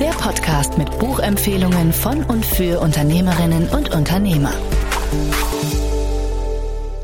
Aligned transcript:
Der 0.00 0.12
Podcast 0.12 0.78
mit 0.78 0.98
Buchempfehlungen 0.98 1.92
von 1.92 2.24
und 2.24 2.46
für 2.46 2.80
Unternehmerinnen 2.80 3.68
und 3.68 3.94
Unternehmer. 3.94 4.54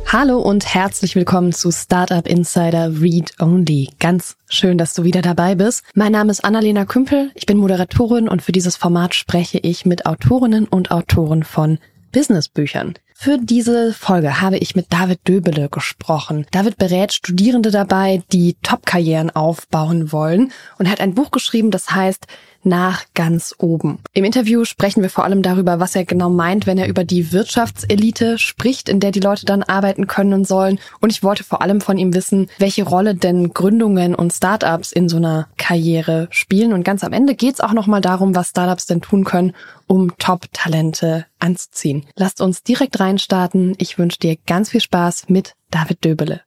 Hallo 0.07 0.39
und 0.39 0.65
herzlich 0.65 1.15
willkommen 1.15 1.53
zu 1.53 1.71
Startup 1.71 2.27
Insider 2.27 2.99
Read 3.03 3.35
Only. 3.39 3.91
Ganz 3.99 4.39
schön, 4.49 4.79
dass 4.79 4.95
du 4.95 5.05
wieder 5.05 5.21
dabei 5.21 5.57
bist. 5.57 5.85
Mein 5.93 6.13
Name 6.13 6.31
ist 6.31 6.43
Annalena 6.43 6.87
Kümpel, 6.87 7.33
ich 7.35 7.45
bin 7.45 7.59
Moderatorin 7.59 8.29
und 8.29 8.41
für 8.41 8.53
dieses 8.53 8.77
Format 8.77 9.15
spreche 9.15 9.59
ich 9.59 9.85
mit 9.85 10.07
Autorinnen 10.07 10.67
und 10.67 10.91
Autoren 10.91 11.43
von 11.43 11.79
Businessbüchern. 12.13 12.95
Für 13.19 13.39
diese 13.39 13.95
Folge 13.95 14.43
habe 14.43 14.59
ich 14.59 14.77
mit 14.77 14.93
David 14.93 15.27
Döbele 15.27 15.71
gesprochen. 15.71 16.47
David 16.51 16.77
berät 16.77 17.15
Studierende 17.15 17.71
dabei, 17.71 18.23
die 18.31 18.57
Top-Karrieren 18.63 19.31
aufbauen 19.31 20.13
wollen 20.13 20.53
und 20.79 20.91
hat 20.91 21.01
ein 21.01 21.15
Buch 21.15 21.31
geschrieben, 21.31 21.71
das 21.71 21.91
heißt 21.91 22.27
nach 22.67 23.05
ganz 23.15 23.55
oben. 23.59 23.99
Im 24.13 24.25
Interview 24.25 24.65
sprechen 24.65 25.03
wir 25.03 25.11
vor 25.11 25.25
allem 25.25 25.43
darüber, 25.43 25.81
was 25.81 25.97
er 25.97 26.05
genau 26.05 26.29
meint, 26.29 26.67
wenn 26.67 26.79
er 26.79 26.89
über 26.89 27.05
die 27.05 27.33
Wirtschaftselite 27.33 28.39
spricht, 28.39 28.89
in 28.89 29.01
der 29.01 29.13
die 29.13 29.21
Leute 29.21 29.47
dann 29.47 29.63
arbeiten 29.63 30.07
können 30.07 30.35
und 30.35 30.47
sollen. 30.47 30.79
Und 31.01 31.11
ich 31.11 31.23
wollte 31.23 31.45
vor 31.45 31.63
allem 31.63 31.81
von 31.81 31.97
ihm 31.97 32.13
wissen, 32.13 32.49
welche 32.59 32.85
Rolle 32.85 33.15
denn 33.15 33.55
Gründungen 33.55 34.15
und 34.15 34.33
Startups 34.33 34.93
in 34.93 35.09
so 35.09 35.17
einer 35.17 35.49
Karriere 35.57 36.29
spielen. 36.31 36.73
Und 36.73 36.85
ganz 36.85 37.05
am 37.05 37.13
Ende 37.13 37.35
geht 37.35 37.55
es 37.55 37.61
auch 37.61 37.73
nochmal 37.73 38.01
darum, 38.01 38.35
was 38.35 38.49
Startups 38.49 38.87
denn 38.87 39.01
tun 39.01 39.25
können, 39.25 39.55
um 39.87 40.17
Top-Talente 40.19 41.27
anzuziehen. 41.39 42.05
Lasst 42.17 42.41
uns 42.41 42.63
direkt 42.63 42.99
reinstarten. 42.99 43.75
Ich 43.79 43.99
wünsche 43.99 44.19
dir 44.19 44.37
ganz 44.47 44.71
viel 44.71 44.81
Spaß 44.81 45.29
mit 45.29 45.55
David 45.71 46.05
Döbele. 46.05 46.43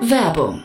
Werbung 0.00 0.64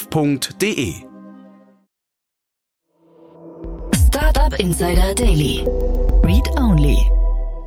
f.de. 0.09 0.93
Startup 4.07 4.59
Insider 4.59 5.13
Daily. 5.13 5.63
Read 6.23 6.47
Only. 6.57 6.97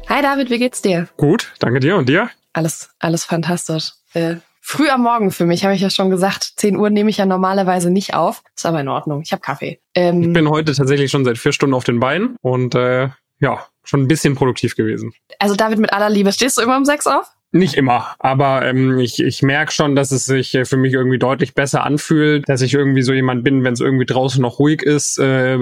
Hi 0.09 0.21
David, 0.21 0.51
wie 0.51 0.59
geht's 0.59 0.83
dir? 0.83 1.09
Gut, 1.17 1.53
danke 1.61 1.81
dir 1.81 1.97
und 1.97 2.09
dir? 2.09 2.31
Alles, 2.53 2.91
alles 2.99 3.25
fantastisch. 3.25 3.93
Äh, 4.15 4.37
früh 4.61 4.89
am 4.89 5.03
Morgen 5.03 5.31
für 5.31 5.47
mich, 5.47 5.65
habe 5.65 5.75
ich 5.75 5.81
ja 5.81 5.91
schon 5.91 6.11
gesagt. 6.11 6.55
10 6.57 6.77
Uhr 6.77 6.91
nehme 6.91 7.11
ich 7.11 7.19
ja 7.19 7.27
normalerweise 7.27 7.91
nicht 7.91 8.15
auf. 8.15 8.43
Ist 8.57 8.67
aber 8.67 8.81
in 8.81 8.89
Ordnung. 8.89 9.23
Ich 9.23 9.33
habe 9.33 9.41
Kaffee. 9.41 9.81
Ähm, 9.95 10.23
ich 10.23 10.33
bin 10.33 10.49
heute 10.49 10.75
tatsächlich 10.75 11.11
schon 11.11 11.25
seit 11.25 11.39
vier 11.39 11.53
Stunden 11.53 11.75
auf 11.75 11.85
den 11.85 12.01
Beinen 12.01 12.37
und 12.43 12.75
äh, 12.75 13.11
ja, 13.39 13.67
schon 13.85 14.03
ein 14.03 14.09
bisschen 14.09 14.35
produktiv 14.35 14.75
gewesen. 14.77 15.13
Also 15.39 15.55
David, 15.55 15.79
mit 15.79 15.93
aller 15.93 16.11
Liebe, 16.11 16.33
stehst 16.33 16.59
du 16.59 16.63
immer 16.63 16.77
um 16.77 16.85
sechs 16.85 17.07
auf? 17.07 17.31
Nicht 17.57 17.75
immer, 17.75 18.17
aber 18.19 18.67
ähm, 18.67 18.99
ich, 18.99 19.23
ich 19.23 19.41
merke 19.43 19.71
schon, 19.71 19.95
dass 19.95 20.11
es 20.11 20.27
sich 20.27 20.57
äh, 20.57 20.65
für 20.65 20.77
mich 20.77 20.93
irgendwie 20.93 21.21
deutlich 21.21 21.55
besser 21.55 21.85
anfühlt, 21.85 22.49
dass 22.49 22.63
ich 22.63 22.75
irgendwie 22.75 23.03
so 23.03 23.13
jemand 23.13 23.45
bin, 23.45 23.63
wenn 23.63 23.75
es 23.75 23.81
irgendwie 23.81 24.07
draußen 24.07 24.43
noch 24.43 24.59
ruhig 24.59 24.83
ist, 24.83 25.19
äh, 25.19 25.57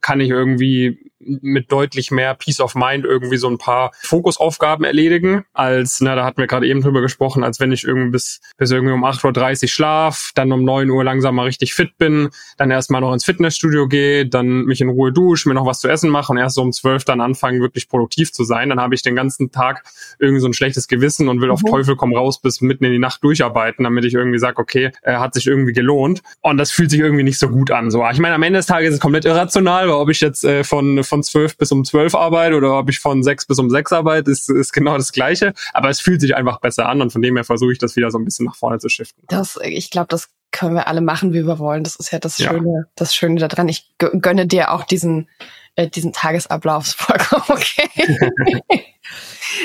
kann 0.00 0.20
ich 0.20 0.30
irgendwie 0.30 1.00
mit 1.24 1.70
deutlich 1.70 2.10
mehr 2.10 2.34
Peace 2.34 2.60
of 2.60 2.74
Mind 2.74 3.04
irgendwie 3.04 3.36
so 3.36 3.48
ein 3.48 3.58
paar 3.58 3.92
Fokusaufgaben 4.00 4.84
erledigen, 4.84 5.44
als, 5.52 6.00
na, 6.00 6.14
da 6.14 6.24
hatten 6.24 6.38
wir 6.38 6.46
gerade 6.46 6.66
eben 6.66 6.80
drüber 6.80 7.00
gesprochen, 7.00 7.44
als 7.44 7.60
wenn 7.60 7.72
ich 7.72 7.84
irgendwie 7.84 8.10
bis, 8.10 8.40
bis 8.56 8.70
irgendwie 8.70 8.92
um 8.92 9.04
8.30 9.04 9.62
Uhr 9.62 9.68
schlaf, 9.68 10.32
dann 10.34 10.52
um 10.52 10.64
9 10.64 10.90
Uhr 10.90 11.04
langsam 11.04 11.36
mal 11.36 11.44
richtig 11.44 11.74
fit 11.74 11.96
bin, 11.98 12.30
dann 12.56 12.70
erstmal 12.70 13.00
noch 13.00 13.12
ins 13.12 13.24
Fitnessstudio 13.24 13.88
gehe, 13.88 14.26
dann 14.26 14.64
mich 14.64 14.80
in 14.80 14.88
Ruhe 14.88 15.12
dusche, 15.12 15.48
mir 15.48 15.54
noch 15.54 15.66
was 15.66 15.80
zu 15.80 15.88
essen 15.88 16.10
mache 16.10 16.32
und 16.32 16.38
erst 16.38 16.56
so 16.56 16.62
um 16.62 16.72
12 16.72 17.04
dann 17.04 17.20
anfangen, 17.20 17.60
wirklich 17.60 17.88
produktiv 17.88 18.32
zu 18.32 18.44
sein. 18.44 18.68
Dann 18.68 18.80
habe 18.80 18.94
ich 18.94 19.02
den 19.02 19.16
ganzen 19.16 19.50
Tag 19.50 19.84
irgendwie 20.18 20.40
so 20.40 20.48
ein 20.48 20.54
schlechtes 20.54 20.88
Gewissen 20.88 21.28
und 21.32 21.40
will 21.40 21.48
mhm. 21.48 21.54
auf 21.54 21.62
Teufel 21.62 21.96
komm 21.96 22.14
raus 22.14 22.40
bis 22.40 22.60
mitten 22.60 22.84
in 22.84 22.92
die 22.92 22.98
Nacht 22.98 23.24
durcharbeiten, 23.24 23.82
damit 23.84 24.04
ich 24.04 24.14
irgendwie 24.14 24.38
sage, 24.38 24.58
okay, 24.58 24.92
äh, 25.02 25.16
hat 25.16 25.34
sich 25.34 25.46
irgendwie 25.46 25.72
gelohnt. 25.72 26.22
Und 26.40 26.58
das 26.58 26.70
fühlt 26.70 26.90
sich 26.90 27.00
irgendwie 27.00 27.24
nicht 27.24 27.38
so 27.38 27.48
gut 27.48 27.70
an. 27.70 27.90
So, 27.90 28.06
ich 28.08 28.18
meine, 28.18 28.36
am 28.36 28.42
Ende 28.42 28.58
des 28.58 28.66
Tages 28.66 28.90
ist 28.90 28.94
es 28.94 29.00
komplett 29.00 29.24
irrational, 29.24 29.88
weil 29.88 29.94
ob 29.94 30.08
ich 30.08 30.20
jetzt 30.20 30.44
äh, 30.44 30.62
von 30.62 31.02
von 31.02 31.22
zwölf 31.22 31.56
bis 31.56 31.72
um 31.72 31.84
zwölf 31.84 32.14
arbeite 32.14 32.56
oder 32.56 32.78
ob 32.78 32.88
ich 32.88 33.00
von 33.00 33.22
sechs 33.22 33.46
bis 33.46 33.58
um 33.58 33.70
sechs 33.70 33.92
arbeite, 33.92 34.30
ist, 34.30 34.48
ist 34.48 34.72
genau 34.72 34.96
das 34.96 35.12
Gleiche. 35.12 35.54
Aber 35.72 35.88
es 35.88 36.00
fühlt 36.00 36.20
sich 36.20 36.36
einfach 36.36 36.60
besser 36.60 36.88
an 36.88 37.02
und 37.02 37.12
von 37.12 37.22
dem 37.22 37.34
her 37.36 37.44
versuche 37.44 37.72
ich 37.72 37.78
das 37.78 37.96
wieder 37.96 38.10
so 38.10 38.18
ein 38.18 38.24
bisschen 38.24 38.46
nach 38.46 38.56
vorne 38.56 38.78
zu 38.78 38.88
shiften. 38.88 39.24
Das, 39.28 39.58
ich 39.62 39.90
glaube, 39.90 40.08
das 40.08 40.28
können 40.52 40.74
wir 40.74 40.86
alle 40.86 41.00
machen, 41.00 41.32
wie 41.32 41.46
wir 41.46 41.58
wollen. 41.58 41.82
Das 41.82 41.96
ist 41.96 42.12
ja 42.12 42.18
das 42.18 42.36
Schöne, 42.36 42.68
ja. 42.68 42.84
das 42.94 43.14
Schöne 43.14 43.40
daran. 43.40 43.68
Ich 43.68 43.94
gönne 43.98 44.46
dir 44.46 44.70
auch 44.70 44.84
diesen, 44.84 45.28
äh, 45.74 45.88
diesen 45.88 46.12
Tagesablauf. 46.12 46.86
Vollkommen 46.96 47.44
okay. 47.48 47.88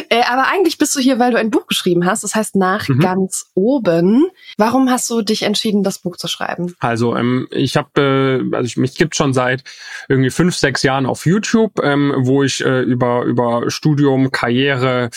Äh, 0.09 0.23
aber 0.29 0.47
eigentlich 0.47 0.77
bist 0.77 0.95
du 0.95 0.99
hier, 0.99 1.17
weil 1.17 1.31
du 1.31 1.37
ein 1.37 1.49
Buch 1.49 1.67
geschrieben 1.67 2.05
hast. 2.05 2.23
Das 2.23 2.35
heißt 2.35 2.55
nach 2.55 2.87
mhm. 2.87 2.99
ganz 2.99 3.49
oben. 3.55 4.27
Warum 4.57 4.89
hast 4.89 5.09
du 5.09 5.21
dich 5.21 5.43
entschieden, 5.43 5.83
das 5.83 5.99
Buch 5.99 6.17
zu 6.17 6.27
schreiben? 6.27 6.75
Also 6.79 7.15
ähm, 7.15 7.47
ich 7.51 7.77
habe, 7.77 8.41
äh, 8.51 8.55
also 8.55 8.65
ich, 8.65 8.77
mich 8.77 8.95
gibt 8.95 9.15
schon 9.15 9.33
seit 9.33 9.63
irgendwie 10.07 10.29
fünf, 10.29 10.55
sechs 10.55 10.83
Jahren 10.83 11.05
auf 11.05 11.25
YouTube, 11.25 11.79
ähm, 11.83 12.13
wo 12.17 12.43
ich 12.43 12.63
äh, 12.63 12.81
über 12.81 13.23
über 13.23 13.69
Studium, 13.69 14.31
Karriere, 14.31 15.09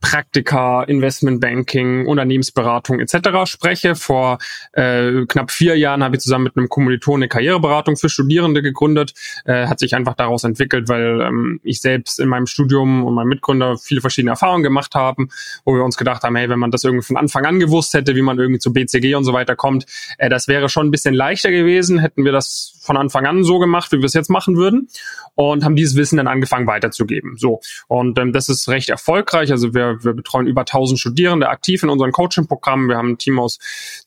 Praktika, 0.00 0.82
Investmentbanking, 0.82 2.06
Unternehmensberatung 2.06 3.00
etc. 3.00 3.50
spreche. 3.50 3.94
Vor 3.94 4.38
äh, 4.72 5.24
knapp 5.26 5.50
vier 5.50 5.76
Jahren 5.76 6.04
habe 6.04 6.16
ich 6.16 6.22
zusammen 6.22 6.44
mit 6.44 6.56
einem 6.56 6.68
Kommiliton 6.68 7.16
eine 7.16 7.28
Karriereberatung 7.28 7.96
für 7.96 8.08
Studierende 8.08 8.62
gegründet. 8.62 9.14
Äh, 9.44 9.66
hat 9.66 9.78
sich 9.78 9.94
einfach 9.94 10.14
daraus 10.14 10.44
entwickelt, 10.44 10.88
weil 10.88 11.20
ähm, 11.20 11.60
ich 11.62 11.80
selbst 11.80 12.20
in 12.20 12.28
meinem 12.28 12.46
Studium 12.46 13.04
und 13.04 13.14
mein 13.14 13.26
Mitgründer 13.26 13.59
viele 13.76 14.00
verschiedene 14.00 14.32
Erfahrungen 14.32 14.62
gemacht 14.62 14.94
haben, 14.94 15.28
wo 15.64 15.74
wir 15.74 15.84
uns 15.84 15.96
gedacht 15.96 16.22
haben, 16.22 16.36
hey, 16.36 16.48
wenn 16.48 16.58
man 16.58 16.70
das 16.70 16.84
irgendwie 16.84 17.04
von 17.04 17.16
Anfang 17.16 17.44
an 17.44 17.60
gewusst 17.60 17.94
hätte, 17.94 18.14
wie 18.14 18.22
man 18.22 18.38
irgendwie 18.38 18.58
zu 18.58 18.72
BCG 18.72 19.14
und 19.14 19.24
so 19.24 19.32
weiter 19.32 19.56
kommt, 19.56 19.86
äh, 20.18 20.28
das 20.28 20.48
wäre 20.48 20.68
schon 20.68 20.88
ein 20.88 20.90
bisschen 20.90 21.14
leichter 21.14 21.50
gewesen, 21.50 21.98
hätten 21.98 22.24
wir 22.24 22.32
das 22.32 22.74
von 22.80 22.96
Anfang 22.96 23.26
an 23.26 23.44
so 23.44 23.58
gemacht, 23.58 23.92
wie 23.92 23.98
wir 23.98 24.06
es 24.06 24.14
jetzt 24.14 24.30
machen 24.30 24.56
würden 24.56 24.88
und 25.34 25.64
haben 25.64 25.76
dieses 25.76 25.96
Wissen 25.96 26.16
dann 26.16 26.28
angefangen 26.28 26.66
weiterzugeben. 26.66 27.36
So 27.36 27.60
und 27.88 28.18
ähm, 28.18 28.32
das 28.32 28.48
ist 28.48 28.68
recht 28.68 28.88
erfolgreich. 28.88 29.50
Also 29.50 29.74
wir, 29.74 30.02
wir 30.02 30.14
betreuen 30.14 30.46
über 30.46 30.62
1000 30.62 30.98
Studierende 30.98 31.48
aktiv 31.48 31.82
in 31.82 31.88
unseren 31.88 32.12
Coaching-Programmen. 32.12 32.88
Wir 32.88 32.96
haben 32.96 33.10
ein 33.10 33.18
Team 33.18 33.38
aus 33.38 33.58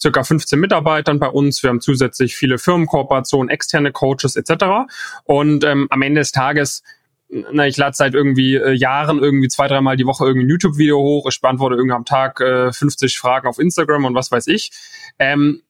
circa 0.02 0.24
15 0.24 0.60
Mitarbeitern 0.60 1.20
bei 1.20 1.28
uns. 1.28 1.64
Wir 1.64 1.70
haben 1.70 1.82
zusätzlich 1.82 2.36
viele 2.36 2.58
Firmenkooperationen, 2.58 3.50
externe 3.50 3.92
Coaches 3.92 4.36
etc. 4.36 4.66
Und 5.26 5.64
ähm, 5.64 5.88
am 5.90 6.02
Ende 6.02 6.22
des 6.22 6.32
Tages 6.32 6.84
na, 7.52 7.68
ich 7.68 7.78
lade 7.78 7.96
seit 7.96 8.14
irgendwie 8.14 8.56
äh, 8.56 8.74
Jahren 8.74 9.20
irgendwie 9.20 9.48
zwei, 9.48 9.68
dreimal 9.68 9.98
die 9.98 10.06
Woche 10.06 10.26
irgendwie 10.26 10.46
ein 10.46 10.50
YouTube-Video 10.50 11.00
hoch. 11.00 11.28
Ich 11.30 11.42
beantworte 11.42 11.76
irgendwie 11.76 11.96
am 11.96 12.06
Tag 12.06 12.40
äh, 12.42 12.72
50 12.72 13.18
Fragen 13.18 13.48
auf 13.48 13.60
Instagram 13.60 14.06
und 14.06 14.16
was 14.16 14.32
weiß 14.32 14.48
ich. 14.48 14.72
Ähm, 15.20 15.62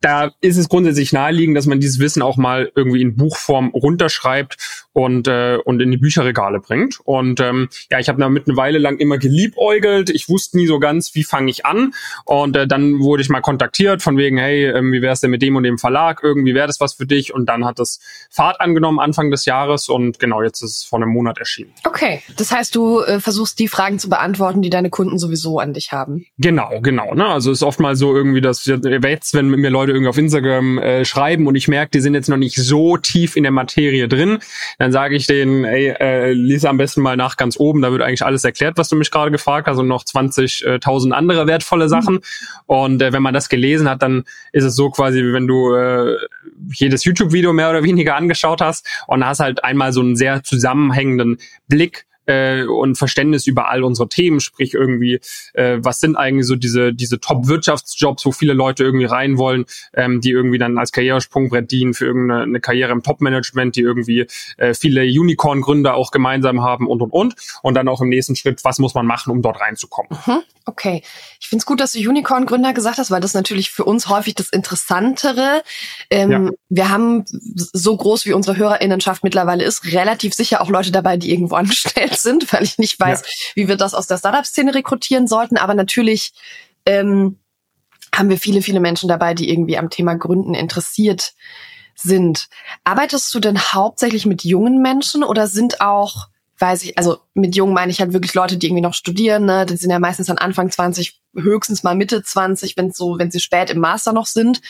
da 0.00 0.32
ist 0.40 0.58
es 0.58 0.68
grundsätzlich 0.68 1.12
naheliegend, 1.12 1.56
dass 1.56 1.66
man 1.66 1.80
dieses 1.80 1.98
Wissen 1.98 2.22
auch 2.22 2.36
mal 2.36 2.70
irgendwie 2.74 3.00
in 3.00 3.16
Buchform 3.16 3.70
runterschreibt 3.70 4.85
und 4.96 5.28
äh, 5.28 5.58
und 5.62 5.82
in 5.82 5.90
die 5.90 5.98
Bücherregale 5.98 6.58
bringt. 6.58 7.00
Und 7.04 7.38
ähm, 7.40 7.68
ja, 7.90 7.98
ich 7.98 8.08
habe 8.08 8.18
damit 8.18 8.48
eine 8.48 8.56
Weile 8.56 8.78
lang 8.78 8.96
immer 8.96 9.18
geliebäugelt. 9.18 10.08
Ich 10.08 10.30
wusste 10.30 10.56
nie 10.56 10.66
so 10.66 10.78
ganz, 10.78 11.14
wie 11.14 11.22
fange 11.22 11.50
ich 11.50 11.66
an. 11.66 11.92
Und 12.24 12.56
äh, 12.56 12.66
dann 12.66 13.00
wurde 13.00 13.22
ich 13.22 13.28
mal 13.28 13.42
kontaktiert 13.42 14.00
von 14.00 14.16
wegen, 14.16 14.38
hey, 14.38 14.64
ähm, 14.64 14.92
wie 14.92 15.02
wär's 15.02 15.20
denn 15.20 15.30
mit 15.30 15.42
dem 15.42 15.54
und 15.54 15.64
dem 15.64 15.76
Verlag? 15.76 16.20
Irgendwie 16.22 16.54
wäre 16.54 16.66
das 16.66 16.80
was 16.80 16.94
für 16.94 17.04
dich. 17.04 17.34
Und 17.34 17.44
dann 17.44 17.66
hat 17.66 17.78
das 17.78 18.00
Fahrt 18.30 18.58
angenommen 18.62 18.98
Anfang 18.98 19.30
des 19.30 19.44
Jahres 19.44 19.90
und 19.90 20.18
genau 20.18 20.42
jetzt 20.42 20.62
ist 20.62 20.78
es 20.78 20.84
vor 20.84 20.98
einem 20.98 21.10
Monat 21.10 21.36
erschienen. 21.36 21.74
Okay, 21.84 22.22
das 22.38 22.50
heißt, 22.50 22.74
du 22.74 23.00
äh, 23.00 23.20
versuchst 23.20 23.58
die 23.58 23.68
Fragen 23.68 23.98
zu 23.98 24.08
beantworten, 24.08 24.62
die 24.62 24.70
deine 24.70 24.88
Kunden 24.88 25.18
sowieso 25.18 25.58
an 25.58 25.74
dich 25.74 25.92
haben. 25.92 26.24
Genau, 26.38 26.80
genau. 26.80 27.12
Ne? 27.14 27.26
Also 27.26 27.50
es 27.50 27.58
ist 27.58 27.62
oft 27.64 27.80
mal 27.80 27.96
so 27.96 28.16
irgendwie, 28.16 28.40
dass 28.40 28.64
jetzt, 28.64 29.34
wenn 29.34 29.48
mir 29.48 29.68
Leute 29.68 29.92
irgendwie 29.92 30.08
auf 30.08 30.16
Instagram 30.16 30.78
äh, 30.78 31.04
schreiben 31.04 31.46
und 31.46 31.54
ich 31.54 31.68
merke, 31.68 31.90
die 31.90 32.00
sind 32.00 32.14
jetzt 32.14 32.30
noch 32.30 32.38
nicht 32.38 32.56
so 32.56 32.96
tief 32.96 33.36
in 33.36 33.42
der 33.42 33.52
Materie 33.52 34.08
drin, 34.08 34.38
dann 34.85 34.85
dann 34.86 34.92
sage 34.92 35.16
ich 35.16 35.26
denen, 35.26 35.64
ey, 35.64 35.88
äh, 35.98 36.32
lies 36.32 36.64
am 36.64 36.76
besten 36.76 37.00
mal 37.00 37.16
nach 37.16 37.36
ganz 37.36 37.58
oben, 37.58 37.82
da 37.82 37.90
wird 37.90 38.02
eigentlich 38.02 38.24
alles 38.24 38.44
erklärt, 38.44 38.78
was 38.78 38.88
du 38.88 38.94
mich 38.94 39.10
gerade 39.10 39.32
gefragt 39.32 39.66
hast 39.66 39.78
und 39.78 39.88
noch 39.88 40.04
20.000 40.04 41.10
andere 41.10 41.48
wertvolle 41.48 41.88
Sachen. 41.88 42.20
Und 42.66 43.02
äh, 43.02 43.12
wenn 43.12 43.20
man 43.20 43.34
das 43.34 43.48
gelesen 43.48 43.90
hat, 43.90 44.02
dann 44.02 44.22
ist 44.52 44.62
es 44.62 44.76
so 44.76 44.90
quasi, 44.90 45.18
wie 45.24 45.32
wenn 45.32 45.48
du 45.48 45.74
äh, 45.74 46.16
jedes 46.72 47.02
YouTube-Video 47.02 47.52
mehr 47.52 47.68
oder 47.68 47.82
weniger 47.82 48.14
angeschaut 48.14 48.60
hast 48.60 48.86
und 49.08 49.26
hast 49.26 49.40
halt 49.40 49.64
einmal 49.64 49.92
so 49.92 49.98
einen 50.02 50.14
sehr 50.14 50.44
zusammenhängenden 50.44 51.38
Blick 51.66 52.05
äh, 52.26 52.64
und 52.64 52.96
Verständnis 52.96 53.46
über 53.46 53.70
all 53.70 53.84
unsere 53.84 54.08
Themen, 54.08 54.40
sprich 54.40 54.74
irgendwie, 54.74 55.20
äh, 55.54 55.78
was 55.80 56.00
sind 56.00 56.16
eigentlich 56.16 56.46
so 56.46 56.56
diese, 56.56 56.92
diese 56.92 57.20
Top-Wirtschaftsjobs, 57.20 58.24
wo 58.26 58.32
viele 58.32 58.52
Leute 58.52 58.84
irgendwie 58.84 59.06
rein 59.06 59.38
wollen, 59.38 59.64
ähm, 59.94 60.20
die 60.20 60.30
irgendwie 60.30 60.58
dann 60.58 60.78
als 60.78 60.92
Karrieresprungbrett 60.92 61.70
dienen 61.70 61.94
für 61.94 62.06
irgendeine 62.06 62.60
Karriere 62.60 62.92
im 62.92 63.02
Top-Management, 63.02 63.76
die 63.76 63.80
irgendwie 63.80 64.26
äh, 64.56 64.74
viele 64.74 65.02
Unicorn-Gründer 65.02 65.94
auch 65.94 66.10
gemeinsam 66.10 66.62
haben 66.62 66.86
und 66.86 67.02
und 67.02 67.12
und. 67.12 67.34
Und 67.62 67.74
dann 67.74 67.88
auch 67.88 68.00
im 68.00 68.08
nächsten 68.08 68.36
Schritt, 68.36 68.64
was 68.64 68.78
muss 68.78 68.94
man 68.94 69.06
machen, 69.06 69.30
um 69.30 69.42
dort 69.42 69.60
reinzukommen. 69.60 70.18
Mhm. 70.26 70.42
Okay. 70.68 71.02
Ich 71.40 71.46
finde 71.46 71.60
es 71.60 71.66
gut, 71.66 71.80
dass 71.80 71.92
du 71.92 72.00
Unicorn-Gründer 72.00 72.72
gesagt 72.72 72.98
hast, 72.98 73.12
weil 73.12 73.20
das 73.20 73.34
natürlich 73.34 73.70
für 73.70 73.84
uns 73.84 74.08
häufig 74.08 74.34
das 74.34 74.48
Interessantere. 74.48 75.62
Ähm, 76.10 76.30
ja. 76.30 76.50
Wir 76.68 76.88
haben 76.90 77.24
so 77.28 77.96
groß 77.96 78.26
wie 78.26 78.32
unsere 78.32 78.56
Hörerinnenschaft 78.56 79.22
mittlerweile 79.22 79.62
ist, 79.62 79.84
relativ 79.92 80.34
sicher 80.34 80.60
auch 80.60 80.68
Leute 80.68 80.90
dabei, 80.90 81.16
die 81.16 81.30
irgendwo 81.30 81.54
angestellt 81.56 82.15
sind, 82.18 82.52
weil 82.52 82.62
ich 82.62 82.78
nicht 82.78 82.98
weiß, 82.98 83.20
ja. 83.20 83.26
wie 83.54 83.68
wir 83.68 83.76
das 83.76 83.94
aus 83.94 84.06
der 84.06 84.18
Startup-Szene 84.18 84.74
rekrutieren 84.74 85.26
sollten. 85.26 85.56
Aber 85.56 85.74
natürlich 85.74 86.32
ähm, 86.84 87.38
haben 88.14 88.30
wir 88.30 88.38
viele, 88.38 88.62
viele 88.62 88.80
Menschen 88.80 89.08
dabei, 89.08 89.34
die 89.34 89.50
irgendwie 89.50 89.78
am 89.78 89.90
Thema 89.90 90.14
Gründen 90.14 90.54
interessiert 90.54 91.34
sind. 91.94 92.48
Arbeitest 92.84 93.34
du 93.34 93.40
denn 93.40 93.58
hauptsächlich 93.58 94.26
mit 94.26 94.44
jungen 94.44 94.82
Menschen 94.82 95.24
oder 95.24 95.46
sind 95.46 95.80
auch, 95.80 96.28
weiß 96.58 96.84
ich, 96.84 96.98
also 96.98 97.18
mit 97.34 97.56
jungen 97.56 97.74
meine 97.74 97.90
ich 97.90 98.00
halt 98.00 98.12
wirklich 98.12 98.34
Leute, 98.34 98.56
die 98.56 98.66
irgendwie 98.66 98.82
noch 98.82 98.94
studieren, 98.94 99.44
ne? 99.44 99.66
Die 99.66 99.76
sind 99.76 99.90
ja 99.90 99.98
meistens 99.98 100.26
dann 100.26 100.38
Anfang 100.38 100.70
20, 100.70 101.20
höchstens 101.34 101.82
mal 101.82 101.94
Mitte 101.94 102.22
20, 102.22 102.76
wenn 102.76 102.92
so, 102.92 103.18
wenn 103.18 103.30
sie 103.30 103.40
spät 103.40 103.70
im 103.70 103.80
Master 103.80 104.12
noch 104.12 104.26
sind. 104.26 104.60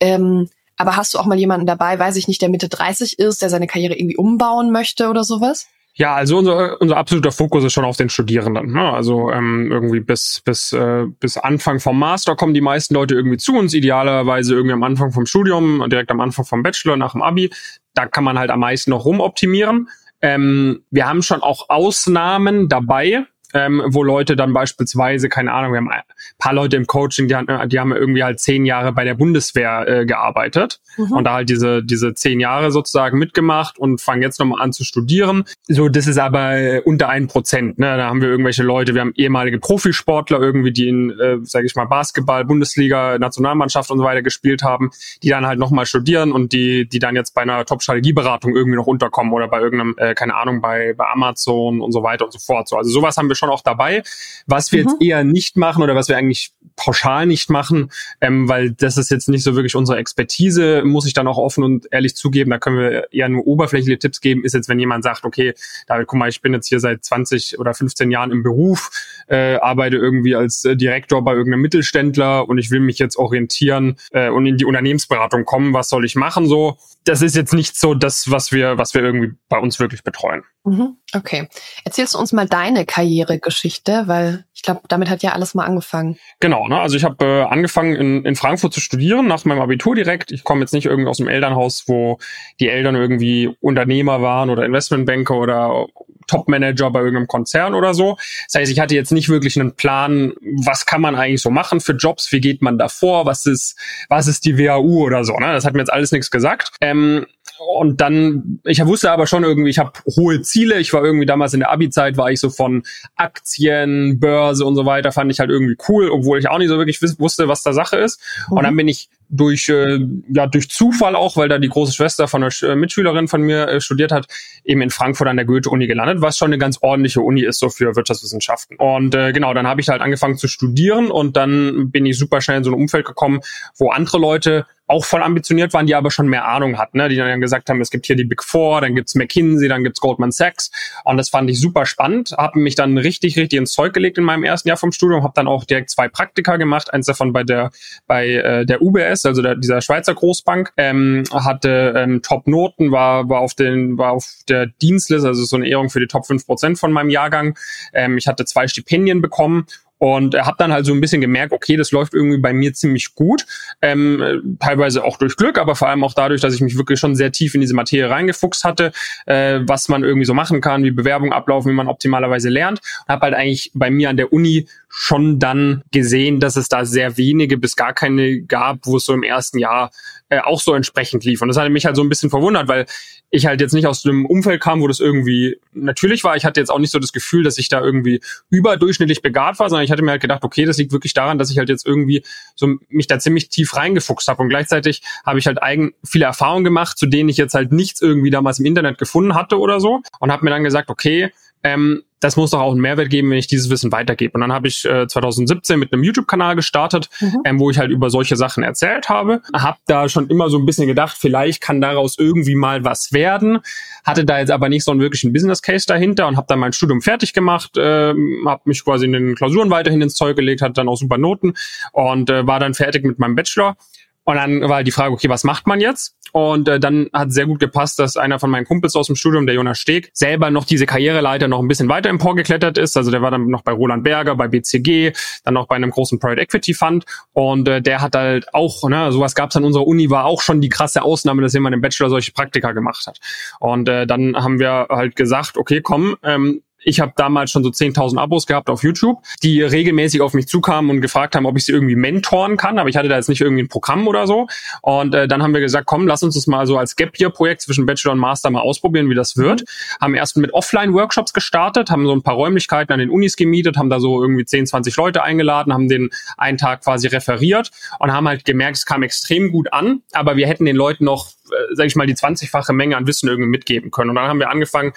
Ähm, 0.00 0.48
aber 0.76 0.96
hast 0.96 1.14
du 1.14 1.18
auch 1.18 1.26
mal 1.26 1.38
jemanden 1.38 1.66
dabei, 1.66 1.98
weiß 1.98 2.16
ich 2.16 2.28
nicht, 2.28 2.42
der 2.42 2.48
Mitte 2.48 2.68
30 2.68 3.18
ist, 3.18 3.42
der 3.42 3.50
seine 3.50 3.66
Karriere 3.66 3.94
irgendwie 3.94 4.16
umbauen 4.16 4.72
möchte 4.72 5.08
oder 5.08 5.24
sowas? 5.24 5.68
Ja, 5.94 6.14
also 6.14 6.38
unser, 6.38 6.80
unser 6.80 6.96
absoluter 6.96 7.32
Fokus 7.32 7.64
ist 7.64 7.74
schon 7.74 7.84
auf 7.84 7.98
den 7.98 8.08
Studierenden. 8.08 8.72
Ne? 8.72 8.92
Also 8.92 9.30
ähm, 9.30 9.70
irgendwie 9.70 10.00
bis, 10.00 10.40
bis, 10.42 10.72
äh, 10.72 11.04
bis 11.20 11.36
Anfang 11.36 11.80
vom 11.80 11.98
Master 11.98 12.34
kommen 12.34 12.54
die 12.54 12.62
meisten 12.62 12.94
Leute 12.94 13.14
irgendwie 13.14 13.36
zu 13.36 13.54
uns, 13.56 13.74
idealerweise 13.74 14.54
irgendwie 14.54 14.72
am 14.72 14.82
Anfang 14.84 15.12
vom 15.12 15.26
Studium, 15.26 15.84
direkt 15.90 16.10
am 16.10 16.20
Anfang 16.20 16.46
vom 16.46 16.62
Bachelor, 16.62 16.96
nach 16.96 17.12
dem 17.12 17.20
Abi. 17.20 17.50
Da 17.92 18.06
kann 18.06 18.24
man 18.24 18.38
halt 18.38 18.50
am 18.50 18.60
meisten 18.60 18.90
noch 18.90 19.04
rumoptimieren. 19.04 19.90
Ähm, 20.22 20.82
wir 20.90 21.06
haben 21.06 21.20
schon 21.20 21.42
auch 21.42 21.68
Ausnahmen 21.68 22.68
dabei, 22.68 23.26
ähm, 23.54 23.82
wo 23.86 24.02
Leute 24.02 24.36
dann 24.36 24.52
beispielsweise, 24.52 25.28
keine 25.28 25.52
Ahnung, 25.52 25.72
wir 25.72 25.78
haben 25.78 25.90
ein 25.90 26.02
paar 26.38 26.54
Leute 26.54 26.76
im 26.76 26.86
Coaching, 26.86 27.28
die, 27.28 27.34
haben, 27.34 27.68
die 27.68 27.78
haben 27.78 27.92
irgendwie 27.92 28.24
halt 28.24 28.40
zehn 28.40 28.64
Jahre 28.64 28.92
bei 28.92 29.04
der 29.04 29.14
Bundeswehr 29.14 29.86
äh, 29.86 30.06
gearbeitet 30.06 30.80
mhm. 30.96 31.12
und 31.12 31.24
da 31.24 31.34
halt 31.34 31.48
diese, 31.48 31.82
diese 31.82 32.14
zehn 32.14 32.40
Jahre 32.40 32.70
sozusagen 32.70 33.18
mitgemacht 33.18 33.78
und 33.78 34.00
fangen 34.00 34.22
jetzt 34.22 34.40
nochmal 34.40 34.62
an 34.62 34.72
zu 34.72 34.84
studieren. 34.84 35.44
So, 35.68 35.88
das 35.88 36.06
ist 36.06 36.18
aber 36.18 36.56
äh, 36.56 36.80
unter 36.84 37.08
ein 37.08 37.26
Prozent. 37.26 37.78
Ne? 37.78 37.96
Da 37.96 38.06
haben 38.06 38.20
wir 38.20 38.28
irgendwelche 38.28 38.62
Leute, 38.62 38.94
wir 38.94 39.00
haben 39.00 39.12
ehemalige 39.16 39.58
Profisportler 39.58 40.40
irgendwie, 40.40 40.72
die 40.72 40.88
in, 40.88 41.10
äh, 41.10 41.38
sage 41.42 41.66
ich 41.66 41.74
mal, 41.74 41.84
Basketball, 41.84 42.44
Bundesliga, 42.44 43.18
Nationalmannschaft 43.18 43.90
und 43.90 43.98
so 43.98 44.04
weiter 44.04 44.22
gespielt 44.22 44.62
haben, 44.62 44.90
die 45.22 45.28
dann 45.28 45.46
halt 45.46 45.58
nochmal 45.58 45.86
studieren 45.86 46.32
und 46.32 46.52
die, 46.52 46.88
die 46.88 46.98
dann 46.98 47.16
jetzt 47.16 47.34
bei 47.34 47.42
einer 47.42 47.64
Top-Strategieberatung 47.64 48.54
irgendwie 48.54 48.76
noch 48.76 48.86
unterkommen 48.86 49.32
oder 49.32 49.48
bei 49.48 49.60
irgendeinem, 49.60 49.94
äh, 49.98 50.14
keine 50.14 50.34
Ahnung, 50.34 50.60
bei, 50.60 50.94
bei 50.94 51.06
Amazon 51.06 51.80
und 51.80 51.92
so 51.92 52.02
weiter 52.02 52.24
und 52.24 52.32
so 52.32 52.38
fort. 52.38 52.68
So, 52.68 52.76
also 52.76 52.90
sowas 52.90 53.16
haben 53.16 53.28
wir 53.28 53.34
schon 53.42 53.50
auch 53.50 53.62
dabei. 53.62 54.02
Was 54.46 54.72
wir 54.72 54.82
mhm. 54.82 54.88
jetzt 54.88 55.02
eher 55.02 55.24
nicht 55.24 55.56
machen 55.56 55.82
oder 55.82 55.94
was 55.94 56.08
wir 56.08 56.16
eigentlich 56.16 56.52
pauschal 56.76 57.26
nicht 57.26 57.50
machen, 57.50 57.90
ähm, 58.20 58.48
weil 58.48 58.70
das 58.70 58.96
ist 58.96 59.10
jetzt 59.10 59.28
nicht 59.28 59.42
so 59.42 59.54
wirklich 59.54 59.74
unsere 59.74 59.98
Expertise, 59.98 60.82
muss 60.84 61.06
ich 61.06 61.12
dann 61.12 61.26
auch 61.26 61.38
offen 61.38 61.64
und 61.64 61.86
ehrlich 61.90 62.16
zugeben. 62.16 62.50
Da 62.50 62.58
können 62.58 62.78
wir 62.78 63.12
eher 63.12 63.28
nur 63.28 63.46
oberflächliche 63.46 63.98
Tipps 63.98 64.20
geben, 64.20 64.44
ist 64.44 64.54
jetzt, 64.54 64.68
wenn 64.68 64.78
jemand 64.78 65.04
sagt, 65.04 65.24
okay, 65.24 65.54
David, 65.86 66.06
guck 66.06 66.18
mal, 66.18 66.28
ich 66.28 66.40
bin 66.40 66.52
jetzt 66.54 66.68
hier 66.68 66.80
seit 66.80 67.04
20 67.04 67.58
oder 67.58 67.74
15 67.74 68.10
Jahren 68.10 68.30
im 68.30 68.42
Beruf, 68.42 68.90
äh, 69.28 69.56
arbeite 69.56 69.96
irgendwie 69.96 70.34
als 70.34 70.64
äh, 70.64 70.76
Direktor 70.76 71.22
bei 71.22 71.32
irgendeinem 71.32 71.62
Mittelständler 71.62 72.48
und 72.48 72.58
ich 72.58 72.70
will 72.70 72.80
mich 72.80 72.98
jetzt 72.98 73.16
orientieren 73.16 73.96
äh, 74.12 74.30
und 74.30 74.46
in 74.46 74.56
die 74.56 74.64
Unternehmensberatung 74.64 75.44
kommen, 75.44 75.74
was 75.74 75.88
soll 75.88 76.04
ich 76.04 76.14
machen 76.14 76.46
so? 76.46 76.78
Das 77.04 77.20
ist 77.20 77.34
jetzt 77.34 77.52
nicht 77.52 77.76
so 77.76 77.94
das, 77.94 78.30
was 78.30 78.52
wir, 78.52 78.78
was 78.78 78.94
wir 78.94 79.02
irgendwie 79.02 79.34
bei 79.48 79.58
uns 79.58 79.80
wirklich 79.80 80.04
betreuen. 80.04 80.44
Mhm. 80.64 80.96
Okay. 81.12 81.48
Erzählst 81.84 82.14
du 82.14 82.18
uns 82.18 82.32
mal 82.32 82.46
deine 82.46 82.86
Karrieregeschichte, 82.86 84.04
weil 84.06 84.44
ich 84.54 84.62
glaube, 84.62 84.82
damit 84.88 85.10
hat 85.10 85.22
ja 85.22 85.32
alles 85.32 85.54
mal 85.54 85.64
angefangen. 85.64 86.18
Genau, 86.38 86.68
ne? 86.68 86.80
Also 86.80 86.96
ich 86.96 87.02
habe 87.02 87.24
äh, 87.24 87.42
angefangen 87.42 87.96
in, 87.96 88.24
in 88.24 88.36
Frankfurt 88.36 88.72
zu 88.72 88.80
studieren, 88.80 89.26
nach 89.26 89.44
meinem 89.44 89.60
Abitur 89.60 89.96
direkt. 89.96 90.30
Ich 90.30 90.44
komme 90.44 90.60
jetzt 90.60 90.72
nicht 90.72 90.86
irgendwie 90.86 91.08
aus 91.10 91.16
dem 91.16 91.26
Elternhaus, 91.26 91.84
wo 91.88 92.18
die 92.60 92.68
Eltern 92.68 92.94
irgendwie 92.94 93.50
Unternehmer 93.60 94.22
waren 94.22 94.50
oder 94.50 94.64
Investmentbanker 94.64 95.34
oder 95.34 95.86
Topmanager 96.28 96.90
bei 96.90 97.00
irgendeinem 97.00 97.26
Konzern 97.26 97.74
oder 97.74 97.94
so. 97.94 98.16
Das 98.46 98.60
heißt, 98.60 98.72
ich 98.72 98.78
hatte 98.78 98.94
jetzt 98.94 99.12
nicht 99.12 99.28
wirklich 99.28 99.58
einen 99.58 99.74
Plan, 99.74 100.32
was 100.64 100.86
kann 100.86 101.00
man 101.00 101.16
eigentlich 101.16 101.42
so 101.42 101.50
machen 101.50 101.80
für 101.80 101.92
Jobs, 101.92 102.30
wie 102.32 102.40
geht 102.40 102.62
man 102.62 102.78
da 102.78 102.88
vor, 102.88 103.26
was 103.26 103.46
ist, 103.46 103.76
was 104.08 104.28
ist 104.28 104.44
die 104.44 104.58
WAU 104.58 105.02
oder 105.02 105.24
so. 105.24 105.36
Ne? 105.36 105.52
Das 105.52 105.64
hat 105.64 105.74
mir 105.74 105.80
jetzt 105.80 105.92
alles 105.92 106.12
nichts 106.12 106.30
gesagt. 106.30 106.72
Ähm, 106.80 107.26
und 107.66 108.00
dann, 108.00 108.60
ich 108.64 108.84
wusste 108.84 109.10
aber 109.10 109.26
schon 109.26 109.44
irgendwie, 109.44 109.70
ich 109.70 109.78
habe 109.78 109.92
hohe 110.16 110.42
Ziele. 110.42 110.78
Ich 110.78 110.92
war 110.92 111.04
irgendwie 111.04 111.26
damals 111.26 111.54
in 111.54 111.60
der 111.60 111.70
Abi-Zeit, 111.70 112.16
war 112.16 112.30
ich 112.30 112.40
so 112.40 112.50
von 112.50 112.82
Aktien, 113.16 114.18
Börse 114.20 114.64
und 114.64 114.74
so 114.74 114.84
weiter, 114.84 115.12
fand 115.12 115.30
ich 115.30 115.40
halt 115.40 115.50
irgendwie 115.50 115.76
cool, 115.88 116.10
obwohl 116.10 116.38
ich 116.38 116.48
auch 116.48 116.58
nicht 116.58 116.68
so 116.68 116.78
wirklich 116.78 117.00
wusste, 117.18 117.48
was 117.48 117.62
da 117.62 117.72
Sache 117.72 117.96
ist. 117.96 118.20
Mhm. 118.48 118.56
Und 118.56 118.64
dann 118.64 118.76
bin 118.76 118.88
ich 118.88 119.08
durch 119.32 119.68
äh, 119.70 119.98
ja 120.28 120.46
durch 120.46 120.68
Zufall 120.68 121.16
auch, 121.16 121.36
weil 121.36 121.48
da 121.48 121.58
die 121.58 121.70
große 121.70 121.92
Schwester 121.92 122.28
von 122.28 122.44
einer 122.44 122.52
äh, 122.62 122.76
Mitschülerin 122.76 123.28
von 123.28 123.40
mir 123.40 123.66
äh, 123.66 123.80
studiert 123.80 124.12
hat, 124.12 124.26
eben 124.62 124.82
in 124.82 124.90
Frankfurt 124.90 125.26
an 125.26 125.36
der 125.36 125.46
Goethe-Uni 125.46 125.86
gelandet, 125.86 126.20
was 126.20 126.36
schon 126.36 126.48
eine 126.48 126.58
ganz 126.58 126.78
ordentliche 126.82 127.22
Uni 127.22 127.42
ist 127.42 127.58
so 127.58 127.70
für 127.70 127.96
Wirtschaftswissenschaften. 127.96 128.76
Und 128.76 129.14
äh, 129.14 129.32
genau, 129.32 129.54
dann 129.54 129.66
habe 129.66 129.80
ich 129.80 129.88
halt 129.88 130.02
angefangen 130.02 130.36
zu 130.36 130.48
studieren 130.48 131.10
und 131.10 131.36
dann 131.36 131.90
bin 131.90 132.04
ich 132.04 132.18
super 132.18 132.42
schnell 132.42 132.58
in 132.58 132.64
so 132.64 132.70
ein 132.70 132.74
Umfeld 132.74 133.06
gekommen, 133.06 133.40
wo 133.78 133.90
andere 133.90 134.18
Leute 134.18 134.66
auch 134.92 135.04
voll 135.04 135.22
ambitioniert 135.22 135.72
waren, 135.72 135.86
die 135.86 135.94
aber 135.94 136.10
schon 136.10 136.28
mehr 136.28 136.46
Ahnung 136.46 136.76
hatten, 136.76 136.98
ne? 136.98 137.08
die 137.08 137.16
dann 137.16 137.40
gesagt 137.40 137.70
haben, 137.70 137.80
es 137.80 137.90
gibt 137.90 138.06
hier 138.06 138.16
die 138.16 138.24
Big 138.24 138.42
Four, 138.44 138.82
dann 138.82 138.94
gibt's 138.94 139.14
McKinsey, 139.14 139.68
dann 139.68 139.84
gibt's 139.84 140.00
Goldman 140.00 140.32
Sachs 140.32 140.70
und 141.04 141.16
das 141.16 141.30
fand 141.30 141.48
ich 141.48 141.60
super 141.60 141.86
spannend, 141.86 142.32
habe 142.36 142.58
mich 142.58 142.74
dann 142.74 142.98
richtig, 142.98 143.36
richtig 143.36 143.58
ins 143.58 143.72
Zeug 143.72 143.94
gelegt 143.94 144.18
in 144.18 144.24
meinem 144.24 144.44
ersten 144.44 144.68
Jahr 144.68 144.76
vom 144.76 144.92
Studium, 144.92 145.22
habe 145.22 145.32
dann 145.34 145.48
auch 145.48 145.64
direkt 145.64 145.90
zwei 145.90 146.08
Praktika 146.08 146.56
gemacht, 146.56 146.92
eins 146.92 147.06
davon 147.06 147.32
bei 147.32 147.42
der 147.42 147.70
bei 148.06 148.28
äh, 148.28 148.66
der 148.66 148.82
UBS, 148.82 149.21
also 149.26 149.42
der, 149.42 149.56
dieser 149.56 149.80
Schweizer 149.80 150.14
Großbank, 150.14 150.72
ähm, 150.76 151.24
hatte 151.32 151.94
ähm, 151.96 152.22
Top-Noten, 152.22 152.92
war 152.92 153.28
war 153.28 153.40
auf 153.40 153.54
den 153.54 153.98
war 153.98 154.12
auf 154.12 154.26
der 154.48 154.66
Dienstliste, 154.66 155.26
also 155.28 155.44
so 155.44 155.56
eine 155.56 155.68
Ehrung 155.68 155.90
für 155.90 156.00
die 156.00 156.06
Top 156.06 156.24
5% 156.24 156.78
von 156.78 156.92
meinem 156.92 157.10
Jahrgang. 157.10 157.58
Ähm, 157.92 158.18
ich 158.18 158.26
hatte 158.26 158.44
zwei 158.44 158.68
Stipendien 158.68 159.20
bekommen 159.22 159.66
und 160.02 160.34
habe 160.34 160.56
dann 160.58 160.72
halt 160.72 160.84
so 160.84 160.92
ein 160.92 161.00
bisschen 161.00 161.20
gemerkt, 161.20 161.52
okay, 161.52 161.76
das 161.76 161.92
läuft 161.92 162.12
irgendwie 162.12 162.38
bei 162.38 162.52
mir 162.52 162.74
ziemlich 162.74 163.14
gut, 163.14 163.46
ähm, 163.82 164.56
teilweise 164.58 165.04
auch 165.04 165.16
durch 165.16 165.36
Glück, 165.36 165.58
aber 165.58 165.76
vor 165.76 165.88
allem 165.88 166.02
auch 166.02 166.12
dadurch, 166.12 166.40
dass 166.40 166.54
ich 166.54 166.60
mich 166.60 166.76
wirklich 166.76 166.98
schon 166.98 167.14
sehr 167.14 167.30
tief 167.30 167.54
in 167.54 167.60
diese 167.60 167.76
Materie 167.76 168.10
reingefuchst 168.10 168.64
hatte, 168.64 168.90
äh, 169.26 169.60
was 169.62 169.88
man 169.88 170.02
irgendwie 170.02 170.24
so 170.24 170.34
machen 170.34 170.60
kann, 170.60 170.82
wie 170.82 170.90
Bewerbungen 170.90 171.32
ablaufen, 171.32 171.70
wie 171.70 171.76
man 171.76 171.86
optimalerweise 171.86 172.48
lernt. 172.48 172.80
Und 173.06 173.12
habe 173.12 173.26
halt 173.26 173.34
eigentlich 173.34 173.70
bei 173.74 173.92
mir 173.92 174.10
an 174.10 174.16
der 174.16 174.32
Uni 174.32 174.66
schon 174.94 175.38
dann 175.38 175.82
gesehen, 175.90 176.38
dass 176.38 176.56
es 176.56 176.68
da 176.68 176.84
sehr 176.84 177.16
wenige 177.16 177.56
bis 177.56 177.76
gar 177.76 177.94
keine 177.94 178.42
gab, 178.42 178.80
wo 178.84 178.98
es 178.98 179.06
so 179.06 179.14
im 179.14 179.22
ersten 179.22 179.58
Jahr 179.58 179.90
äh, 180.28 180.40
auch 180.40 180.60
so 180.60 180.74
entsprechend 180.74 181.24
lief. 181.24 181.40
Und 181.40 181.48
das 181.48 181.56
hat 181.56 181.70
mich 181.70 181.86
halt 181.86 181.96
so 181.96 182.02
ein 182.02 182.10
bisschen 182.10 182.28
verwundert, 182.28 182.68
weil 182.68 182.84
ich 183.30 183.46
halt 183.46 183.62
jetzt 183.62 183.72
nicht 183.72 183.86
aus 183.86 184.02
dem 184.02 184.26
Umfeld 184.26 184.60
kam, 184.60 184.82
wo 184.82 184.88
das 184.88 185.00
irgendwie 185.00 185.58
natürlich 185.72 186.24
war. 186.24 186.36
Ich 186.36 186.44
hatte 186.44 186.60
jetzt 186.60 186.68
auch 186.68 186.78
nicht 186.78 186.90
so 186.90 186.98
das 186.98 187.14
Gefühl, 187.14 187.42
dass 187.42 187.56
ich 187.56 187.70
da 187.70 187.80
irgendwie 187.80 188.20
überdurchschnittlich 188.50 189.22
begabt 189.22 189.60
war, 189.60 189.70
sondern 189.70 189.86
ich 189.86 189.90
hatte 189.90 190.02
mir 190.02 190.10
halt 190.10 190.20
gedacht, 190.20 190.44
okay, 190.44 190.66
das 190.66 190.76
liegt 190.76 190.92
wirklich 190.92 191.14
daran, 191.14 191.38
dass 191.38 191.50
ich 191.50 191.56
halt 191.56 191.70
jetzt 191.70 191.86
irgendwie 191.86 192.22
so 192.54 192.76
mich 192.90 193.06
da 193.06 193.18
ziemlich 193.18 193.48
tief 193.48 193.74
reingefuchst 193.74 194.28
habe. 194.28 194.42
Und 194.42 194.50
gleichzeitig 194.50 195.00
habe 195.24 195.38
ich 195.38 195.46
halt 195.46 195.62
eigen 195.62 195.94
viele 196.04 196.26
Erfahrungen 196.26 196.64
gemacht, 196.64 196.98
zu 196.98 197.06
denen 197.06 197.30
ich 197.30 197.38
jetzt 197.38 197.54
halt 197.54 197.72
nichts 197.72 198.02
irgendwie 198.02 198.30
damals 198.30 198.58
im 198.58 198.66
Internet 198.66 198.98
gefunden 198.98 199.34
hatte 199.34 199.58
oder 199.58 199.80
so. 199.80 200.02
Und 200.20 200.30
habe 200.30 200.44
mir 200.44 200.50
dann 200.50 200.64
gesagt, 200.64 200.90
okay, 200.90 201.32
ähm, 201.64 202.02
das 202.22 202.36
muss 202.36 202.52
doch 202.52 202.60
auch 202.60 202.70
einen 202.70 202.80
Mehrwert 202.80 203.10
geben, 203.10 203.30
wenn 203.30 203.38
ich 203.38 203.48
dieses 203.48 203.68
Wissen 203.68 203.90
weitergebe. 203.90 204.32
Und 204.34 204.42
dann 204.42 204.52
habe 204.52 204.68
ich 204.68 204.84
äh, 204.84 205.08
2017 205.08 205.78
mit 205.78 205.92
einem 205.92 206.04
YouTube-Kanal 206.04 206.54
gestartet, 206.54 207.10
mhm. 207.20 207.42
ähm, 207.44 207.60
wo 207.60 207.68
ich 207.70 207.78
halt 207.78 207.90
über 207.90 208.10
solche 208.10 208.36
Sachen 208.36 208.62
erzählt 208.62 209.08
habe. 209.08 209.42
Hab 209.52 209.78
da 209.86 210.08
schon 210.08 210.28
immer 210.28 210.48
so 210.48 210.58
ein 210.58 210.64
bisschen 210.64 210.86
gedacht, 210.86 211.16
vielleicht 211.18 211.60
kann 211.60 211.80
daraus 211.80 212.16
irgendwie 212.18 212.54
mal 212.54 212.84
was 212.84 213.12
werden. 213.12 213.58
Hatte 214.04 214.24
da 214.24 214.38
jetzt 214.38 214.50
aber 214.50 214.68
nicht 214.68 214.84
so 214.84 214.92
einen 214.92 215.00
wirklichen 215.00 215.32
Business 215.32 215.62
Case 215.62 215.84
dahinter 215.86 216.28
und 216.28 216.36
habe 216.36 216.46
dann 216.48 216.60
mein 216.60 216.72
Studium 216.72 217.02
fertig 217.02 217.32
gemacht, 217.32 217.76
äh, 217.76 218.14
habe 218.46 218.62
mich 218.66 218.84
quasi 218.84 219.06
in 219.06 219.12
den 219.12 219.34
Klausuren 219.34 219.70
weiterhin 219.70 220.00
ins 220.00 220.14
Zeug 220.14 220.36
gelegt, 220.36 220.62
hatte 220.62 220.74
dann 220.74 220.88
auch 220.88 220.96
super 220.96 221.18
Noten 221.18 221.54
und 221.92 222.30
äh, 222.30 222.46
war 222.46 222.60
dann 222.60 222.74
fertig 222.74 223.04
mit 223.04 223.18
meinem 223.18 223.34
Bachelor 223.34 223.76
Und 224.24 224.36
dann 224.36 224.62
war 224.62 224.76
halt 224.76 224.86
die 224.86 224.92
Frage, 224.92 225.12
okay, 225.12 225.28
was 225.28 225.44
macht 225.44 225.66
man 225.66 225.80
jetzt? 225.80 226.16
Und 226.32 226.66
äh, 226.66 226.80
dann 226.80 227.08
hat 227.12 227.32
sehr 227.32 227.46
gut 227.46 227.60
gepasst, 227.60 227.98
dass 227.98 228.16
einer 228.16 228.38
von 228.38 228.50
meinen 228.50 228.64
Kumpels 228.64 228.96
aus 228.96 229.06
dem 229.06 229.16
Studium, 229.16 229.46
der 229.46 229.54
Jonas 229.54 229.78
Steg, 229.78 230.10
selber 230.14 230.50
noch 230.50 230.64
diese 230.64 230.86
Karriereleiter 230.86 231.46
noch 231.46 231.60
ein 231.60 231.68
bisschen 231.68 231.88
weiter 231.90 232.08
emporgeklettert 232.08 232.78
ist. 232.78 232.96
Also 232.96 233.10
der 233.10 233.20
war 233.20 233.30
dann 233.30 233.48
noch 233.48 233.62
bei 233.62 233.72
Roland 233.72 234.02
Berger, 234.02 234.34
bei 234.34 234.48
BCG, 234.48 235.12
dann 235.44 235.54
noch 235.54 235.66
bei 235.66 235.76
einem 235.76 235.90
großen 235.90 236.18
Private 236.18 236.40
Equity 236.40 236.72
Fund. 236.72 237.04
Und 237.32 237.68
äh, 237.68 237.82
der 237.82 238.00
hat 238.00 238.16
halt 238.16 238.54
auch, 238.54 238.88
ne, 238.88 239.12
sowas 239.12 239.34
gab 239.34 239.50
es 239.50 239.56
an 239.56 239.64
unserer 239.64 239.86
Uni, 239.86 240.08
war 240.08 240.24
auch 240.24 240.40
schon 240.40 240.62
die 240.62 240.70
krasse 240.70 241.02
Ausnahme, 241.02 241.42
dass 241.42 241.52
jemand 241.52 241.74
im 241.74 241.82
Bachelor 241.82 242.08
solche 242.08 242.32
Praktika 242.32 242.72
gemacht 242.72 243.06
hat. 243.06 243.18
Und 243.60 243.88
äh, 243.90 244.06
dann 244.06 244.34
haben 244.34 244.58
wir 244.58 244.86
halt 244.88 245.16
gesagt, 245.16 245.58
okay, 245.58 245.82
komm, 245.82 246.16
ähm, 246.22 246.62
ich 246.84 247.00
habe 247.00 247.12
damals 247.16 247.50
schon 247.50 247.62
so 247.62 247.70
10.000 247.70 248.18
Abos 248.18 248.46
gehabt 248.46 248.68
auf 248.68 248.82
YouTube, 248.82 249.22
die 249.42 249.62
regelmäßig 249.62 250.20
auf 250.20 250.34
mich 250.34 250.48
zukamen 250.48 250.90
und 250.90 251.00
gefragt 251.00 251.34
haben, 251.34 251.46
ob 251.46 251.56
ich 251.56 251.64
sie 251.64 251.72
irgendwie 251.72 251.96
mentoren 251.96 252.56
kann. 252.56 252.78
Aber 252.78 252.88
ich 252.88 252.96
hatte 252.96 253.08
da 253.08 253.16
jetzt 253.16 253.28
nicht 253.28 253.40
irgendwie 253.40 253.62
ein 253.62 253.68
Programm 253.68 254.06
oder 254.08 254.26
so. 254.26 254.46
Und 254.82 255.14
äh, 255.14 255.28
dann 255.28 255.42
haben 255.42 255.54
wir 255.54 255.60
gesagt, 255.60 255.86
komm, 255.86 256.06
lass 256.06 256.22
uns 256.22 256.34
das 256.34 256.46
mal 256.46 256.66
so 256.66 256.76
als 256.76 256.96
Gap 256.96 257.18
Year 257.18 257.30
Projekt 257.30 257.62
zwischen 257.62 257.86
Bachelor 257.86 258.12
und 258.12 258.18
Master 258.18 258.50
mal 258.50 258.60
ausprobieren, 258.60 259.08
wie 259.10 259.14
das 259.14 259.36
wird. 259.36 259.64
Haben 260.00 260.14
erst 260.14 260.36
mit 260.36 260.52
Offline-Workshops 260.52 261.32
gestartet, 261.32 261.90
haben 261.90 262.06
so 262.06 262.12
ein 262.12 262.22
paar 262.22 262.34
Räumlichkeiten 262.34 262.92
an 262.92 262.98
den 262.98 263.10
Unis 263.10 263.36
gemietet, 263.36 263.76
haben 263.76 263.90
da 263.90 264.00
so 264.00 264.22
irgendwie 264.22 264.44
10, 264.44 264.66
20 264.66 264.96
Leute 264.96 265.22
eingeladen, 265.22 265.72
haben 265.72 265.88
den 265.88 266.10
einen 266.36 266.58
Tag 266.58 266.82
quasi 266.82 267.08
referiert 267.08 267.70
und 267.98 268.12
haben 268.12 268.28
halt 268.28 268.44
gemerkt, 268.44 268.78
es 268.78 268.86
kam 268.86 269.02
extrem 269.02 269.52
gut 269.52 269.72
an, 269.72 270.02
aber 270.12 270.36
wir 270.36 270.46
hätten 270.46 270.64
den 270.64 270.76
Leuten 270.76 271.04
noch 271.04 271.30
sage 271.72 271.86
ich 271.86 271.96
mal, 271.96 272.06
die 272.06 272.14
20-fache 272.14 272.72
Menge 272.72 272.96
an 272.96 273.06
Wissen 273.06 273.28
irgendwie 273.28 273.50
mitgeben 273.50 273.90
können. 273.90 274.10
Und 274.10 274.16
dann 274.16 274.28
haben 274.28 274.40
wir 274.40 274.50
angefangen, 274.50 274.92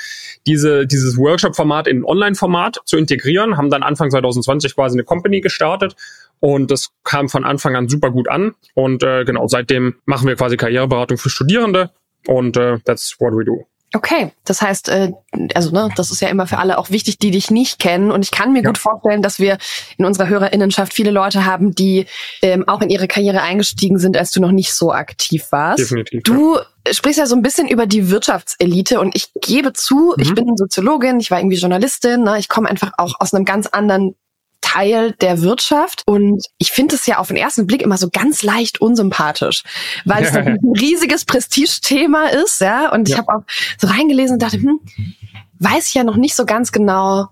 diese, 0.45 0.88
dieses 0.88 1.17
Workshop-Format 1.17 1.88
in 1.88 2.00
ein 2.00 2.05
Online-Format 2.05 2.79
zu 2.85 2.97
integrieren, 2.97 3.57
haben 3.57 3.69
dann 3.69 3.83
Anfang 3.83 4.09
2020 4.09 4.75
quasi 4.75 4.95
eine 4.95 5.03
Company 5.03 5.41
gestartet 5.41 5.95
und 6.39 6.71
das 6.71 6.89
kam 7.03 7.29
von 7.29 7.45
Anfang 7.45 7.75
an 7.75 7.89
super 7.89 8.12
gut 8.12 8.27
an. 8.27 8.55
Und 8.74 9.03
äh, 9.03 9.24
genau, 9.25 9.47
seitdem 9.47 9.95
machen 10.05 10.27
wir 10.27 10.35
quasi 10.35 10.57
Karriereberatung 10.57 11.17
für 11.17 11.29
Studierende 11.29 11.91
und 12.27 12.57
äh, 12.57 12.79
that's 12.85 13.19
what 13.19 13.33
we 13.33 13.45
do. 13.45 13.65
Okay, 13.96 14.34
das 14.44 14.62
heißt, 14.62 14.90
äh, 14.90 15.14
also 15.54 15.72
ne, 15.72 15.90
das 15.96 16.12
ist 16.12 16.22
ja 16.22 16.28
immer 16.28 16.48
für 16.48 16.58
alle 16.58 16.78
auch 16.78 16.90
wichtig, 16.90 17.18
die 17.18 17.32
dich 17.32 17.50
nicht 17.50 17.80
kennen. 17.80 18.12
Und 18.12 18.25
ich 18.25 18.32
kann 18.32 18.52
mir 18.52 18.62
ja. 18.62 18.68
gut 18.68 18.78
vorstellen, 18.78 19.22
dass 19.22 19.40
wir 19.40 19.58
in 19.98 20.04
unserer 20.04 20.28
Hörerinnenschaft 20.28 20.94
viele 20.94 21.12
Leute 21.12 21.46
haben, 21.46 21.74
die 21.74 22.06
ähm, 22.42 22.68
auch 22.68 22.82
in 22.82 22.90
ihre 22.90 23.08
Karriere 23.08 23.42
eingestiegen 23.42 23.98
sind, 23.98 24.18
als 24.18 24.32
du 24.32 24.42
noch 24.42 24.52
nicht 24.52 24.74
so 24.74 24.92
aktiv 24.92 25.46
warst. 25.52 25.80
Definitiv. 25.80 26.24
Du 26.24 26.58
ja. 26.58 26.94
sprichst 26.94 27.20
ja 27.20 27.25
so 27.25 27.38
ein 27.38 27.42
bisschen 27.42 27.70
über 27.70 27.86
die 27.86 28.10
Wirtschaftselite 28.10 29.00
und 29.00 29.16
ich 29.16 29.30
gebe 29.42 29.72
zu, 29.72 30.14
mhm. 30.18 30.24
ich 30.24 30.36
bin 30.36 30.58
Soziologin, 30.58 31.22
ich 31.22 31.32
war 31.32 31.40
irgendwie 31.40 31.58
Journalistin, 31.58 32.24
ne, 32.24 32.38
ich 32.38 32.50
komme 32.50 32.70
einfach 32.70 32.92
auch 32.98 33.14
aus 33.20 33.34
einem 33.34 33.46
ganz 33.46 33.68
anderen 33.68 34.16
Teil 34.75 35.13
der 35.22 35.41
Wirtschaft. 35.41 36.03
Und 36.05 36.46
ich 36.58 36.72
finde 36.72 36.96
es 36.96 37.05
ja 37.05 37.17
auf 37.17 37.27
den 37.27 37.38
ersten 37.38 37.65
Blick 37.65 37.82
immer 37.82 37.98
so 37.98 38.10
ganz 38.10 38.44
leicht 38.44 38.82
unsympathisch, 38.82 39.63
weil 40.05 40.24
es 40.24 40.36
ein 40.36 40.60
riesiges 40.79 41.25
Prestigethema 41.25 42.27
ist, 42.27 42.62
ja. 42.62 42.91
Und 42.91 43.10
ich 43.10 43.17
habe 43.17 43.34
auch 43.34 43.44
so 43.77 43.88
reingelesen 43.88 44.36
und 44.36 44.41
dachte, 44.41 44.58
hm, 44.58 44.79
weiß 45.60 45.88
ich 45.88 45.94
ja 45.94 46.03
noch 46.03 46.17
nicht 46.17 46.36
so 46.36 46.46
ganz 46.46 46.72
genau, 46.72 47.27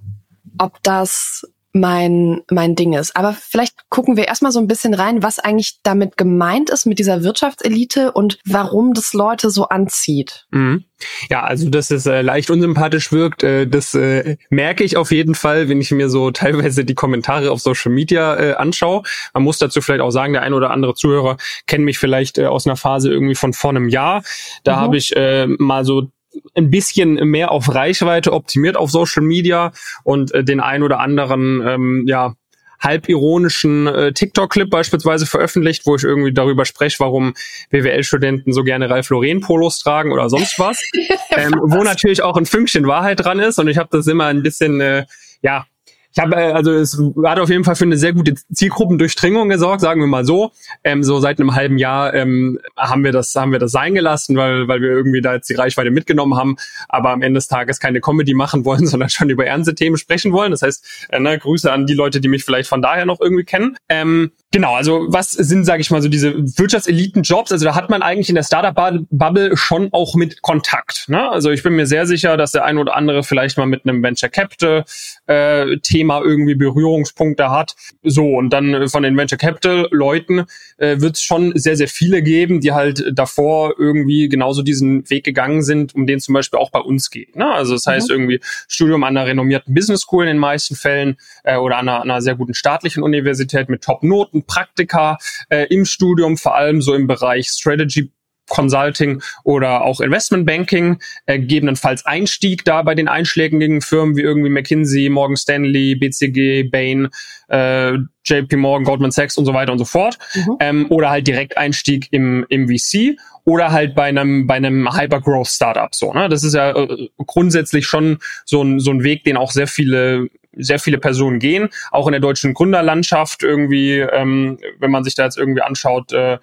ob 0.58 0.82
das 0.84 1.48
mein, 1.74 2.42
mein 2.50 2.76
Ding 2.76 2.94
ist. 2.94 3.16
Aber 3.16 3.34
vielleicht 3.34 3.90
gucken 3.90 4.16
wir 4.16 4.28
erstmal 4.28 4.52
so 4.52 4.60
ein 4.60 4.68
bisschen 4.68 4.94
rein, 4.94 5.24
was 5.24 5.40
eigentlich 5.40 5.80
damit 5.82 6.18
gemeint 6.18 6.70
ist 6.70 6.86
mit 6.86 7.00
dieser 7.00 7.24
Wirtschaftselite 7.24 8.12
und 8.12 8.38
warum 8.46 8.94
das 8.94 9.14
Leute 9.14 9.50
so 9.50 9.68
anzieht. 9.68 10.46
Mhm. 10.52 10.86
Ja, 11.30 11.44
also 11.44 11.70
dass 11.70 11.92
es 11.92 12.06
äh, 12.06 12.22
leicht 12.22 12.50
unsympathisch 12.50 13.12
wirkt, 13.12 13.44
äh, 13.44 13.68
das 13.68 13.94
äh, 13.96 14.38
merke 14.50 14.84
ich 14.84 14.96
auf 14.96 15.12
jeden 15.12 15.36
Fall, 15.36 15.68
wenn 15.68 15.82
ich 15.82 15.92
mir 15.92 16.10
so 16.10 16.32
teilweise 16.32 16.86
die 16.86 16.96
Kommentare 16.96 17.52
auf 17.52 17.60
Social 17.60 17.92
Media 17.92 18.36
äh, 18.36 18.54
anschaue. 18.54 19.02
Man 19.34 19.44
muss 19.44 19.58
dazu 19.58 19.82
vielleicht 19.82 20.02
auch 20.02 20.12
sagen, 20.12 20.34
der 20.34 20.44
ein 20.44 20.54
oder 20.54 20.70
andere 20.70 20.94
Zuhörer 20.94 21.38
kennt 21.66 21.84
mich 21.84 21.98
vielleicht 21.98 22.38
äh, 22.38 22.46
aus 22.46 22.68
einer 22.68 22.78
Phase 22.78 23.12
irgendwie 23.12 23.36
von 23.36 23.52
vor 23.54 23.72
einem 23.72 23.90
Jahr. 23.90 24.24
Da 24.64 24.78
mhm. 24.78 24.82
habe 24.82 24.98
ich 24.98 25.16
äh, 25.16 25.48
mal 25.48 25.86
so 25.86 26.12
ein 26.56 26.70
bisschen 26.70 27.16
mehr 27.30 27.52
auf 27.52 27.74
Reichweite 27.74 28.34
optimiert 28.34 28.78
auf 28.78 28.92
Social 28.92 29.24
Media 29.24 29.72
und 30.04 30.34
äh, 30.34 30.44
den 30.44 30.60
ein 30.60 30.84
oder 30.84 31.00
anderen 31.00 31.62
ähm, 31.66 32.04
ja 32.08 32.36
halb 32.80 33.08
ironischen 33.08 33.88
äh, 33.88 34.12
TikTok-Clip 34.12 34.70
beispielsweise 34.70 35.26
veröffentlicht, 35.26 35.86
wo 35.86 35.96
ich 35.96 36.04
irgendwie 36.04 36.34
darüber 36.34 36.66
spreche, 36.66 37.00
warum 37.00 37.34
BWL-Studenten 37.70 38.52
so 38.52 38.64
gerne 38.64 38.90
Ralf 38.90 39.10
Lauren-Polos 39.10 39.80
tragen 39.80 40.12
oder 40.12 40.30
sonst 40.30 40.60
was. 40.60 40.78
ähm, 41.32 41.54
wo 41.64 41.84
natürlich 41.84 42.22
auch 42.22 42.36
ein 42.36 42.46
Fünkchen 42.46 42.86
Wahrheit 42.86 43.24
dran 43.24 43.40
ist 43.40 43.58
und 43.58 43.70
ich 43.70 43.78
habe 43.78 43.90
das 43.92 44.08
immer 44.08 44.26
ein 44.26 44.44
bisschen 44.44 44.82
äh, 44.82 45.06
ja 45.42 45.66
ich 46.14 46.22
habe 46.22 46.36
äh, 46.36 46.52
also 46.52 46.72
es 46.72 47.02
hat 47.26 47.40
auf 47.40 47.50
jeden 47.50 47.64
Fall 47.64 47.76
für 47.76 47.86
eine 47.86 47.98
sehr 47.98 48.14
gute 48.14 48.36
Zielgruppendurchdringung 48.54 49.50
gesorgt, 49.50 49.82
sagen 49.82 50.00
wir 50.00 50.08
mal 50.08 50.26
so. 50.26 50.52
Ähm, 50.84 51.04
so 51.04 51.20
seit 51.20 51.40
einem 51.40 51.56
halben 51.56 51.78
Jahr 51.78 52.14
ähm, 52.14 52.60
haben 52.78 53.04
wir 53.04 53.12
das 53.12 53.34
haben 53.36 53.52
wir 53.52 53.60
das 53.60 53.72
sein 53.72 53.96
gelassen, 53.96 54.38
weil 54.38 54.68
weil 54.68 54.82
wir 54.82 54.90
irgendwie 54.90 55.22
da 55.22 55.34
jetzt 55.34 55.50
die 55.50 55.56
Reichweite 55.56 55.92
mitgenommen 55.92 56.36
haben, 56.36 56.56
aber 56.88 57.10
am 57.10 57.22
Ende 57.22 57.40
des 57.40 57.48
Tages 57.48 57.80
keine 57.80 58.00
Comedy 58.00 58.34
machen 58.34 58.64
wollen, 58.64 58.86
sondern 58.94 59.10
schon 59.10 59.30
über 59.30 59.46
ernste 59.46 59.74
Themen 59.74 59.98
sprechen 59.98 60.32
wollen. 60.34 60.52
Das 60.52 60.62
heißt, 60.62 61.08
äh, 61.10 61.20
ne, 61.20 61.38
Grüße 61.40 61.72
an 61.72 61.88
die 61.88 61.96
Leute, 61.96 62.22
die 62.22 62.28
mich 62.28 62.44
vielleicht 62.44 62.70
von 62.70 62.82
daher 62.82 63.06
noch 63.06 63.20
irgendwie 63.20 63.44
kennen. 63.44 63.78
Ähm, 63.90 64.32
Genau, 64.54 64.76
also 64.76 65.08
was 65.08 65.32
sind, 65.32 65.66
sage 65.66 65.82
ich 65.82 65.90
mal, 65.90 66.04
so 66.04 66.10
diese 66.10 66.32
Wirtschaftseliten-Jobs? 66.36 67.52
Also 67.52 67.66
da 67.66 67.74
hat 67.74 67.90
man 67.90 68.04
eigentlich 68.04 68.30
in 68.30 68.36
der 68.36 68.44
Startup-Bubble 68.44 69.58
schon 69.58 69.90
auch 69.92 70.14
mit 70.14 70.44
Kontakt. 70.44 71.10
Ne? 71.10 71.28
Also 71.28 71.50
ich 71.50 71.64
bin 71.64 71.74
mir 71.74 71.88
sehr 71.88 72.06
sicher, 72.06 72.38
dass 72.38 72.52
der 72.52 72.64
ein 72.64 72.78
oder 72.78 72.96
andere 72.96 73.24
vielleicht 73.24 73.58
mal 73.58 73.66
mit 73.66 73.84
einem 73.84 74.04
Venture 74.04 74.30
Capital-Thema 74.30 76.20
äh, 76.20 76.24
irgendwie 76.24 76.54
Berührungspunkte 76.54 77.50
hat. 77.50 77.76
So, 78.04 78.36
und 78.36 78.52
dann 78.52 78.88
von 78.90 79.02
den 79.02 79.18
Venture 79.18 79.40
Capital-Leuten 79.40 80.46
äh, 80.78 81.02
wird 81.02 81.16
es 81.16 81.24
schon 81.24 81.58
sehr, 81.58 81.76
sehr 81.76 81.88
viele 81.88 82.22
geben, 82.22 82.62
die 82.62 82.74
halt 82.74 83.06
davor 83.12 83.74
irgendwie 83.80 84.30
genauso 84.30 84.62
diesen 84.62 85.10
Weg 85.10 85.24
gegangen 85.24 85.64
sind, 85.64 85.96
um 85.96 86.06
den 86.06 86.20
zum 86.20 86.34
Beispiel 86.34 86.60
auch 86.60 86.70
bei 86.70 86.80
uns 86.80 87.10
geht. 87.10 87.36
Ne? 87.36 87.52
Also 87.52 87.74
das 87.74 87.88
heißt 87.88 88.10
mhm. 88.10 88.16
irgendwie 88.16 88.40
Studium 88.68 89.04
an 89.04 89.18
einer 89.18 89.26
renommierten 89.26 89.74
Business 89.74 90.02
School 90.02 90.26
in 90.26 90.28
den 90.28 90.38
meisten 90.38 90.76
Fällen 90.76 91.18
äh, 91.44 91.58
oder 91.58 91.78
an 91.78 91.90
einer, 91.90 92.02
an 92.04 92.12
einer 92.12 92.22
sehr 92.22 92.36
guten 92.36 92.54
staatlichen 92.54 93.02
Universität 93.02 93.68
mit 93.68 93.82
Top-Noten 93.82 94.43
Praktika 94.46 95.18
äh, 95.50 95.68
im 95.70 95.86
Studium, 95.86 96.38
vor 96.38 96.56
allem 96.56 96.82
so 96.82 96.94
im 96.94 97.08
Bereich 97.08 97.50
Strategy 97.50 98.12
Consulting 98.50 99.22
oder 99.44 99.84
auch 99.84 100.02
Investment 100.02 100.46
Banking, 100.46 101.00
äh, 101.26 101.40
gegebenenfalls 101.40 102.06
Einstieg 102.06 102.66
da 102.66 102.82
bei 102.82 102.96
den 102.96 103.08
einschlägigen 103.08 103.82
Firmen 103.82 104.16
wie 104.16 104.22
irgendwie 104.22 104.50
McKinsey, 104.50 105.10
Morgan 105.10 105.38
Stanley, 105.38 105.96
BCG, 105.96 106.70
Bain, 106.70 107.10
äh, 107.50 107.94
JP 108.26 108.58
Morgan, 108.58 108.84
Goldman 108.84 109.12
Sachs 109.12 109.38
und 109.38 109.46
so 109.46 109.54
weiter 109.54 109.72
und 109.72 109.80
so 109.80 109.86
fort. 109.86 110.18
Mhm. 110.36 110.58
Ähm, 110.60 110.86
oder 110.90 111.10
halt 111.10 111.28
direkt 111.28 111.58
Einstieg 111.58 112.08
im, 112.12 112.46
im 112.50 112.68
VC 112.68 113.18
oder 113.46 113.72
halt 113.72 113.96
bei 113.96 114.06
einem, 114.06 114.48
bei 114.48 114.56
einem 114.56 114.94
Hypergrowth 114.96 115.48
Startup. 115.48 115.94
So, 115.94 116.14
ne? 116.14 116.30
Das 116.30 116.44
ist 116.44 116.54
ja 116.54 116.72
äh, 116.72 117.10
grundsätzlich 117.18 117.86
schon 117.86 118.20
so 118.46 118.62
ein, 118.62 118.80
so 118.80 118.92
ein 118.92 119.04
Weg, 119.04 119.24
den 119.24 119.38
auch 119.38 119.52
sehr 119.52 119.68
viele 119.68 120.28
sehr 120.56 120.80
viele 120.80 120.98
Personen 120.98 121.40
gehen, 121.40 121.70
auch 121.92 122.08
in 122.08 122.12
der 122.12 122.22
deutschen 122.22 122.54
Gründerlandschaft 122.54 123.44
irgendwie, 123.44 124.00
ähm, 124.00 124.58
wenn 124.80 124.92
man 124.92 125.04
sich 125.04 125.16
da 125.16 125.24
jetzt 125.24 125.38
irgendwie 125.38 125.62
anschaut, 125.62 126.12
äh, 126.14 126.38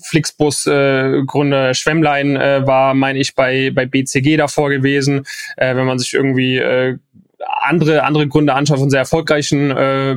Flixbus 0.00 0.66
äh, 0.66 1.22
Gründer 1.26 1.74
Schwemmlein 1.74 2.36
äh, 2.36 2.66
war, 2.66 2.94
meine 2.94 3.18
ich, 3.18 3.34
bei 3.34 3.70
bei 3.70 3.84
BCG 3.84 4.36
davor 4.36 4.70
gewesen. 4.70 5.26
Äh, 5.56 5.76
wenn 5.76 5.84
man 5.84 5.98
sich 5.98 6.14
irgendwie 6.14 6.56
äh, 6.56 6.96
andere 7.62 8.04
andere 8.04 8.28
Gründe 8.28 8.54
anschaut 8.54 8.78
von 8.78 8.90
sehr 8.90 9.00
erfolgreichen 9.00 9.70
äh, 9.70 10.16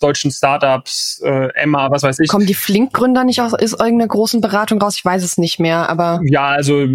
deutschen 0.00 0.30
Startups, 0.30 1.20
äh, 1.24 1.48
Emma, 1.54 1.90
was 1.90 2.02
weiß 2.02 2.20
ich. 2.20 2.28
Kommen 2.28 2.46
die 2.46 2.54
Flink-Gründer 2.54 3.24
nicht 3.24 3.40
aus, 3.40 3.54
aus 3.54 3.72
irgendeiner 3.72 4.08
großen 4.08 4.40
Beratung 4.40 4.80
raus? 4.80 4.96
Ich 4.96 5.04
weiß 5.04 5.22
es 5.22 5.38
nicht 5.38 5.58
mehr, 5.58 5.88
aber 5.88 6.20
ja, 6.24 6.46
also 6.48 6.86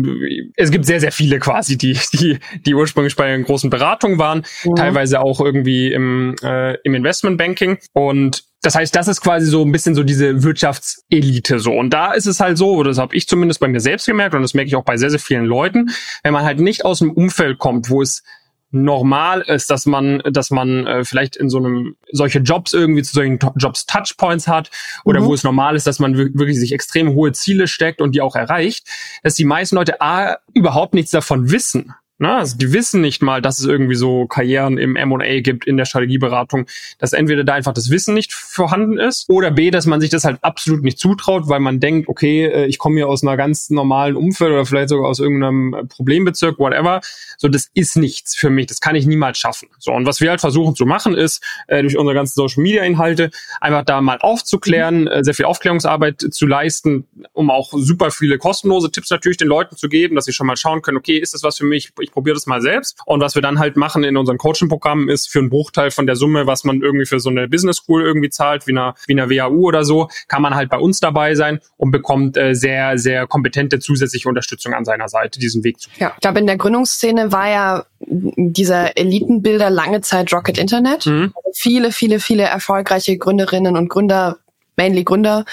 es 0.56 0.72
gibt 0.72 0.86
sehr 0.86 1.00
sehr 1.00 1.12
viele 1.12 1.40
quasi, 1.40 1.78
die 1.78 1.98
die 2.14 2.40
die 2.66 2.76
ursprünglich 2.76 3.16
bei 3.16 3.26
einer 3.26 3.44
großen 3.44 3.70
Beratung 3.70 4.18
waren, 4.18 4.44
ja. 4.64 4.74
teilweise 4.74 5.22
auch 5.22 5.40
irgendwie 5.40 5.92
im 5.92 6.36
äh, 6.44 6.76
im 6.84 6.96
Investmentbanking 6.96 7.78
und 7.94 8.44
das 8.62 8.76
heißt, 8.76 8.96
das 8.96 9.08
ist 9.08 9.22
quasi 9.22 9.46
so 9.46 9.64
ein 9.64 9.72
bisschen 9.72 9.96
so 9.96 10.04
diese 10.04 10.44
Wirtschaftselite 10.44 11.60
so. 11.60 11.74
Und 11.74 11.92
da 11.92 12.14
ist 12.14 12.26
es 12.26 12.40
halt 12.40 12.58
so, 12.58 12.72
oder 12.72 12.90
das 12.90 12.98
habe 12.98 13.16
ich 13.16 13.28
zumindest 13.28 13.60
bei 13.60 13.68
mir 13.68 13.80
selbst 13.80 14.08
gemerkt 14.08 14.34
und 14.34 14.42
das 14.42 14.54
merke 14.54 14.68
ich 14.68 14.76
auch 14.76 14.84
bei 14.84 14.98
sehr, 14.98 15.12
sehr 15.12 15.20
vielen 15.20 15.46
Leuten, 15.46 15.92
wenn 16.24 16.34
man 16.34 16.44
halt 16.44 16.60
nicht 16.60 16.84
aus 16.84 17.00
dem 17.00 17.12
Umfeld 17.12 17.60
kommt, 17.60 17.90
wo 17.90 18.02
es 18.02 18.24
normal 18.72 19.42
ist, 19.42 19.70
dass 19.70 19.86
man, 19.86 20.22
dass 20.30 20.52
man 20.52 20.86
äh, 20.86 21.06
vielleicht 21.06 21.36
in 21.36 21.50
so 21.50 21.58
einem 21.58 21.96
solche 22.12 22.40
Jobs 22.40 22.74
irgendwie 22.74 23.04
zu 23.04 23.14
solchen 23.14 23.40
Jobs 23.56 23.86
Touchpoints 23.86 24.48
hat 24.48 24.70
oder 25.06 25.22
mhm. 25.22 25.26
wo 25.26 25.34
es 25.34 25.44
normal 25.44 25.76
ist, 25.76 25.88
dass 25.88 26.00
man 26.00 26.18
wirklich 26.18 26.60
sich 26.60 26.74
extrem 26.74 27.14
hohe 27.14 27.32
Ziele 27.32 27.68
steckt 27.68 28.02
und 28.02 28.14
die 28.14 28.22
auch 28.22 28.36
erreicht, 28.36 28.88
dass 29.24 29.36
die 29.36 29.46
meisten 29.46 29.76
Leute 29.76 30.02
a 30.02 30.38
überhaupt 30.54 30.94
nichts 30.94 31.12
davon 31.12 31.52
wissen 31.52 31.94
Ne? 32.20 32.34
Also 32.34 32.58
die 32.58 32.74
wissen 32.74 33.02
nicht 33.02 33.22
mal, 33.22 33.42
dass 33.42 33.60
es 33.60 33.66
irgendwie 33.66 33.96
so 33.96 34.26
Karrieren 34.26 34.78
im 34.80 34.96
M&A 34.96 35.40
gibt, 35.42 35.68
in 35.68 35.78
der 35.78 35.86
Strategieberatung, 35.86 36.66
dass 36.98 37.14
entweder 37.14 37.44
da 37.44 37.54
einfach 37.54 37.74
das 37.74 37.92
Wissen 37.92 38.16
nicht 38.16 38.34
vorhanden 38.34 38.98
ist 38.98 39.30
oder 39.30 39.52
B, 39.52 39.70
dass 39.70 39.86
man 39.86 40.02
sich 40.02 40.10
das 40.10 40.24
halt 40.24 40.40
absolut 40.44 40.84
nicht 40.84 40.98
zutraut, 40.98 41.48
weil 41.48 41.60
man 41.60 41.80
denkt, 41.80 42.10
okay, 42.10 42.46
äh, 42.46 42.66
ich 42.66 42.80
komme 42.80 42.96
hier 42.96 43.08
aus 43.08 43.22
einer 43.22 43.38
ganz 43.38 43.70
normalen 43.70 44.16
Umfeld 44.16 44.52
oder 44.52 44.66
vielleicht 44.66 44.90
sogar 44.90 45.08
aus 45.08 45.20
irgendeinem 45.20 45.88
Problembezirk, 45.90 46.58
whatever. 46.58 47.02
So, 47.38 47.48
das 47.48 47.70
ist 47.74 47.96
nichts 47.98 48.36
für 48.36 48.50
mich, 48.50 48.68
das 48.68 48.82
kann 48.82 48.96
ich 48.96 49.06
niemals 49.06 49.38
schaffen. 49.38 49.70
So, 49.78 49.92
und 49.92 50.06
was 50.06 50.22
wir 50.22 50.30
halt 50.30 50.42
versuchen 50.42 50.76
zu 50.76 50.86
machen, 50.86 51.16
ist, 51.16 51.44
äh, 51.68 51.82
durch 51.82 51.98
unsere 51.98 52.16
ganzen 52.16 52.34
Social-Media-Inhalte 52.36 53.30
einfach 53.62 53.86
da 53.86 54.02
mal 54.02 54.18
aufzuklären, 54.20 55.02
mhm. 55.02 55.08
äh, 55.08 55.24
sehr 55.24 55.34
viel 55.34 55.46
Aufklärungsarbeit 55.46 56.26
zu 56.32 56.48
leisten, 56.48 57.08
um 57.34 57.52
auch 57.52 57.72
super 57.74 58.12
viele 58.12 58.38
kostenlose 58.38 58.92
Tipps 58.92 59.10
natürlich 59.10 59.38
den 59.38 59.48
Leuten 59.48 59.78
zu 59.78 59.88
geben, 59.88 60.16
dass 60.16 60.26
sie 60.26 60.34
schon 60.34 60.48
mal 60.48 60.58
schauen 60.58 60.82
können, 60.82 60.98
okay, 60.98 61.18
ist 61.18 61.34
das 61.34 61.44
was 61.44 61.58
für 61.58 61.66
mich? 61.66 61.92
ich 62.00 62.12
probiere 62.12 62.36
das 62.36 62.48
mal 62.48 62.62
selbst. 62.62 63.00
Und 63.06 63.22
was 63.22 63.36
wir 63.36 63.42
dann 63.42 63.60
halt 63.60 63.78
machen 63.78 64.04
in 64.04 64.18
unseren 64.18 64.38
Coaching-Programmen 64.38 65.10
ist 65.10 65.30
für 65.30 65.40
einen 65.40 65.50
Bruchteil 65.50 65.92
von 65.92 66.08
der 66.08 66.16
Summe, 66.16 66.48
was 66.48 66.64
man 66.64 66.82
irgendwie 66.82 67.06
für 67.06 67.20
so 67.20 67.30
eine 67.30 67.48
Business 67.48 67.78
School 67.78 68.02
irgendwie 68.02 68.30
zahlt, 68.30 68.68
wie 68.68 68.72
einer, 68.72 68.96
wie 69.08 69.14
einer 69.14 69.30
WAU 69.30 69.68
oder 69.68 69.84
so, 69.84 70.10
kann 70.28 70.42
man 70.42 70.56
halt 70.56 70.70
bei 70.70 70.78
uns 70.78 71.00
dabei 71.00 71.36
sein 71.36 71.60
und 71.78 71.92
bekommt 71.92 72.38
äh, 72.38 72.54
sehr, 72.54 72.98
sehr 72.98 73.28
kompetente 73.28 73.80
zusätzliche 73.80 74.28
Unterstützung 74.28 74.74
an 74.74 74.86
seiner 74.86 75.08
Seite, 75.08 75.40
diesen 75.40 75.64
Weg 75.64 75.80
zu. 75.80 75.90
Ja, 76.00 76.14
ich 76.16 76.22
glaube, 76.22 76.40
in 76.40 76.48
der 76.48 76.58
Gründungsszene 76.58 77.27
war 77.32 77.50
ja 77.50 77.86
dieser 78.00 78.98
Elitenbilder 78.98 79.70
lange 79.70 80.02
Zeit 80.02 80.34
Rocket 80.34 80.58
Internet. 80.58 81.06
Mhm. 81.06 81.34
Also 81.36 81.50
viele, 81.54 81.92
viele, 81.92 82.20
viele 82.20 82.44
erfolgreiche 82.44 83.18
Gründerinnen 83.18 83.78
und 83.78 83.90
Gründer 83.90 84.38
mainly 84.78 85.04
Gründer, 85.04 85.44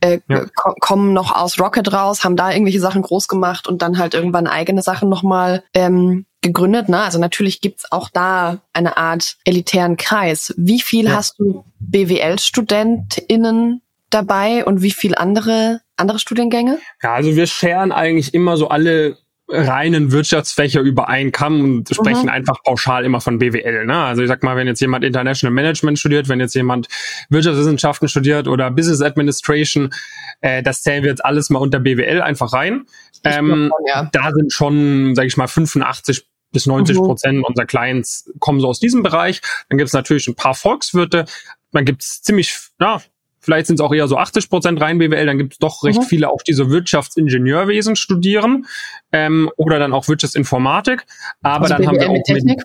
äh, 0.00 0.18
ja. 0.28 0.46
kommen 0.80 1.12
noch 1.12 1.36
aus 1.36 1.60
Rocket 1.60 1.92
raus, 1.92 2.24
haben 2.24 2.36
da 2.36 2.50
irgendwelche 2.50 2.80
Sachen 2.80 3.02
groß 3.02 3.28
gemacht 3.28 3.68
und 3.68 3.82
dann 3.82 3.98
halt 3.98 4.14
irgendwann 4.14 4.46
eigene 4.46 4.82
Sachen 4.82 5.10
nochmal 5.10 5.62
ähm, 5.74 6.24
gegründet. 6.40 6.88
Ne? 6.88 6.98
Also 6.98 7.18
natürlich 7.18 7.60
gibt's 7.60 7.92
auch 7.92 8.08
da 8.08 8.62
eine 8.72 8.96
Art 8.96 9.36
elitären 9.44 9.98
Kreis. 9.98 10.54
Wie 10.56 10.80
viel 10.80 11.04
ja. 11.06 11.16
hast 11.16 11.38
du 11.38 11.64
BWL-StudentInnen 11.80 13.82
dabei 14.08 14.64
und 14.64 14.82
wie 14.82 14.90
viel 14.90 15.14
andere 15.14 15.82
andere 16.00 16.18
Studiengänge? 16.18 16.78
Ja, 17.02 17.14
also 17.14 17.36
wir 17.36 17.46
scheren 17.46 17.92
eigentlich 17.92 18.34
immer 18.34 18.56
so 18.56 18.68
alle 18.68 19.18
reinen 19.50 20.12
Wirtschaftsfächer 20.12 20.80
über 20.80 21.08
einen 21.08 21.32
Kamm 21.32 21.60
und 21.64 21.88
sprechen 21.94 22.24
mhm. 22.24 22.28
einfach 22.28 22.62
pauschal 22.62 23.04
immer 23.04 23.20
von 23.20 23.38
BWL. 23.38 23.86
Ne? 23.86 23.96
Also 23.96 24.22
ich 24.22 24.28
sag 24.28 24.42
mal, 24.42 24.56
wenn 24.56 24.66
jetzt 24.66 24.80
jemand 24.80 25.04
International 25.04 25.52
Management 25.52 25.98
studiert, 25.98 26.28
wenn 26.28 26.40
jetzt 26.40 26.54
jemand 26.54 26.88
Wirtschaftswissenschaften 27.28 28.08
studiert 28.08 28.48
oder 28.48 28.70
Business 28.70 29.02
Administration, 29.02 29.92
äh, 30.40 30.62
das 30.62 30.82
zählen 30.82 31.02
wir 31.02 31.10
jetzt 31.10 31.24
alles 31.24 31.50
mal 31.50 31.58
unter 31.58 31.80
BWL 31.80 32.22
einfach 32.22 32.52
rein. 32.52 32.86
Ähm, 33.24 33.48
davon, 33.48 33.70
ja. 33.86 34.08
Da 34.12 34.32
sind 34.32 34.52
schon, 34.52 35.14
sage 35.14 35.28
ich 35.28 35.36
mal, 35.36 35.48
85 35.48 36.26
bis 36.52 36.66
90 36.66 36.96
mhm. 36.96 37.02
Prozent 37.02 37.44
unserer 37.44 37.66
Clients 37.66 38.32
kommen 38.38 38.60
so 38.60 38.68
aus 38.68 38.80
diesem 38.80 39.02
Bereich. 39.02 39.40
Dann 39.68 39.78
gibt 39.78 39.88
es 39.88 39.94
natürlich 39.94 40.26
ein 40.28 40.34
paar 40.34 40.54
Volkswirte. 40.54 41.24
Dann 41.72 41.84
gibt 41.84 42.02
es 42.02 42.22
ziemlich, 42.22 42.56
ja, 42.80 43.00
Vielleicht 43.40 43.66
sind 43.66 43.76
es 43.76 43.80
auch 43.80 43.92
eher 43.92 44.06
so 44.06 44.16
80 44.16 44.50
Prozent 44.50 44.80
rein 44.80 44.98
BWL, 44.98 45.26
dann 45.26 45.38
gibt 45.38 45.54
es 45.54 45.58
doch 45.58 45.82
recht 45.82 46.00
mhm. 46.00 46.04
viele 46.04 46.30
auch, 46.30 46.42
die 46.42 46.52
so 46.52 46.70
Wirtschaftsingenieurwesen 46.70 47.96
studieren 47.96 48.66
ähm, 49.12 49.50
oder 49.56 49.78
dann 49.78 49.92
auch 49.92 50.08
Wirtschaftsinformatik. 50.08 51.06
Aber 51.42 51.64
also 51.64 51.74
dann 51.74 51.78
BWL 51.78 51.88
haben 51.88 52.00
wir 52.00 52.10
auch 52.10 52.22
Technik? 52.24 52.62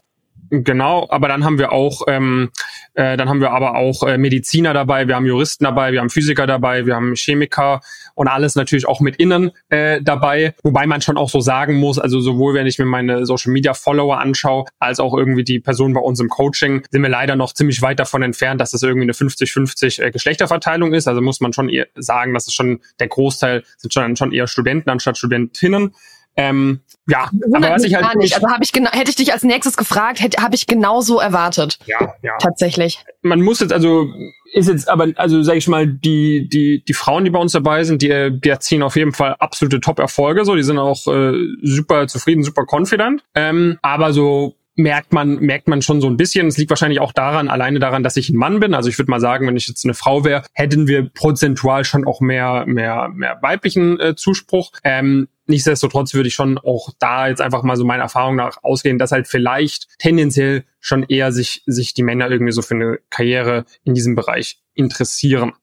Genau, 0.50 1.08
aber 1.10 1.28
dann 1.28 1.44
haben 1.44 1.58
wir 1.58 1.72
auch, 1.72 2.04
ähm, 2.08 2.52
äh, 2.94 3.18
dann 3.18 3.30
haben 3.30 3.42
wir 3.42 3.52
aber 3.52 3.76
auch 3.76 4.04
äh, 4.04 4.18
Mediziner 4.18 4.74
dabei, 4.74 5.08
wir 5.08 5.16
haben 5.16 5.26
Juristen 5.26 5.64
dabei, 5.64 5.92
wir 5.92 6.02
haben 6.02 6.10
Physiker 6.10 6.46
dabei, 6.46 6.86
wir 6.86 6.96
haben 6.96 7.16
Chemiker 7.16 7.82
und 8.16 8.28
alles 8.28 8.56
natürlich 8.56 8.88
auch 8.88 9.00
mit 9.00 9.16
innen 9.18 9.52
äh, 9.70 10.02
dabei. 10.02 10.54
Wobei 10.64 10.86
man 10.88 11.02
schon 11.02 11.18
auch 11.18 11.30
so 11.30 11.40
sagen 11.40 11.76
muss, 11.76 12.00
also 12.00 12.20
sowohl 12.20 12.54
wenn 12.54 12.68
ich 12.68 12.78
mir 12.80 12.86
meine 12.86 13.26
Social 13.26 13.52
Media 13.52 13.74
Follower 13.74 14.20
anschaue, 14.20 14.66
als 14.80 15.00
auch 15.00 15.14
irgendwie 15.14 15.44
die 15.44 15.60
Personen 15.60 15.94
bei 15.94 16.02
uns 16.02 16.20
im 16.20 16.30
Coaching, 16.30 16.84
sind 16.90 17.02
wir 17.02 17.10
leider 17.10 17.36
noch 17.36 17.54
ziemlich 17.54 17.82
weit 17.82 18.00
davon 18.00 18.22
entfernt, 18.22 18.62
dass 18.62 18.72
das 18.72 18.84
irgendwie 18.84 19.04
eine 19.04 19.14
50-50 19.14 20.02
äh, 20.02 20.12
Geschlechterverteilung 20.12 20.94
ist. 20.94 21.08
Also 21.08 21.22
muss 21.22 21.42
man 21.42 21.54
schon 21.54 21.70
eher 21.70 21.88
sagen, 21.96 22.34
dass 22.34 22.48
es 22.48 22.54
schon 22.54 22.82
der 23.00 23.08
Großteil 23.08 23.64
sind 23.78 23.94
schon, 23.94 24.16
schon 24.16 24.32
eher 24.32 24.48
Studenten 24.48 24.90
anstatt 24.90 25.18
Studentinnen. 25.18 25.94
Ähm, 26.38 26.82
ja, 27.08 27.30
aber 27.54 27.70
was 27.70 27.84
ich 27.84 27.94
halt 27.94 28.06
gar 28.06 28.18
nicht. 28.18 28.36
Also 28.36 28.48
habe 28.50 28.64
ich 28.64 28.72
genau, 28.74 28.92
hätte 28.92 29.10
ich 29.10 29.16
dich 29.16 29.32
als 29.32 29.44
nächstes 29.44 29.78
gefragt, 29.78 30.22
hätte 30.22 30.42
habe 30.42 30.56
ich 30.56 30.68
genau 30.68 31.02
so 31.02 31.20
erwartet. 31.20 31.80
Ja, 31.86 32.16
ja. 32.22 32.38
Tatsächlich. 32.40 33.04
Man 33.22 33.42
muss 33.42 33.60
jetzt 33.60 33.72
also 33.72 34.08
ist 34.54 34.68
jetzt 34.68 34.90
aber 34.90 35.08
also 35.16 35.44
sage 35.44 35.58
ich 35.58 35.68
mal 35.68 35.88
die 35.88 36.50
die 36.50 36.84
die 36.84 36.94
Frauen, 36.94 37.24
die 37.24 37.30
bei 37.30 37.40
uns 37.40 37.52
dabei 37.52 37.84
sind, 37.84 38.02
die 38.02 38.40
die 38.40 38.50
erzielen 38.50 38.84
auf 38.84 38.96
jeden 38.96 39.14
Fall 39.14 39.36
absolute 39.40 39.80
Top 39.80 40.00
Erfolge. 40.00 40.46
So, 40.46 40.56
die 40.56 40.64
sind 40.64 40.78
auch 40.78 41.08
äh, 41.08 41.34
super 41.62 42.08
zufrieden, 42.08 42.44
super 42.44 42.66
confident. 42.70 43.24
Ähm, 43.36 43.78
aber 43.82 44.12
so 44.12 44.56
merkt 44.76 45.14
man, 45.14 45.38
merkt 45.40 45.68
man 45.68 45.82
schon 45.82 46.02
so 46.02 46.08
ein 46.08 46.18
bisschen. 46.18 46.48
Es 46.48 46.58
liegt 46.58 46.70
wahrscheinlich 46.70 47.00
auch 47.00 47.14
daran, 47.14 47.48
alleine 47.48 47.80
daran, 47.80 48.04
dass 48.04 48.18
ich 48.18 48.30
ein 48.30 48.38
Mann 48.38 48.60
bin. 48.60 48.74
Also 48.74 48.90
ich 48.90 48.98
würde 48.98 49.10
mal 49.10 49.22
sagen, 49.22 49.48
wenn 49.48 49.56
ich 49.56 49.68
jetzt 49.68 49.86
eine 49.86 49.94
Frau 49.94 50.26
wäre, 50.26 50.44
hätten 50.54 50.88
wir 50.88 51.10
prozentual 51.10 51.86
schon 51.86 52.06
auch 52.06 52.20
mehr, 52.20 52.66
mehr, 52.68 53.10
mehr 53.14 53.40
weiblichen 53.42 54.00
äh, 54.00 54.16
Zuspruch. 54.16 54.72
Ähm, 54.84 55.30
nichtsdestotrotz 55.48 56.14
würde 56.14 56.28
ich 56.28 56.36
schon 56.36 56.58
auch 56.58 56.90
da 57.00 57.28
jetzt 57.28 57.42
einfach 57.42 57.64
mal 57.64 57.76
so 57.76 57.86
meiner 57.86 58.04
Erfahrung 58.04 58.36
nach 58.36 58.64
ausgehen, 58.64 58.98
dass 58.98 59.12
halt 59.12 59.28
vielleicht 59.28 59.88
tendenziell 60.00 60.66
schon 60.80 61.04
eher 61.04 61.32
sich, 61.32 61.64
sich 61.66 61.94
die 61.94 62.04
Männer 62.04 62.30
irgendwie 62.30 62.52
so 62.52 62.62
für 62.62 62.76
eine 62.76 63.00
Karriere 63.10 63.66
in 63.84 63.94
diesem 63.94 64.16
Bereich 64.16 64.60
interessieren 64.74 65.54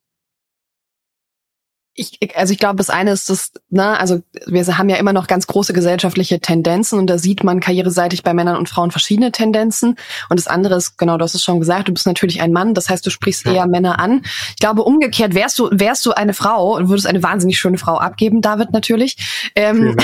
ich, 1.95 2.19
also 2.37 2.53
ich 2.53 2.59
glaube, 2.59 2.77
das 2.77 2.89
eine 2.89 3.13
ist 3.13 3.29
das, 3.29 3.53
ne, 3.69 3.99
also 3.99 4.23
wir 4.47 4.79
haben 4.79 4.89
ja 4.89 4.97
immer 4.97 5.13
noch 5.13 5.27
ganz 5.27 5.47
große 5.47 5.75
gesellschaftliche 5.75 6.41
Tendenzen 6.41 6.99
und 6.99 7.07
da 7.07 7.19
sieht 7.19 7.45
man 7.45 7.61
karriereseitig 7.61 8.23
bei 8.23 8.33
Männern 8.33 8.57
und 8.57 8.71
Frauen 8.71 8.91
verschiedene 8.91 9.31
Tendenzen. 9.31 9.97
Und 10.31 10.41
das 10.41 10.47
andere 10.47 10.77
ist, 10.77 10.97
genau, 10.97 11.19
du 11.19 11.25
hast 11.25 11.35
es 11.35 11.45
schon 11.45 11.61
gesagt, 11.61 11.89
du 11.89 11.93
bist 11.93 12.07
natürlich 12.07 12.41
ein 12.41 12.53
Mann, 12.53 12.73
das 12.73 12.89
heißt, 12.89 13.05
du 13.05 13.11
sprichst 13.11 13.45
ja. 13.45 13.53
eher 13.53 13.67
Männer 13.67 13.99
an. 13.99 14.23
Ich 14.51 14.57
glaube, 14.57 14.85
umgekehrt 14.85 15.35
wärst 15.35 15.59
du, 15.59 15.69
wärst 15.71 16.07
du 16.07 16.13
eine 16.13 16.33
Frau 16.33 16.77
und 16.77 16.89
würdest 16.89 17.07
eine 17.07 17.23
wahnsinnig 17.23 17.59
schöne 17.59 17.77
Frau 17.77 17.99
abgeben, 17.99 18.41
David 18.41 18.73
natürlich. 18.73 19.51
Ähm, 19.55 19.97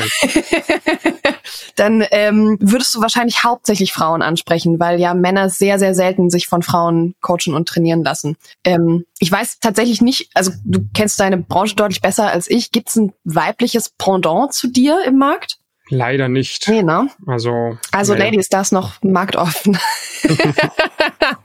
dann 1.76 2.04
ähm, 2.10 2.58
würdest 2.60 2.94
du 2.94 3.00
wahrscheinlich 3.00 3.44
hauptsächlich 3.44 3.94
Frauen 3.94 4.20
ansprechen, 4.20 4.78
weil 4.78 5.00
ja 5.00 5.14
Männer 5.14 5.48
sehr, 5.48 5.78
sehr 5.78 5.94
selten 5.94 6.28
sich 6.28 6.48
von 6.48 6.62
Frauen 6.62 7.14
coachen 7.22 7.54
und 7.54 7.66
trainieren 7.66 8.04
lassen. 8.04 8.36
Ähm, 8.64 9.04
ich 9.18 9.30
weiß 9.30 9.58
tatsächlich 9.60 10.00
nicht, 10.00 10.30
also 10.34 10.52
du 10.64 10.80
kennst 10.94 11.18
deine 11.20 11.38
Branche 11.38 11.74
deutlich 11.74 12.00
besser 12.00 12.30
als 12.30 12.48
ich. 12.48 12.70
Gibt 12.70 12.88
es 12.88 12.96
ein 12.96 13.12
weibliches 13.24 13.90
Pendant 13.90 14.52
zu 14.52 14.68
dir 14.68 15.04
im 15.06 15.18
Markt? 15.18 15.58
Leider 15.90 16.28
nicht. 16.28 16.68
Nee, 16.68 16.82
ne? 16.82 17.08
Also, 17.26 17.78
also 17.92 18.12
nee. 18.12 18.20
Ladies, 18.20 18.48
da 18.48 18.60
ist 18.60 18.72
noch 18.72 19.02
marktoffen. 19.02 19.78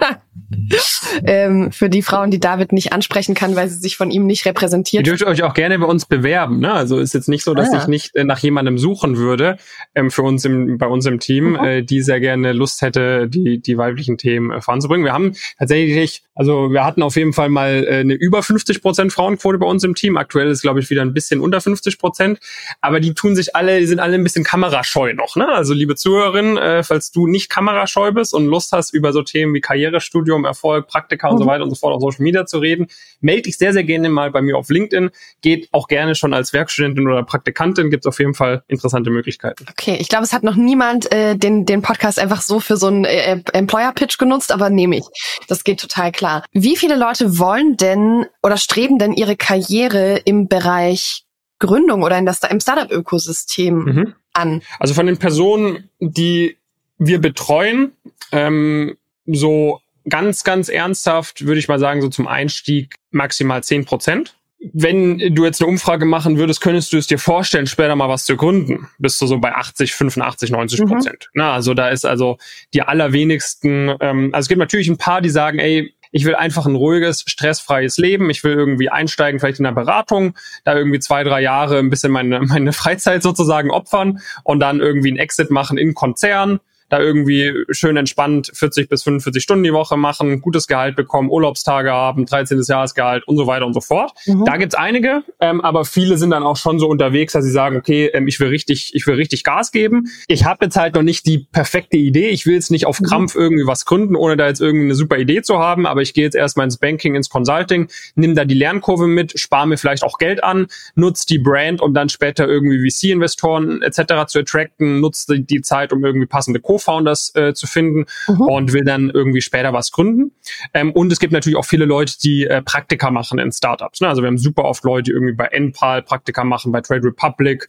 ähm, 1.25 1.71
für 1.71 1.89
die 1.89 2.01
Frauen, 2.01 2.31
die 2.31 2.39
David 2.39 2.71
nicht 2.71 2.93
ansprechen 2.93 3.35
kann, 3.35 3.55
weil 3.55 3.69
sie 3.69 3.77
sich 3.77 3.97
von 3.97 4.11
ihm 4.11 4.25
nicht 4.25 4.45
repräsentiert. 4.45 5.05
Ihr 5.05 5.11
dürft 5.11 5.25
euch 5.25 5.43
auch 5.43 5.53
gerne 5.53 5.79
bei 5.79 5.85
uns 5.85 6.05
bewerben. 6.05 6.59
Ne? 6.59 6.71
Also 6.71 6.99
ist 6.99 7.13
jetzt 7.13 7.29
nicht 7.29 7.43
so, 7.43 7.53
dass 7.53 7.71
ah, 7.71 7.79
ich 7.79 7.87
nicht 7.87 8.15
äh, 8.15 8.23
nach 8.23 8.39
jemandem 8.39 8.77
suchen 8.77 9.17
würde 9.17 9.57
ähm, 9.95 10.11
für 10.11 10.23
uns 10.23 10.45
im, 10.45 10.77
bei 10.77 10.87
uns 10.87 11.05
im 11.05 11.19
Team, 11.19 11.51
mhm. 11.51 11.55
äh, 11.63 11.81
die 11.83 12.01
sehr 12.01 12.19
gerne 12.19 12.53
Lust 12.53 12.81
hätte, 12.81 13.27
die, 13.27 13.61
die 13.61 13.77
weiblichen 13.77 14.17
Themen 14.17 14.51
äh, 14.51 14.61
voranzubringen. 14.61 15.05
Wir 15.05 15.13
haben 15.13 15.33
tatsächlich, 15.57 16.23
also 16.35 16.71
wir 16.71 16.83
hatten 16.83 17.01
auf 17.01 17.15
jeden 17.15 17.33
Fall 17.33 17.49
mal 17.49 17.85
äh, 17.87 17.99
eine 17.99 18.13
über 18.13 18.43
50 18.43 18.81
Prozent 18.81 19.13
Frauenquote 19.13 19.57
bei 19.57 19.67
uns 19.67 19.83
im 19.83 19.95
Team. 19.95 20.17
Aktuell 20.17 20.49
ist, 20.49 20.61
glaube 20.61 20.79
ich, 20.79 20.89
wieder 20.89 21.01
ein 21.01 21.13
bisschen 21.13 21.39
unter 21.39 21.61
50 21.61 21.97
Prozent. 21.99 22.39
Aber 22.81 22.99
die 22.99 23.13
tun 23.13 23.35
sich 23.35 23.55
alle, 23.55 23.79
die 23.79 23.85
sind 23.85 23.99
alle 23.99 24.15
ein 24.15 24.23
bisschen 24.23 24.43
kamerascheu 24.43 25.13
noch. 25.13 25.35
Ne? 25.35 25.47
Also 25.47 25.73
liebe 25.73 25.95
Zuhörerin, 25.95 26.57
äh, 26.57 26.83
falls 26.83 27.11
du 27.11 27.27
nicht 27.27 27.49
kamerascheu 27.49 28.11
bist 28.11 28.33
und 28.33 28.45
Lust 28.45 28.71
hast, 28.71 28.93
über 28.93 29.13
so 29.13 29.21
Themen 29.21 29.53
wie 29.53 29.61
Karrierestudium, 29.61 30.45
Erfolg, 30.45 30.87
Praktika 31.13 31.29
und 31.29 31.37
so 31.37 31.43
mhm. 31.45 31.49
weiter 31.49 31.63
und 31.63 31.69
so 31.69 31.75
fort 31.75 31.93
auf 31.93 32.01
Social 32.01 32.23
Media 32.23 32.45
zu 32.45 32.59
reden, 32.59 32.87
melde 33.21 33.43
dich 33.43 33.57
sehr, 33.57 33.73
sehr 33.73 33.83
gerne 33.83 34.09
mal 34.09 34.31
bei 34.31 34.41
mir 34.41 34.57
auf 34.57 34.69
LinkedIn. 34.69 35.09
Geht 35.41 35.69
auch 35.71 35.87
gerne 35.87 36.15
schon 36.15 36.33
als 36.33 36.53
Werkstudentin 36.53 37.07
oder 37.07 37.23
Praktikantin, 37.23 37.89
gibt 37.89 38.05
es 38.05 38.07
auf 38.07 38.19
jeden 38.19 38.33
Fall 38.33 38.63
interessante 38.67 39.09
Möglichkeiten. 39.09 39.65
Okay, 39.69 39.97
ich 39.99 40.09
glaube, 40.09 40.23
es 40.23 40.33
hat 40.33 40.43
noch 40.43 40.55
niemand 40.55 41.11
äh, 41.11 41.35
den, 41.35 41.65
den 41.65 41.81
Podcast 41.81 42.19
einfach 42.19 42.41
so 42.41 42.59
für 42.59 42.77
so 42.77 42.87
einen 42.87 43.05
äh, 43.05 43.39
Employer-Pitch 43.53 44.17
genutzt, 44.17 44.51
aber 44.51 44.69
nehme 44.69 44.97
ich. 44.97 45.05
Das 45.47 45.63
geht 45.63 45.79
total 45.79 46.11
klar. 46.11 46.43
Wie 46.51 46.75
viele 46.75 46.95
Leute 46.97 47.39
wollen 47.39 47.77
denn 47.77 48.25
oder 48.41 48.57
streben 48.57 48.99
denn 48.99 49.13
ihre 49.13 49.35
Karriere 49.35 50.21
im 50.25 50.47
Bereich 50.47 51.23
Gründung 51.59 52.03
oder 52.03 52.17
in 52.17 52.25
das, 52.25 52.41
im 52.43 52.59
Startup-Ökosystem 52.59 53.75
mhm. 53.75 54.13
an? 54.33 54.61
Also 54.79 54.93
von 54.93 55.05
den 55.05 55.17
Personen, 55.17 55.89
die 55.99 56.57
wir 56.97 57.19
betreuen, 57.19 57.93
ähm, 58.31 58.97
so 59.25 59.79
ganz, 60.09 60.43
ganz 60.43 60.69
ernsthaft 60.69 61.45
würde 61.45 61.59
ich 61.59 61.67
mal 61.67 61.79
sagen, 61.79 62.01
so 62.01 62.09
zum 62.09 62.27
Einstieg 62.27 62.95
maximal 63.11 63.63
zehn 63.63 63.85
Prozent. 63.85 64.35
Wenn 64.71 65.35
du 65.35 65.43
jetzt 65.43 65.61
eine 65.61 65.69
Umfrage 65.69 66.05
machen 66.05 66.37
würdest, 66.37 66.61
könntest 66.61 66.93
du 66.93 66.97
es 66.97 67.07
dir 67.07 67.19
vorstellen, 67.19 67.67
später 67.67 67.97
mal 67.97 68.07
was 68.07 68.23
zu 68.23 68.37
gründen. 68.37 68.87
Bist 68.97 69.21
du 69.21 69.27
so 69.27 69.37
bei 69.39 69.53
80, 69.53 69.93
85, 69.93 70.51
90 70.51 70.81
Prozent. 70.85 71.29
Mhm. 71.33 71.41
Na, 71.41 71.53
also 71.53 71.73
da 71.73 71.89
ist 71.89 72.05
also 72.05 72.37
die 72.73 72.81
allerwenigsten, 72.81 73.93
ähm, 73.99 74.29
also 74.31 74.45
es 74.45 74.47
gibt 74.47 74.59
natürlich 74.59 74.87
ein 74.87 74.97
paar, 74.97 75.19
die 75.19 75.29
sagen, 75.29 75.59
ey, 75.59 75.93
ich 76.13 76.25
will 76.25 76.35
einfach 76.35 76.65
ein 76.65 76.75
ruhiges, 76.75 77.23
stressfreies 77.27 77.97
Leben. 77.97 78.29
Ich 78.29 78.43
will 78.43 78.53
irgendwie 78.53 78.87
einsteigen, 78.87 79.39
vielleicht 79.39 79.57
in 79.57 79.65
der 79.65 79.71
Beratung, 79.71 80.35
da 80.63 80.77
irgendwie 80.77 80.99
zwei, 80.99 81.23
drei 81.23 81.41
Jahre 81.41 81.79
ein 81.79 81.89
bisschen 81.89 82.11
meine, 82.11 82.39
meine 82.45 82.71
Freizeit 82.71 83.23
sozusagen 83.23 83.71
opfern 83.71 84.19
und 84.43 84.59
dann 84.59 84.79
irgendwie 84.79 85.11
ein 85.11 85.17
Exit 85.17 85.49
machen 85.49 85.77
in 85.77 85.93
Konzern 85.93 86.61
da 86.89 86.99
irgendwie 86.99 87.51
schön 87.71 87.97
entspannt 87.97 88.51
40 88.53 88.89
bis 88.89 89.03
45 89.03 89.41
Stunden 89.41 89.63
die 89.63 89.73
Woche 89.73 89.97
machen, 89.97 90.41
gutes 90.41 90.67
Gehalt 90.67 90.95
bekommen, 90.95 91.29
Urlaubstage 91.29 91.91
haben, 91.91 92.25
13. 92.25 92.61
Jahresgehalt 92.67 93.27
und 93.27 93.37
so 93.37 93.47
weiter 93.47 93.65
und 93.65 93.73
so 93.73 93.81
fort. 93.81 94.13
Mhm. 94.25 94.45
Da 94.45 94.57
gibt's 94.57 94.75
einige, 94.75 95.23
ähm, 95.39 95.61
aber 95.61 95.85
viele 95.85 96.17
sind 96.17 96.31
dann 96.31 96.43
auch 96.43 96.57
schon 96.57 96.79
so 96.79 96.87
unterwegs, 96.87 97.33
dass 97.33 97.43
sie 97.43 97.51
sagen, 97.51 97.77
okay, 97.77 98.09
ähm, 98.13 98.27
ich 98.27 98.39
will 98.39 98.49
richtig, 98.49 98.91
ich 98.93 99.07
will 99.07 99.15
richtig 99.15 99.43
Gas 99.43 99.71
geben. 99.71 100.05
Ich 100.27 100.45
habe 100.45 100.65
jetzt 100.65 100.77
halt 100.77 100.95
noch 100.95 101.01
nicht 101.01 101.25
die 101.25 101.39
perfekte 101.51 101.97
Idee. 101.97 102.29
Ich 102.29 102.45
will 102.45 102.53
jetzt 102.53 102.71
nicht 102.71 102.85
auf 102.85 102.99
mhm. 102.99 103.05
Krampf 103.05 103.35
irgendwie 103.35 103.65
was 103.65 103.85
gründen, 103.85 104.15
ohne 104.15 104.37
da 104.37 104.47
jetzt 104.47 104.61
irgendeine 104.61 104.95
super 104.95 105.17
Idee 105.17 105.41
zu 105.41 105.59
haben, 105.59 105.85
aber 105.85 106.01
ich 106.01 106.13
gehe 106.13 106.23
jetzt 106.23 106.35
erstmal 106.35 106.65
ins 106.65 106.77
Banking, 106.77 107.15
ins 107.15 107.29
Consulting, 107.29 107.87
nimm 108.15 108.35
da 108.35 108.45
die 108.45 108.55
Lernkurve 108.55 109.07
mit, 109.07 109.39
spare 109.39 109.67
mir 109.67 109.77
vielleicht 109.77 110.03
auch 110.03 110.17
Geld 110.17 110.43
an, 110.43 110.67
nutze 110.95 111.25
die 111.25 111.39
Brand, 111.39 111.81
um 111.81 111.93
dann 111.93 112.09
später 112.09 112.47
irgendwie 112.47 112.89
VC-Investoren 112.89 113.81
etc. 113.81 114.27
zu 114.27 114.39
attracten, 114.39 114.99
nutze 114.99 115.39
die 115.39 115.61
Zeit, 115.61 115.93
um 115.93 116.03
irgendwie 116.03 116.27
passende 116.27 116.59
Co 116.59 116.72
Co-Founders 116.73 117.35
äh, 117.35 117.53
zu 117.53 117.67
finden 117.67 118.05
mhm. 118.27 118.41
und 118.41 118.73
will 118.73 118.83
dann 118.83 119.09
irgendwie 119.09 119.41
später 119.41 119.73
was 119.73 119.91
gründen. 119.91 120.31
Ähm, 120.73 120.91
und 120.91 121.11
es 121.11 121.19
gibt 121.19 121.33
natürlich 121.33 121.57
auch 121.57 121.65
viele 121.65 121.85
Leute, 121.85 122.17
die 122.19 122.45
äh, 122.45 122.61
Praktika 122.61 123.11
machen 123.11 123.39
in 123.39 123.51
Startups. 123.51 124.01
Ne? 124.01 124.07
Also 124.07 124.21
wir 124.21 124.27
haben 124.27 124.37
super 124.37 124.65
oft 124.65 124.83
Leute, 124.83 125.03
die 125.03 125.11
irgendwie 125.11 125.33
bei 125.33 125.47
NPAL 125.47 126.01
Praktika 126.01 126.43
machen, 126.43 126.71
bei 126.71 126.81
Trade 126.81 127.03
Republic, 127.03 127.67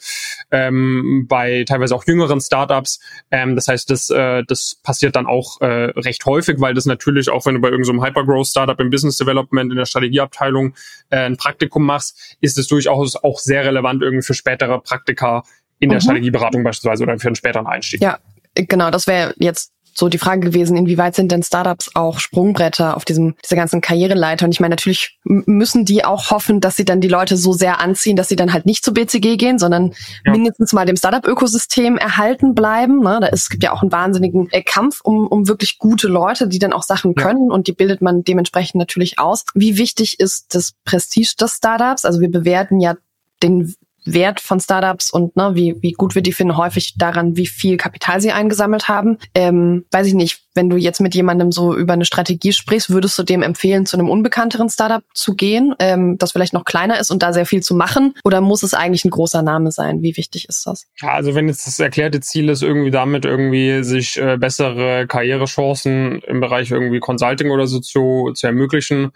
ähm, 0.51 1.27
bei 1.29 1.65
teilweise 1.67 1.95
auch 1.95 2.05
jüngeren 2.07 2.41
Startups. 2.41 3.01
Ähm, 3.31 3.55
das 3.55 3.69
heißt, 3.69 3.91
das, 3.91 4.11
äh, 4.11 4.43
das 4.47 4.77
passiert 4.83 5.17
dann 5.17 5.27
auch 5.27 5.61
äh, 5.61 5.67
recht 5.67 6.25
häufig, 6.25 6.57
weil 6.61 6.75
das 6.75 6.87
natürlich 6.87 7.29
auch, 7.29 7.45
wenn 7.47 7.55
du 7.55 7.61
bei 7.61 7.69
irgendeinem 7.69 7.99
so 7.99 8.05
Hypergrowth 8.05 8.47
Startup 8.47 8.79
im 8.81 8.91
Business 8.91 9.17
Development 9.17 9.71
in 9.71 9.77
der 9.77 9.87
Strategieabteilung 9.87 10.75
äh, 11.11 11.19
ein 11.19 11.37
Praktikum 11.37 11.85
machst, 11.85 12.37
ist 12.41 12.59
es 12.59 12.69
durchaus 12.69 13.17
auch 13.17 13.39
sehr 13.39 13.65
relevant 13.65 14.03
irgendwie 14.03 14.25
für 14.25 14.35
spätere 14.35 14.81
Praktika 14.81 15.43
in 15.79 15.91
der 15.91 15.99
mhm. 15.99 16.03
Strategieberatung 16.03 16.63
beispielsweise 16.63 17.03
oder 17.03 17.19
für 17.19 17.29
einen 17.29 17.37
späteren 17.37 17.67
Einstieg. 17.67 18.01
Ja, 18.01 18.19
genau, 18.55 18.91
das 18.91 19.07
wäre 19.07 19.35
jetzt 19.39 19.75
so 19.95 20.09
die 20.09 20.19
Frage 20.19 20.49
gewesen, 20.49 20.77
inwieweit 20.77 21.15
sind 21.15 21.31
denn 21.31 21.43
Startups 21.43 21.91
auch 21.95 22.19
Sprungbretter 22.19 22.97
auf 22.97 23.05
diesem, 23.05 23.37
dieser 23.45 23.57
ganzen 23.57 23.81
Karriereleiter? 23.81 24.45
Und 24.45 24.53
ich 24.53 24.61
meine, 24.61 24.73
natürlich 24.73 25.19
müssen 25.23 25.85
die 25.85 26.05
auch 26.05 26.31
hoffen, 26.31 26.61
dass 26.61 26.77
sie 26.77 26.85
dann 26.85 27.01
die 27.01 27.09
Leute 27.09 27.37
so 27.37 27.53
sehr 27.53 27.81
anziehen, 27.81 28.17
dass 28.17 28.29
sie 28.29 28.37
dann 28.37 28.53
halt 28.53 28.67
nicht 28.67 28.85
zu 28.85 28.93
BCG 28.93 29.37
gehen, 29.37 29.59
sondern 29.59 29.95
ja. 30.25 30.33
mindestens 30.33 30.73
mal 30.73 30.85
dem 30.85 30.97
Startup-Ökosystem 30.97 31.97
erhalten 31.97 32.55
bleiben. 32.55 33.01
Ne? 33.01 33.19
Da 33.21 33.29
ist, 33.29 33.43
es 33.43 33.51
gibt 33.51 33.63
ja 33.63 33.73
auch 33.73 33.83
einen 33.83 33.93
wahnsinnigen 33.93 34.49
äh, 34.51 34.63
Kampf 34.63 35.01
um, 35.03 35.29
um 35.29 35.47
wirklich 35.47 35.79
gute 35.79 36.09
Leute, 36.09 36.49
die 36.49 36.59
dann 36.59 36.73
auch 36.73 36.83
Sachen 36.83 37.15
können 37.15 37.49
ja. 37.49 37.55
und 37.55 37.69
die 37.69 37.73
bildet 37.73 38.03
man 38.03 38.25
dementsprechend 38.25 38.77
natürlich 38.77 39.21
aus. 39.21 39.45
Wie 39.55 39.79
wichtig 39.79 40.19
ist 40.19 40.55
das 40.55 40.73
Prestige 40.85 41.35
des 41.39 41.55
Startups? 41.57 42.05
Also 42.05 42.21
wir 42.21 42.31
bewerten 42.31 42.81
ja 42.81 42.97
den 43.43 43.75
Wert 44.05 44.41
von 44.41 44.61
Startups 44.61 45.11
und 45.11 45.37
ne, 45.37 45.53
wie, 45.55 45.77
wie 45.81 45.93
gut 45.93 46.15
wir 46.15 46.23
die 46.23 46.33
finden, 46.33 46.57
häufig 46.57 46.95
daran, 46.97 47.37
wie 47.37 47.47
viel 47.47 47.77
Kapital 47.77 48.21
sie 48.21 48.33
eingesammelt 48.33 48.89
haben. 48.89 49.19
Ähm, 49.35 49.85
weiß 49.91 50.07
ich 50.07 50.15
nicht, 50.15 50.43
wenn 50.55 50.71
du 50.71 50.77
jetzt 50.77 51.01
mit 51.01 51.15
jemandem 51.15 51.51
so 51.51 51.75
über 51.75 51.95
eine 51.95 52.05
Strategie 52.05 52.53
sprichst, 52.53 52.91
würdest 52.91 53.19
du 53.19 53.23
dem 53.23 53.43
empfehlen, 53.43 53.87
zu 53.87 53.97
einem 53.97 54.09
unbekannteren 54.09 54.69
Startup 54.69 55.03
zu 55.13 55.35
gehen, 55.35 55.75
ähm, 55.79 56.17
das 56.19 56.33
vielleicht 56.33 56.53
noch 56.53 56.65
kleiner 56.65 56.99
ist 56.99 57.11
und 57.11 57.23
da 57.23 57.33
sehr 57.33 57.47
viel 57.47 57.63
zu 57.63 57.75
machen? 57.75 58.15
Oder 58.25 58.41
muss 58.41 58.63
es 58.63 58.75
eigentlich 58.75 59.05
ein 59.05 59.11
großer 59.11 59.43
Name 59.43 59.73
sein? 59.73 60.03
Wie 60.03 60.17
wichtig 60.17 60.49
ist 60.49 60.67
das? 60.67 60.87
Ja, 61.01 61.13
also 61.13 61.35
wenn 61.35 61.49
jetzt 61.49 61.67
das 61.67 61.81
erklärte 61.81 62.21
Ziel 62.21 62.49
ist, 62.49 62.63
irgendwie 62.63 62.91
damit 62.91 63.25
irgendwie 63.25 63.83
sich 63.83 64.17
äh, 64.17 64.37
bessere 64.37 65.07
Karrierechancen 65.07 66.21
im 66.21 66.41
Bereich 66.41 66.71
irgendwie 66.71 67.01
Consulting 67.01 67.51
oder 67.51 67.67
so 67.67 67.81
zu, 67.81 68.31
zu 68.35 68.47
ermöglichen, 68.47 69.11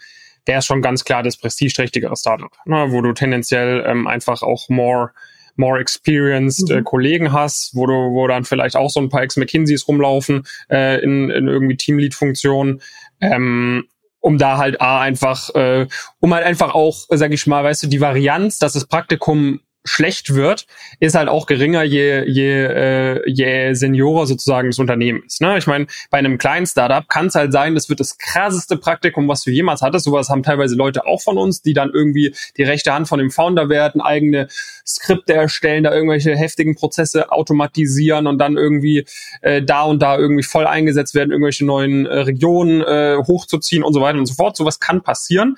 der 0.49 0.59
ist 0.59 0.67
schon 0.67 0.83
ganz 0.83 1.05
klar 1.05 1.23
das 1.23 1.37
prestigeträchtigere 1.37 2.17
Startup, 2.17 2.51
ne, 2.65 2.87
wo 2.91 3.01
du 3.01 3.13
tendenziell 3.13 3.85
ähm, 3.87 4.09
einfach 4.09 4.43
auch 4.43 4.69
more 4.69 5.13
more 5.59 5.81
experienced 5.81 6.71
äh, 6.71 6.75
mhm. 6.75 6.79
äh, 6.79 6.83
Kollegen 6.85 7.33
hast, 7.33 7.75
wo 7.75 7.87
du, 7.87 7.93
wo 7.93 8.27
dann 8.27 8.45
vielleicht 8.45 8.77
auch 8.77 8.91
so 8.91 9.01
ein 9.01 9.09
paar 9.09 9.23
Ex-McKinseys 9.23 9.87
rumlaufen 9.89 10.45
äh, 10.71 11.03
in, 11.03 11.31
in 11.31 11.49
irgendwie 11.49 11.77
Teamlead-Funktionen. 11.77 12.81
Ähm, 13.21 13.85
um 14.21 14.39
da 14.39 14.59
halt 14.59 14.81
A 14.81 15.01
einfach, 15.01 15.55
äh, 15.55 15.87
um 16.21 16.35
halt 16.35 16.45
einfach 16.45 16.75
auch, 16.75 17.07
sag 17.11 17.33
ich 17.33 17.47
mal, 17.47 17.63
weißt 17.63 17.85
du, 17.85 17.87
die 17.87 18.01
Varianz, 18.01 18.59
dass 18.59 18.73
das 18.73 18.87
Praktikum 18.87 19.61
schlecht 19.89 20.35
wird, 20.35 20.67
ist 21.01 21.15
halt 21.15 21.29
auch 21.29 21.47
geringer, 21.47 21.83
je, 21.83 22.25
je, 22.25 22.65
äh, 22.65 23.23
je 23.29 23.75
seniorer 23.75 24.27
sozusagen 24.27 24.69
das 24.69 24.79
Unternehmen 24.79 25.23
ist. 25.27 25.41
Ne? 25.41 25.59
Ich 25.59 25.67
meine, 25.67 25.87
bei 26.11 26.19
einem 26.19 26.39
kleinen 26.39 26.67
Startup 26.67 27.09
kann 27.09 27.27
es 27.27 27.35
halt 27.35 27.53
sein, 27.53 27.75
das 27.75 27.89
wird 27.89 28.01
das 28.01 28.19
krasseste 28.19 28.77
Praktikum, 28.77 29.29
was 29.29 29.43
du 29.43 29.51
jemals 29.51 29.83
hattest. 29.83 30.05
Sowas 30.05 30.29
haben 30.29 30.43
teilweise 30.43 30.77
Leute 30.77 31.07
auch 31.07 31.23
von 31.23 31.39
uns, 31.39 31.63
die 31.63 31.73
dann 31.73 31.91
irgendwie 31.93 32.35
die 32.57 32.63
rechte 32.63 32.93
Hand 32.93 33.09
von 33.09 33.19
dem 33.19 33.31
Founder 33.31 33.69
werden, 33.69 34.01
eigene 34.01 34.49
Skripte 34.87 35.35
erstellen, 35.35 35.85
da 35.85 35.93
irgendwelche 35.93 36.37
heftigen 36.37 36.75
Prozesse 36.75 37.33
automatisieren 37.33 38.27
und 38.27 38.39
dann 38.39 38.57
irgendwie 38.57 39.05
äh, 39.43 39.63
da 39.63 39.83
und 39.83 40.01
da 40.01 40.19
irgendwie 40.19 40.43
voll 40.43 40.67
eingesetzt 40.67 41.15
werden, 41.15 41.31
irgendwelche 41.31 41.65
neuen 41.65 42.07
äh, 42.07 42.21
Regionen 42.21 42.83
äh, 42.83 43.17
hochzuziehen 43.17 43.83
und 43.83 43.93
so 43.95 44.01
weiter 44.01 44.19
und 44.19 44.27
so 44.27 44.35
fort. 44.35 44.57
Sowas 44.57 44.81
kann 44.81 45.03
passieren. 45.03 45.57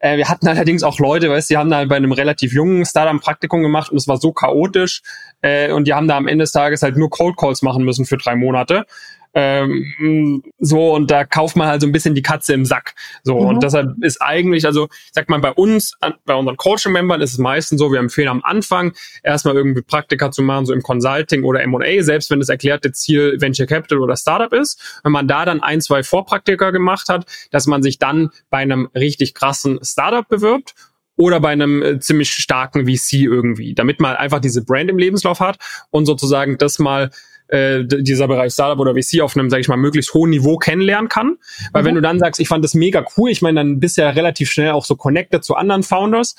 Äh, 0.00 0.16
wir 0.16 0.28
hatten 0.28 0.48
allerdings 0.48 0.82
auch 0.82 0.98
Leute, 0.98 1.30
weißt, 1.30 1.48
die 1.50 1.56
haben 1.56 1.70
da 1.70 1.84
bei 1.84 1.96
einem 1.96 2.12
relativ 2.12 2.52
jungen 2.52 2.84
Startup 2.84 3.14
ein 3.14 3.20
Praktikum 3.20 3.62
gemacht 3.62 3.90
und 3.90 3.98
es 3.98 4.08
war 4.08 4.16
so 4.16 4.32
chaotisch 4.32 5.02
äh, 5.42 5.72
und 5.72 5.86
die 5.86 5.94
haben 5.94 6.08
da 6.08 6.16
am 6.16 6.26
Ende 6.26 6.42
des 6.42 6.52
Tages 6.52 6.82
halt 6.82 6.96
nur 6.96 7.10
Cold 7.10 7.36
Calls 7.36 7.62
machen 7.62 7.84
müssen 7.84 8.06
für 8.06 8.16
drei 8.16 8.34
Monate. 8.34 8.86
Ähm, 9.32 10.42
so, 10.58 10.94
und 10.94 11.10
da 11.10 11.24
kauft 11.24 11.56
man 11.56 11.68
halt 11.68 11.80
so 11.80 11.86
ein 11.86 11.92
bisschen 11.92 12.14
die 12.14 12.22
Katze 12.22 12.52
im 12.52 12.64
Sack. 12.64 12.94
So, 13.22 13.38
mhm. 13.38 13.46
und 13.46 13.62
deshalb 13.62 13.94
ist 14.02 14.20
eigentlich, 14.20 14.66
also, 14.66 14.88
sag 15.12 15.28
mal, 15.28 15.38
bei 15.38 15.52
uns, 15.52 15.96
bei 16.24 16.34
unseren 16.34 16.56
Coaching-Membern 16.56 17.20
ist 17.20 17.32
es 17.32 17.38
meistens 17.38 17.78
so, 17.78 17.92
wir 17.92 18.00
empfehlen 18.00 18.28
am 18.28 18.42
Anfang 18.42 18.92
erstmal 19.22 19.54
irgendwie 19.54 19.82
Praktika 19.82 20.30
zu 20.30 20.42
machen, 20.42 20.66
so 20.66 20.72
im 20.72 20.82
Consulting 20.82 21.44
oder 21.44 21.62
M&A, 21.62 22.02
selbst 22.02 22.30
wenn 22.30 22.40
das 22.40 22.48
erklärte 22.48 22.92
Ziel 22.92 23.40
Venture 23.40 23.66
Capital 23.66 23.98
oder 23.98 24.16
Startup 24.16 24.52
ist. 24.52 25.00
Wenn 25.04 25.12
man 25.12 25.28
da 25.28 25.44
dann 25.44 25.62
ein, 25.62 25.80
zwei 25.80 26.02
Vorpraktika 26.02 26.70
gemacht 26.70 27.08
hat, 27.08 27.26
dass 27.50 27.66
man 27.66 27.82
sich 27.82 27.98
dann 27.98 28.30
bei 28.50 28.58
einem 28.58 28.88
richtig 28.94 29.34
krassen 29.34 29.78
Startup 29.82 30.26
bewirbt 30.26 30.74
oder 31.16 31.38
bei 31.38 31.50
einem 31.50 31.82
äh, 31.82 32.00
ziemlich 32.00 32.32
starken 32.32 32.86
VC 32.86 33.24
irgendwie, 33.24 33.74
damit 33.74 34.00
man 34.00 34.16
einfach 34.16 34.40
diese 34.40 34.64
Brand 34.64 34.90
im 34.90 34.98
Lebenslauf 34.98 35.38
hat 35.38 35.58
und 35.90 36.06
sozusagen 36.06 36.58
das 36.58 36.78
mal 36.78 37.10
äh, 37.50 37.84
dieser 37.84 38.28
Bereich 38.28 38.52
Startup 38.52 38.78
oder 38.78 38.94
VC 38.94 39.20
auf 39.20 39.36
einem, 39.36 39.50
sage 39.50 39.60
ich 39.60 39.68
mal, 39.68 39.76
möglichst 39.76 40.14
hohen 40.14 40.30
Niveau 40.30 40.56
kennenlernen 40.56 41.08
kann. 41.08 41.36
Weil 41.72 41.82
mhm. 41.82 41.86
wenn 41.86 41.94
du 41.96 42.00
dann 42.00 42.18
sagst, 42.18 42.40
ich 42.40 42.48
fand 42.48 42.64
das 42.64 42.74
mega 42.74 43.04
cool, 43.16 43.30
ich 43.30 43.42
meine, 43.42 43.60
dann 43.60 43.80
bist 43.80 43.98
du 43.98 44.02
ja 44.02 44.10
relativ 44.10 44.50
schnell 44.50 44.70
auch 44.70 44.84
so 44.84 44.96
connected 44.96 45.44
zu 45.44 45.54
anderen 45.54 45.82
Founders, 45.82 46.36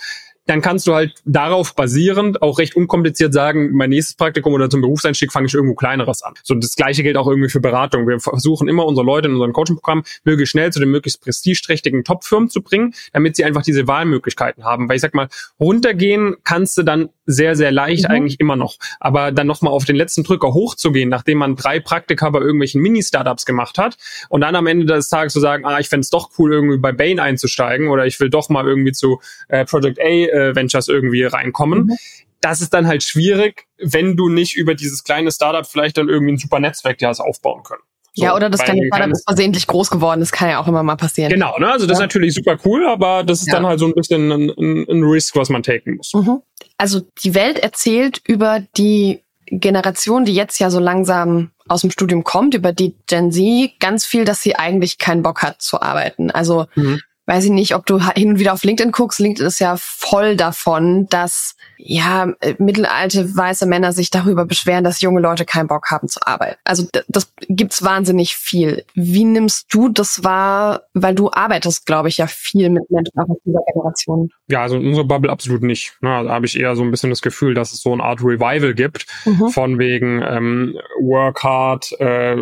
dann 0.48 0.62
kannst 0.62 0.88
du 0.88 0.94
halt 0.94 1.14
darauf 1.26 1.76
basierend 1.76 2.42
auch 2.42 2.58
recht 2.60 2.76
unkompliziert 2.76 3.34
sagen, 3.34 3.72
mein 3.74 3.90
nächstes 3.90 4.16
Praktikum 4.16 4.54
oder 4.54 4.70
zum 4.70 4.82
Berufseinstieg 4.82 5.32
fange 5.32 5.48
ich 5.48 5.54
irgendwo 5.54 5.76
kleineres 5.76 6.24
an. 6.24 6.34
So 6.44 6.56
das 6.56 6.76
gleiche 6.76 7.04
gilt 7.04 7.18
auch 7.18 7.28
irgendwie 7.28 7.50
für 7.50 7.60
Beratung. 7.60 8.08
Wir 8.08 8.20
versuchen 8.20 8.68
immer 8.68 8.86
unsere 8.86 9.06
Leute 9.06 9.28
in 9.28 9.36
unserem 9.36 9.54
Coaching-Programm 9.54 10.04
möglichst 10.24 10.52
schnell 10.52 10.72
zu 10.72 10.80
den 10.80 10.90
möglichst 10.90 11.22
prestigeträchtigen 11.22 12.04
Top-Firmen 12.04 12.50
zu 12.50 12.62
bringen, 12.62 12.94
damit 13.14 13.36
sie 13.36 13.46
einfach 13.46 13.62
diese 13.62 13.88
Wahlmöglichkeiten 13.88 14.64
haben. 14.64 14.90
Weil 14.90 14.96
ich 14.96 15.02
sag 15.02 15.14
mal, 15.14 15.28
runtergehen 15.60 16.38
kannst 16.44 16.78
du 16.78 16.84
dann 16.84 17.10
sehr, 17.32 17.56
sehr 17.56 17.72
leicht 17.72 18.04
mhm. 18.04 18.16
eigentlich 18.16 18.40
immer 18.40 18.56
noch. 18.56 18.78
Aber 19.00 19.32
dann 19.32 19.48
nochmal 19.48 19.74
auf 19.74 19.86
den 19.86 19.96
letzten 19.96 20.24
Drücker 20.24 20.54
hochzugehen, 20.54 21.10
nachdem 21.10 21.40
man 21.40 21.56
drei 21.56 21.80
Praktika 21.80 22.30
bei 22.30 22.40
irgendwelchen 22.40 22.82
Mini-Startups 22.82 23.46
gemacht 23.46 23.78
hat 23.78 23.98
und 24.30 24.42
dann 24.42 24.56
am 24.56 24.68
Ende 24.68 24.86
des 24.86 25.10
Tages 25.10 25.34
zu 25.34 25.40
sagen, 25.40 25.66
ah, 25.66 25.80
ich 25.80 25.90
fände 25.90 26.08
doch 26.12 26.32
cool, 26.38 26.54
irgendwie 26.54 26.78
bei 26.78 26.92
Bain 26.92 27.20
einzusteigen 27.20 27.90
oder 27.90 28.06
ich 28.06 28.20
will 28.20 28.30
doch 28.30 28.50
mal 28.50 28.68
irgendwie 28.68 28.92
zu 28.92 29.20
äh, 29.48 29.66
Project 29.66 30.00
A 30.00 30.04
äh, 30.04 30.56
Ventures 30.56 30.88
irgendwie 30.88 31.24
reinkommen. 31.24 31.86
Mhm. 31.86 31.98
Das 32.42 32.62
ist 32.62 32.74
dann 32.74 32.88
halt 32.88 33.04
schwierig, 33.04 33.68
wenn 33.78 34.18
du 34.18 34.28
nicht 34.28 34.56
über 34.56 34.74
dieses 34.74 35.04
kleine 35.04 35.32
Startup 35.32 35.66
vielleicht 35.66 35.98
dann 35.98 36.10
irgendwie 36.10 36.34
ein 36.34 36.38
super 36.38 36.60
Netzwerk 36.60 36.98
dir 36.98 37.08
hast 37.08 37.20
aufbauen 37.20 37.62
können. 37.64 37.84
So, 38.14 38.26
ja, 38.26 38.36
oder 38.36 38.50
das 38.50 38.62
kleine 38.62 38.86
Startup 38.88 39.12
ist 39.12 39.24
versehentlich 39.26 39.68
groß 39.68 39.90
geworden, 39.90 40.20
das 40.20 40.34
kann 40.34 40.50
ja 40.50 40.60
auch 40.60 40.68
immer 40.68 40.84
mal 40.84 40.98
passieren. 40.98 41.32
Genau, 41.32 41.58
ne? 41.60 41.72
also 41.72 41.86
das 41.86 41.98
ja. 41.98 42.04
ist 42.04 42.14
natürlich 42.14 42.34
super 42.34 42.58
cool, 42.66 42.86
aber 42.86 43.24
das 43.24 43.40
ist 43.40 43.48
ja. 43.48 43.54
dann 43.54 43.66
halt 43.66 43.80
so 43.80 43.86
ein 43.86 43.94
bisschen 43.94 44.32
ein, 44.32 44.50
ein, 44.50 44.86
ein 44.90 45.04
Risk, 45.04 45.36
was 45.38 45.50
man 45.50 45.64
taken 45.64 45.96
muss. 45.96 46.12
Mhm. 46.14 46.42
Also 46.78 47.02
die 47.24 47.34
Welt 47.36 47.60
erzählt 47.60 48.22
über 48.28 48.62
die 48.76 49.22
Generation, 49.46 50.26
die 50.26 50.34
jetzt 50.34 50.60
ja 50.60 50.70
so 50.70 50.80
langsam 50.80 51.52
aus 51.70 51.82
dem 51.82 51.92
Studium 51.92 52.26
kommt, 52.26 52.54
über 52.54 52.74
die 52.74 52.96
Gen 53.08 53.32
Z, 53.32 53.80
ganz 53.80 54.06
viel, 54.06 54.26
dass 54.26 54.42
sie 54.42 54.58
eigentlich 54.58 54.98
keinen 54.98 55.24
Bock 55.24 55.42
hat 55.42 55.62
zu 55.62 55.82
arbeiten. 55.82 56.32
Also 56.32 56.66
mhm 56.76 57.02
weiß 57.32 57.46
ich 57.46 57.52
nicht, 57.52 57.76
ob 57.76 57.86
du 57.86 58.00
hin 58.14 58.32
und 58.32 58.40
wieder 58.40 58.52
auf 58.52 58.66
LinkedIn 58.66 58.92
guckst. 58.92 59.20
LinkedIn 59.20 59.48
ist 59.48 59.60
ja 59.60 59.78
voll 59.78 60.36
davon, 60.36 61.08
dass 61.08 61.56
ja 61.78 62.34
mittelalte 62.58 63.36
weiße 63.36 63.66
Männer 63.66 63.94
sich 63.94 64.10
darüber 64.10 64.46
beschweren, 64.46 64.84
dass 64.84 65.00
junge 65.00 65.22
Leute 65.22 65.46
keinen 65.46 65.68
Bock 65.68 65.92
haben 65.92 66.10
zu 66.10 66.20
arbeiten. 66.28 66.60
Also 66.66 66.88
das 67.08 67.32
gibt's 67.48 67.84
wahnsinnig 67.84 68.36
viel. 68.36 68.84
Wie 68.96 69.24
nimmst 69.24 69.74
du 69.74 69.88
das 69.88 70.26
wahr? 70.26 70.84
Weil 70.94 71.16
du 71.16 71.32
arbeitest, 71.32 71.86
glaube 71.86 72.10
ich, 72.10 72.18
ja 72.18 72.28
viel 72.28 72.70
mit 72.70 72.84
Menschen 72.92 73.18
aus 73.18 73.38
dieser 73.46 73.62
Generation. 73.72 74.30
Ja, 74.48 74.64
also 74.64 74.76
in 74.76 74.88
unserer 74.88 75.06
Bubble 75.06 75.32
absolut 75.32 75.64
nicht. 75.64 75.94
Ne? 76.02 76.26
Da 76.26 76.34
habe 76.34 76.46
ich 76.46 76.60
eher 76.60 76.76
so 76.76 76.84
ein 76.84 76.92
bisschen 76.92 77.12
das 77.12 77.22
Gefühl, 77.22 77.54
dass 77.54 77.72
es 77.72 77.82
so 77.82 77.94
eine 77.94 78.04
Art 78.04 78.20
Revival 78.22 78.74
gibt, 78.74 79.06
mhm. 79.24 79.48
von 79.48 79.80
wegen 79.80 80.22
ähm, 80.22 80.78
Work 81.00 81.44
hard, 81.44 81.94
äh, 82.02 82.36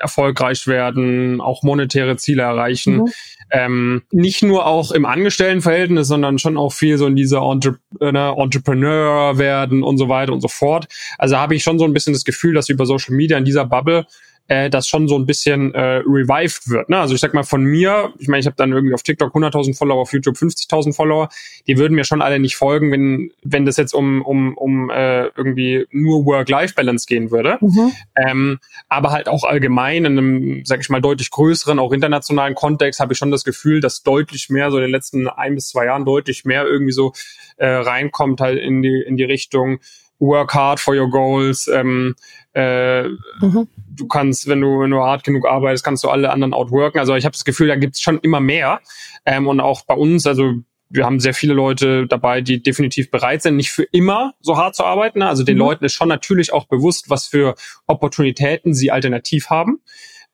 erfolgreich 0.00 0.66
werden, 0.66 1.40
auch 1.40 1.62
monetäre 1.62 2.16
Ziele 2.16 2.42
erreichen. 2.42 2.96
Mhm. 2.96 3.12
Ähm, 3.52 4.02
nicht 4.12 4.42
nur 4.42 4.66
auch 4.66 4.92
im 4.92 5.04
Angestelltenverhältnis, 5.04 6.08
sondern 6.08 6.38
schon 6.38 6.56
auch 6.56 6.72
viel 6.72 6.98
so 6.98 7.06
in 7.06 7.16
dieser 7.16 7.42
Entre 7.42 7.78
äh, 8.00 8.06
Entrepreneur 8.06 9.38
werden 9.38 9.82
und 9.82 9.98
so 9.98 10.08
weiter 10.08 10.32
und 10.32 10.40
so 10.40 10.48
fort. 10.48 10.86
Also 11.18 11.36
habe 11.36 11.54
ich 11.54 11.62
schon 11.62 11.78
so 11.78 11.84
ein 11.84 11.92
bisschen 11.92 12.12
das 12.12 12.24
Gefühl, 12.24 12.54
dass 12.54 12.68
über 12.68 12.86
Social 12.86 13.14
Media 13.14 13.36
in 13.36 13.44
dieser 13.44 13.64
Bubble 13.64 14.06
äh, 14.50 14.68
das 14.68 14.88
schon 14.88 15.06
so 15.06 15.16
ein 15.16 15.26
bisschen 15.26 15.72
äh, 15.74 16.02
revived 16.04 16.68
wird. 16.68 16.88
Ne? 16.88 16.98
Also 16.98 17.14
ich 17.14 17.20
sag 17.20 17.34
mal 17.34 17.44
von 17.44 17.62
mir, 17.62 18.12
ich 18.18 18.26
meine, 18.26 18.40
ich 18.40 18.46
habe 18.46 18.56
dann 18.56 18.72
irgendwie 18.72 18.94
auf 18.94 19.04
TikTok 19.04 19.32
100.000 19.32 19.78
Follower, 19.78 20.02
auf 20.02 20.12
YouTube 20.12 20.34
50.000 20.34 20.92
Follower, 20.92 21.28
die 21.68 21.78
würden 21.78 21.94
mir 21.94 22.02
schon 22.02 22.20
alle 22.20 22.40
nicht 22.40 22.56
folgen, 22.56 22.90
wenn 22.90 23.30
wenn 23.44 23.64
das 23.64 23.76
jetzt 23.76 23.94
um 23.94 24.22
um 24.22 24.58
um 24.58 24.90
äh, 24.90 25.26
irgendwie 25.36 25.86
nur 25.92 26.26
Work-Life-Balance 26.26 27.06
gehen 27.06 27.30
würde. 27.30 27.58
Mhm. 27.60 27.92
Ähm, 28.16 28.58
aber 28.88 29.12
halt 29.12 29.28
auch 29.28 29.44
allgemein 29.44 30.04
in 30.04 30.18
einem, 30.18 30.64
sag 30.64 30.80
ich 30.80 30.90
mal, 30.90 31.00
deutlich 31.00 31.30
größeren, 31.30 31.78
auch 31.78 31.92
internationalen 31.92 32.56
Kontext 32.56 32.98
habe 32.98 33.12
ich 33.12 33.20
schon 33.20 33.30
das 33.30 33.44
Gefühl, 33.44 33.80
dass 33.80 34.02
deutlich 34.02 34.50
mehr 34.50 34.72
so 34.72 34.78
in 34.78 34.82
den 34.82 34.90
letzten 34.90 35.28
ein 35.28 35.54
bis 35.54 35.68
zwei 35.68 35.84
Jahren 35.84 36.04
deutlich 36.04 36.44
mehr 36.44 36.66
irgendwie 36.66 36.92
so 36.92 37.12
äh, 37.56 37.68
reinkommt 37.68 38.40
halt 38.40 38.58
in 38.58 38.82
die 38.82 39.00
in 39.06 39.16
die 39.16 39.22
Richtung 39.22 39.78
work 40.20 40.54
hard 40.54 40.78
for 40.78 40.94
your 40.94 41.10
goals. 41.10 41.66
Ähm, 41.66 42.14
äh, 42.54 43.08
mhm. 43.08 43.66
Du 43.88 44.06
kannst, 44.06 44.46
wenn 44.46 44.60
du, 44.60 44.80
wenn 44.80 44.90
du 44.90 44.98
hart 44.98 45.24
genug 45.24 45.46
arbeitest, 45.46 45.84
kannst 45.84 46.04
du 46.04 46.08
alle 46.08 46.30
anderen 46.30 46.54
outworken. 46.54 46.98
Also 46.98 47.14
ich 47.16 47.24
habe 47.24 47.32
das 47.32 47.44
Gefühl, 47.44 47.68
da 47.68 47.76
gibt's 47.76 48.00
schon 48.00 48.18
immer 48.20 48.40
mehr. 48.40 48.80
Ähm, 49.26 49.48
und 49.48 49.60
auch 49.60 49.84
bei 49.84 49.94
uns, 49.94 50.26
also 50.26 50.54
wir 50.88 51.04
haben 51.04 51.20
sehr 51.20 51.34
viele 51.34 51.54
Leute 51.54 52.06
dabei, 52.06 52.40
die 52.40 52.62
definitiv 52.62 53.10
bereit 53.10 53.42
sind, 53.42 53.56
nicht 53.56 53.70
für 53.70 53.84
immer 53.84 54.34
so 54.40 54.56
hart 54.56 54.74
zu 54.74 54.84
arbeiten. 54.84 55.22
Also 55.22 55.44
den 55.44 55.56
mhm. 55.56 55.60
Leuten 55.60 55.84
ist 55.84 55.94
schon 55.94 56.08
natürlich 56.08 56.52
auch 56.52 56.66
bewusst, 56.66 57.10
was 57.10 57.26
für 57.26 57.54
Opportunitäten 57.86 58.74
sie 58.74 58.90
alternativ 58.90 59.50
haben. 59.50 59.80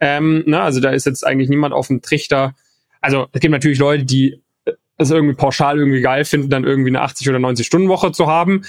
Ähm, 0.00 0.44
ne? 0.46 0.60
Also 0.60 0.80
da 0.80 0.90
ist 0.90 1.06
jetzt 1.06 1.26
eigentlich 1.26 1.48
niemand 1.48 1.74
auf 1.74 1.88
dem 1.88 2.02
Trichter. 2.02 2.54
Also 3.00 3.26
es 3.32 3.40
gibt 3.40 3.52
natürlich 3.52 3.78
Leute, 3.78 4.04
die 4.04 4.42
es 4.98 5.10
irgendwie 5.10 5.34
pauschal 5.34 5.78
irgendwie 5.78 6.00
geil 6.00 6.24
finden, 6.24 6.48
dann 6.48 6.64
irgendwie 6.64 6.88
eine 6.88 7.02
80 7.02 7.28
oder 7.28 7.38
90 7.38 7.66
Stunden 7.66 7.88
Woche 7.88 8.12
zu 8.12 8.26
haben 8.26 8.62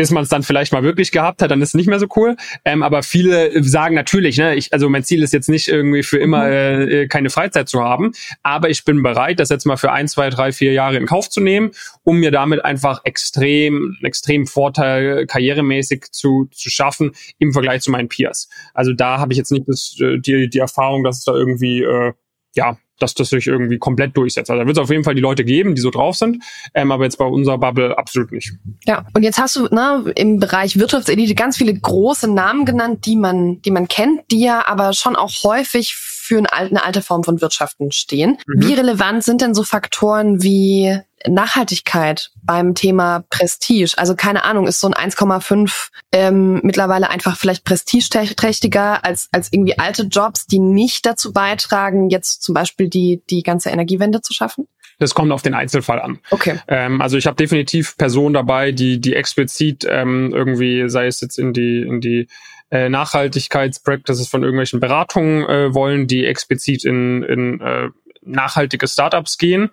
bis 0.00 0.10
man 0.12 0.22
es 0.22 0.30
dann 0.30 0.42
vielleicht 0.42 0.72
mal 0.72 0.82
wirklich 0.82 1.12
gehabt 1.12 1.42
hat, 1.42 1.50
dann 1.50 1.60
ist 1.60 1.68
es 1.68 1.74
nicht 1.74 1.86
mehr 1.86 1.98
so 1.98 2.06
cool. 2.16 2.34
Ähm, 2.64 2.82
aber 2.82 3.02
viele 3.02 3.62
sagen 3.62 3.94
natürlich, 3.94 4.38
ne, 4.38 4.54
ich, 4.54 4.72
also 4.72 4.88
mein 4.88 5.04
Ziel 5.04 5.22
ist 5.22 5.34
jetzt 5.34 5.50
nicht 5.50 5.68
irgendwie 5.68 6.02
für 6.02 6.16
immer 6.16 6.46
mhm. 6.46 6.88
äh, 6.88 7.06
keine 7.06 7.28
Freizeit 7.28 7.68
zu 7.68 7.82
haben, 7.82 8.12
aber 8.42 8.70
ich 8.70 8.86
bin 8.86 9.02
bereit, 9.02 9.40
das 9.40 9.50
jetzt 9.50 9.66
mal 9.66 9.76
für 9.76 9.92
ein, 9.92 10.08
zwei, 10.08 10.30
drei, 10.30 10.52
vier 10.52 10.72
Jahre 10.72 10.96
in 10.96 11.04
Kauf 11.04 11.28
zu 11.28 11.42
nehmen, 11.42 11.72
um 12.02 12.16
mir 12.16 12.30
damit 12.30 12.64
einfach 12.64 13.02
extrem, 13.04 13.98
extrem 14.02 14.46
Vorteil 14.46 15.26
karrieremäßig 15.26 16.06
zu, 16.12 16.48
zu 16.50 16.70
schaffen 16.70 17.12
im 17.38 17.52
Vergleich 17.52 17.82
zu 17.82 17.90
meinen 17.90 18.08
Peers. 18.08 18.48
Also 18.72 18.94
da 18.94 19.18
habe 19.18 19.34
ich 19.34 19.36
jetzt 19.36 19.52
nicht 19.52 19.68
das, 19.68 19.98
äh, 20.00 20.16
die, 20.18 20.48
die 20.48 20.60
Erfahrung, 20.60 21.04
dass 21.04 21.18
es 21.18 21.24
da 21.24 21.34
irgendwie 21.34 21.82
äh, 21.82 22.14
ja 22.56 22.78
dass 23.02 23.14
das 23.14 23.30
sich 23.30 23.46
irgendwie 23.46 23.78
komplett 23.78 24.16
durchsetzt. 24.16 24.50
Also 24.50 24.60
da 24.60 24.66
wird 24.66 24.76
es 24.76 24.82
auf 24.82 24.90
jeden 24.90 25.04
Fall 25.04 25.14
die 25.14 25.20
Leute 25.20 25.44
geben, 25.44 25.74
die 25.74 25.80
so 25.80 25.90
drauf 25.90 26.16
sind, 26.16 26.42
ähm, 26.74 26.92
aber 26.92 27.04
jetzt 27.04 27.18
bei 27.18 27.24
unserer 27.24 27.58
Bubble 27.58 27.96
absolut 27.96 28.32
nicht. 28.32 28.52
Ja, 28.86 29.06
und 29.14 29.22
jetzt 29.22 29.38
hast 29.38 29.56
du 29.56 29.66
ne, 29.74 30.12
im 30.16 30.38
Bereich 30.38 30.78
Wirtschaftselite 30.78 31.34
ganz 31.34 31.56
viele 31.56 31.74
große 31.74 32.32
Namen 32.32 32.64
genannt, 32.64 33.06
die 33.06 33.16
man, 33.16 33.60
die 33.62 33.70
man 33.70 33.88
kennt, 33.88 34.20
die 34.30 34.40
ja 34.40 34.66
aber 34.66 34.92
schon 34.92 35.16
auch 35.16 35.32
häufig 35.44 35.94
für 36.30 36.38
eine 36.38 36.84
alte 36.84 37.02
Form 37.02 37.24
von 37.24 37.40
Wirtschaften 37.40 37.90
stehen. 37.90 38.38
Mhm. 38.46 38.68
Wie 38.68 38.74
relevant 38.74 39.24
sind 39.24 39.40
denn 39.40 39.54
so 39.54 39.64
Faktoren 39.64 40.42
wie 40.42 40.96
Nachhaltigkeit 41.28 42.30
beim 42.42 42.74
Thema 42.74 43.24
Prestige. 43.30 43.94
Also 43.96 44.14
keine 44.14 44.44
Ahnung, 44.44 44.66
ist 44.66 44.80
so 44.80 44.90
ein 44.90 45.10
1,5 45.10 45.90
ähm, 46.12 46.60
mittlerweile 46.62 47.10
einfach 47.10 47.36
vielleicht 47.36 47.64
prestigeträchtiger 47.64 49.04
als, 49.04 49.28
als 49.32 49.52
irgendwie 49.52 49.78
alte 49.78 50.04
Jobs, 50.04 50.46
die 50.46 50.58
nicht 50.58 51.06
dazu 51.06 51.32
beitragen, 51.32 52.10
jetzt 52.10 52.42
zum 52.42 52.54
Beispiel 52.54 52.88
die, 52.88 53.22
die 53.30 53.42
ganze 53.42 53.70
Energiewende 53.70 54.20
zu 54.22 54.32
schaffen? 54.32 54.66
Das 54.98 55.14
kommt 55.14 55.32
auf 55.32 55.42
den 55.42 55.54
Einzelfall 55.54 56.00
an. 56.00 56.18
Okay. 56.30 56.60
Ähm, 56.68 57.00
also 57.00 57.16
ich 57.16 57.26
habe 57.26 57.36
definitiv 57.36 57.96
Personen 57.96 58.34
dabei, 58.34 58.70
die, 58.70 59.00
die 59.00 59.14
explizit 59.14 59.86
ähm, 59.88 60.32
irgendwie, 60.34 60.88
sei 60.88 61.06
es 61.06 61.20
jetzt 61.20 61.38
in 61.38 61.54
die, 61.54 61.80
in 61.80 62.00
die 62.00 62.28
äh, 62.70 62.88
Nachhaltigkeitspractices 62.88 64.28
von 64.28 64.42
irgendwelchen 64.42 64.78
Beratungen 64.78 65.48
äh, 65.48 65.74
wollen, 65.74 66.06
die 66.06 66.24
explizit 66.24 66.84
in, 66.84 67.22
in 67.22 67.60
äh, 67.60 67.88
nachhaltige 68.22 68.86
Startups 68.86 69.38
gehen. 69.38 69.70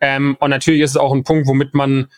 Ähm, 0.00 0.36
und 0.40 0.50
natürlich 0.50 0.82
ist 0.82 0.90
es 0.90 0.96
auch 0.96 1.12
ein 1.12 1.24
Punkt, 1.24 1.46
womit 1.46 1.74
man 1.74 2.08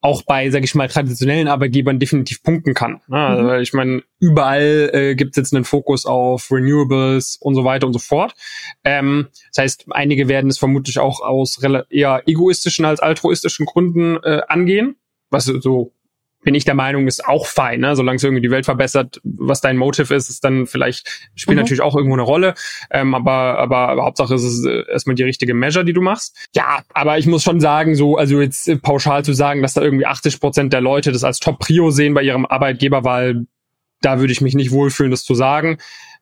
auch 0.00 0.22
bei, 0.22 0.48
sage 0.50 0.64
ich 0.64 0.74
mal, 0.74 0.88
traditionellen 0.88 1.48
Arbeitgebern 1.48 1.98
definitiv 1.98 2.42
punkten 2.42 2.72
kann. 2.72 3.00
Ne? 3.08 3.16
Also, 3.16 3.42
mhm. 3.42 3.60
ich 3.60 3.72
meine, 3.72 4.02
überall 4.20 4.90
äh, 4.92 5.14
gibt 5.16 5.32
es 5.32 5.36
jetzt 5.36 5.54
einen 5.54 5.64
Fokus 5.64 6.06
auf 6.06 6.50
Renewables 6.52 7.36
und 7.40 7.56
so 7.56 7.64
weiter 7.64 7.86
und 7.86 7.92
so 7.92 7.98
fort. 7.98 8.34
Ähm, 8.84 9.28
das 9.52 9.64
heißt, 9.64 9.86
einige 9.90 10.28
werden 10.28 10.50
es 10.50 10.58
vermutlich 10.58 11.00
auch 11.00 11.20
aus 11.20 11.58
eher 11.90 12.22
egoistischen 12.26 12.84
als 12.84 13.00
altruistischen 13.00 13.66
Gründen 13.66 14.18
äh, 14.22 14.42
angehen, 14.46 14.96
was 15.30 15.46
so 15.46 15.92
bin 16.44 16.54
ich 16.54 16.64
der 16.64 16.74
Meinung, 16.74 17.06
ist 17.08 17.26
auch 17.26 17.46
fein, 17.46 17.80
ne? 17.80 17.96
solange 17.96 18.16
es 18.16 18.24
irgendwie 18.24 18.42
die 18.42 18.50
Welt 18.50 18.64
verbessert, 18.64 19.20
was 19.24 19.60
dein 19.60 19.76
Motive 19.76 20.14
ist, 20.14 20.30
ist 20.30 20.44
dann 20.44 20.66
vielleicht, 20.66 21.30
spielt 21.34 21.56
mhm. 21.56 21.62
natürlich 21.62 21.82
auch 21.82 21.96
irgendwo 21.96 22.14
eine 22.14 22.22
Rolle, 22.22 22.54
ähm, 22.90 23.14
aber, 23.14 23.58
aber, 23.58 23.88
aber 23.88 24.04
Hauptsache 24.04 24.34
ist 24.34 24.44
es 24.44 24.64
äh, 24.64 24.84
erstmal 24.90 25.16
die 25.16 25.24
richtige 25.24 25.52
Measure, 25.54 25.84
die 25.84 25.92
du 25.92 26.00
machst. 26.00 26.48
Ja, 26.54 26.82
aber 26.94 27.18
ich 27.18 27.26
muss 27.26 27.42
schon 27.42 27.60
sagen, 27.60 27.96
so, 27.96 28.16
also 28.16 28.40
jetzt 28.40 28.68
äh, 28.68 28.76
pauschal 28.76 29.24
zu 29.24 29.32
sagen, 29.32 29.62
dass 29.62 29.74
da 29.74 29.82
irgendwie 29.82 30.06
80 30.06 30.40
Prozent 30.40 30.72
der 30.72 30.80
Leute 30.80 31.10
das 31.10 31.24
als 31.24 31.40
Top-Prio 31.40 31.90
sehen 31.90 32.14
bei 32.14 32.22
ihrem 32.22 32.46
Arbeitgeber, 32.46 33.02
weil 33.04 33.46
da 34.00 34.20
würde 34.20 34.32
ich 34.32 34.40
mich 34.40 34.54
nicht 34.54 34.70
wohlfühlen, 34.70 35.10
das 35.10 35.24
zu 35.24 35.34
sagen. 35.34 35.78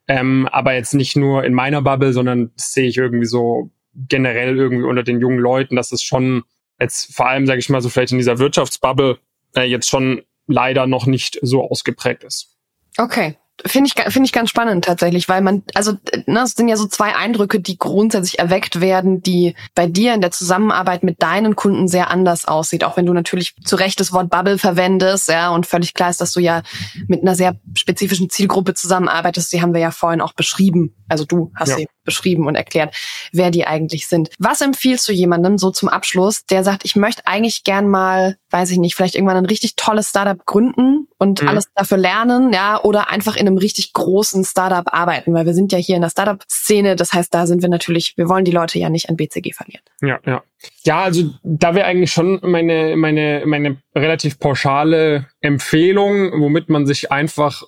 Ähm, 0.08 0.48
aber 0.50 0.74
jetzt 0.74 0.94
nicht 0.94 1.16
nur 1.16 1.44
in 1.44 1.52
meiner 1.52 1.82
Bubble, 1.82 2.12
sondern 2.12 2.52
das 2.56 2.72
sehe 2.72 2.88
ich 2.88 2.96
irgendwie 2.96 3.26
so 3.26 3.70
generell 3.94 4.56
irgendwie 4.56 4.84
unter 4.84 5.02
den 5.02 5.20
jungen 5.20 5.38
Leuten, 5.38 5.76
dass 5.76 5.92
es 5.92 6.02
schon 6.02 6.44
jetzt 6.80 7.14
vor 7.14 7.28
allem, 7.28 7.46
sage 7.46 7.58
ich 7.58 7.68
mal, 7.68 7.80
so 7.80 7.88
vielleicht 7.88 8.12
in 8.12 8.18
dieser 8.18 8.38
Wirtschaftsbubble 8.38 9.18
äh, 9.56 9.64
jetzt 9.64 9.88
schon 9.88 10.22
leider 10.46 10.86
noch 10.86 11.06
nicht 11.06 11.38
so 11.42 11.68
ausgeprägt 11.68 12.24
ist. 12.24 12.56
Okay. 12.98 13.36
Finde 13.64 13.88
ich, 13.88 14.12
finde 14.12 14.26
ich 14.26 14.32
ganz 14.32 14.50
spannend 14.50 14.84
tatsächlich, 14.84 15.30
weil 15.30 15.40
man, 15.40 15.62
also 15.72 15.92
ne, 16.26 16.42
es 16.42 16.52
sind 16.52 16.68
ja 16.68 16.76
so 16.76 16.86
zwei 16.86 17.16
Eindrücke, 17.16 17.58
die 17.58 17.78
grundsätzlich 17.78 18.38
erweckt 18.38 18.82
werden, 18.82 19.22
die 19.22 19.54
bei 19.74 19.86
dir 19.86 20.12
in 20.12 20.20
der 20.20 20.30
Zusammenarbeit 20.30 21.02
mit 21.02 21.22
deinen 21.22 21.56
Kunden 21.56 21.88
sehr 21.88 22.10
anders 22.10 22.46
aussieht, 22.46 22.84
auch 22.84 22.98
wenn 22.98 23.06
du 23.06 23.14
natürlich 23.14 23.54
zu 23.64 23.76
Recht 23.76 23.98
das 23.98 24.12
Wort 24.12 24.28
Bubble 24.28 24.58
verwendest, 24.58 25.30
ja, 25.30 25.48
und 25.48 25.64
völlig 25.64 25.94
klar 25.94 26.10
ist, 26.10 26.20
dass 26.20 26.34
du 26.34 26.40
ja 26.40 26.62
mit 27.08 27.22
einer 27.22 27.34
sehr 27.34 27.58
spezifischen 27.74 28.28
Zielgruppe 28.28 28.74
zusammenarbeitest, 28.74 29.50
die 29.54 29.62
haben 29.62 29.72
wir 29.72 29.80
ja 29.80 29.90
vorhin 29.90 30.20
auch 30.20 30.34
beschrieben, 30.34 30.94
also 31.08 31.24
du 31.24 31.50
hast 31.56 31.70
ja. 31.70 31.76
sie 31.76 31.88
beschrieben 32.04 32.46
und 32.46 32.54
erklärt, 32.54 32.94
wer 33.32 33.50
die 33.50 33.66
eigentlich 33.66 34.06
sind. 34.06 34.30
Was 34.38 34.60
empfiehlst 34.60 35.08
du 35.08 35.12
jemandem 35.12 35.56
so 35.56 35.70
zum 35.70 35.88
Abschluss, 35.88 36.44
der 36.44 36.62
sagt, 36.62 36.84
ich 36.84 36.94
möchte 36.94 37.26
eigentlich 37.26 37.64
gern 37.64 37.88
mal, 37.88 38.36
weiß 38.56 38.70
ich 38.70 38.78
nicht, 38.78 38.94
vielleicht 38.94 39.14
irgendwann 39.14 39.36
ein 39.36 39.46
richtig 39.46 39.76
tolles 39.76 40.10
Startup 40.10 40.44
gründen 40.46 41.08
und 41.18 41.42
mhm. 41.42 41.48
alles 41.48 41.66
dafür 41.74 41.98
lernen, 41.98 42.52
ja, 42.52 42.82
oder 42.82 43.10
einfach 43.10 43.36
in 43.36 43.46
einem 43.46 43.58
richtig 43.58 43.92
großen 43.92 44.44
Startup 44.44 44.86
arbeiten, 44.92 45.32
weil 45.34 45.46
wir 45.46 45.54
sind 45.54 45.72
ja 45.72 45.78
hier 45.78 45.96
in 45.96 46.02
der 46.02 46.10
Startup-Szene, 46.10 46.96
das 46.96 47.12
heißt, 47.12 47.32
da 47.32 47.46
sind 47.46 47.62
wir 47.62 47.68
natürlich, 47.68 48.14
wir 48.16 48.28
wollen 48.28 48.44
die 48.44 48.52
Leute 48.52 48.78
ja 48.78 48.88
nicht 48.88 49.08
an 49.08 49.16
BCG 49.16 49.52
verlieren. 49.52 49.82
Ja, 50.02 50.18
ja. 50.26 50.42
Ja, 50.84 51.02
also 51.02 51.30
da 51.42 51.74
wäre 51.74 51.86
eigentlich 51.86 52.12
schon 52.12 52.40
meine, 52.42 52.96
meine, 52.96 53.42
meine 53.46 53.76
relativ 53.94 54.38
pauschale 54.38 55.26
Empfehlung, 55.40 56.40
womit 56.40 56.68
man 56.70 56.86
sich 56.86 57.12
einfach 57.12 57.62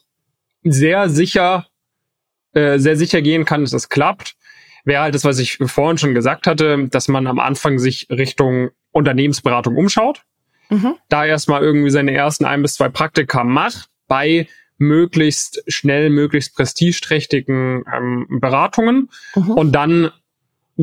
sehr 0.65 1.09
sicher 1.09 1.67
äh, 2.55 2.79
sehr 2.79 2.97
sicher 2.97 3.21
gehen 3.21 3.45
kann, 3.45 3.61
dass 3.61 3.73
es 3.73 3.89
klappt, 3.89 4.35
wäre 4.85 5.03
halt 5.03 5.15
das, 5.15 5.25
was 5.25 5.39
ich 5.39 5.59
vorhin 5.67 5.99
schon 5.99 6.15
gesagt 6.15 6.47
hatte, 6.47 6.89
dass 6.89 7.07
man 7.07 7.27
am 7.27 7.39
Anfang 7.39 7.79
sich 7.79 8.09
Richtung 8.11 8.71
Unternehmensberatung 8.91 9.77
umschaut, 9.77 10.23
mhm. 10.69 10.95
da 11.09 11.25
erstmal 11.25 11.63
irgendwie 11.63 11.91
seine 11.91 12.15
ersten 12.15 12.45
ein 12.45 12.63
bis 12.63 12.75
zwei 12.75 12.89
Praktika 12.89 13.45
macht 13.45 13.89
bei 14.07 14.49
möglichst 14.79 15.63
schnell, 15.67 16.09
möglichst 16.09 16.55
prestigeträchtigen 16.55 17.85
ähm, 17.93 18.27
Beratungen 18.41 19.11
mhm. 19.35 19.51
und 19.51 19.73
dann 19.73 20.11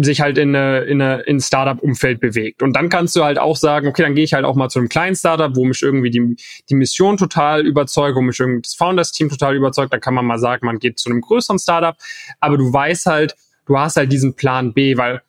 sich 0.04 0.20
halt 0.20 0.38
in 0.38 0.54
eine, 0.54 0.80
in 0.82 1.02
eine 1.02 1.22
in 1.22 1.40
Startup-Umfeld 1.40 2.20
bewegt. 2.20 2.62
Und 2.62 2.74
dann 2.74 2.90
kannst 2.90 3.16
du 3.16 3.24
halt 3.24 3.40
auch 3.40 3.56
sagen, 3.56 3.88
okay, 3.88 4.04
dann 4.04 4.14
gehe 4.14 4.26
ich 4.26 4.34
halt 4.34 4.44
auch 4.44 4.56
mal 4.56 4.68
zu 4.68 4.80
einem 4.80 4.90
kleinen 4.90 5.16
Startup, 5.16 5.56
wo 5.56 5.64
mich 5.64 5.82
irgendwie 5.82 6.10
die, 6.10 6.36
die 6.70 6.76
Mission 6.76 7.16
total 7.16 7.66
überzeugt, 7.66 8.18
wo 8.18 8.22
mich 8.22 8.38
irgendwie 8.38 8.62
das 8.62 8.76
Founders-Team 8.76 9.30
total 9.30 9.56
überzeugt. 9.56 9.94
Dann 9.94 10.02
kann 10.02 10.14
man 10.14 10.26
mal 10.26 10.38
sagen, 10.38 10.66
man 10.66 10.80
geht 10.80 11.00
zu 11.00 11.10
einem 11.10 11.22
größeren 11.22 11.60
Startup. 11.60 11.96
Aber 12.42 12.58
du 12.58 12.72
weißt 12.74 13.06
halt, 13.06 13.36
du 13.68 13.80
hast 13.80 13.96
halt 13.96 14.12
diesen 14.12 14.36
Plan 14.36 14.74
B, 14.74 14.98
weil 14.98 15.22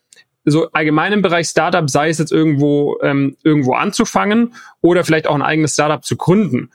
so 0.46 0.70
allgemein 0.70 1.12
im 1.12 1.22
Bereich 1.22 1.48
Startup, 1.48 1.90
sei 1.90 2.08
es 2.08 2.18
jetzt 2.18 2.32
irgendwo, 2.32 2.98
ähm, 3.02 3.36
irgendwo 3.42 3.74
anzufangen 3.74 4.54
oder 4.80 5.04
vielleicht 5.04 5.26
auch 5.26 5.34
ein 5.34 5.42
eigenes 5.42 5.74
Startup 5.74 6.04
zu 6.04 6.16
gründen. 6.16 6.70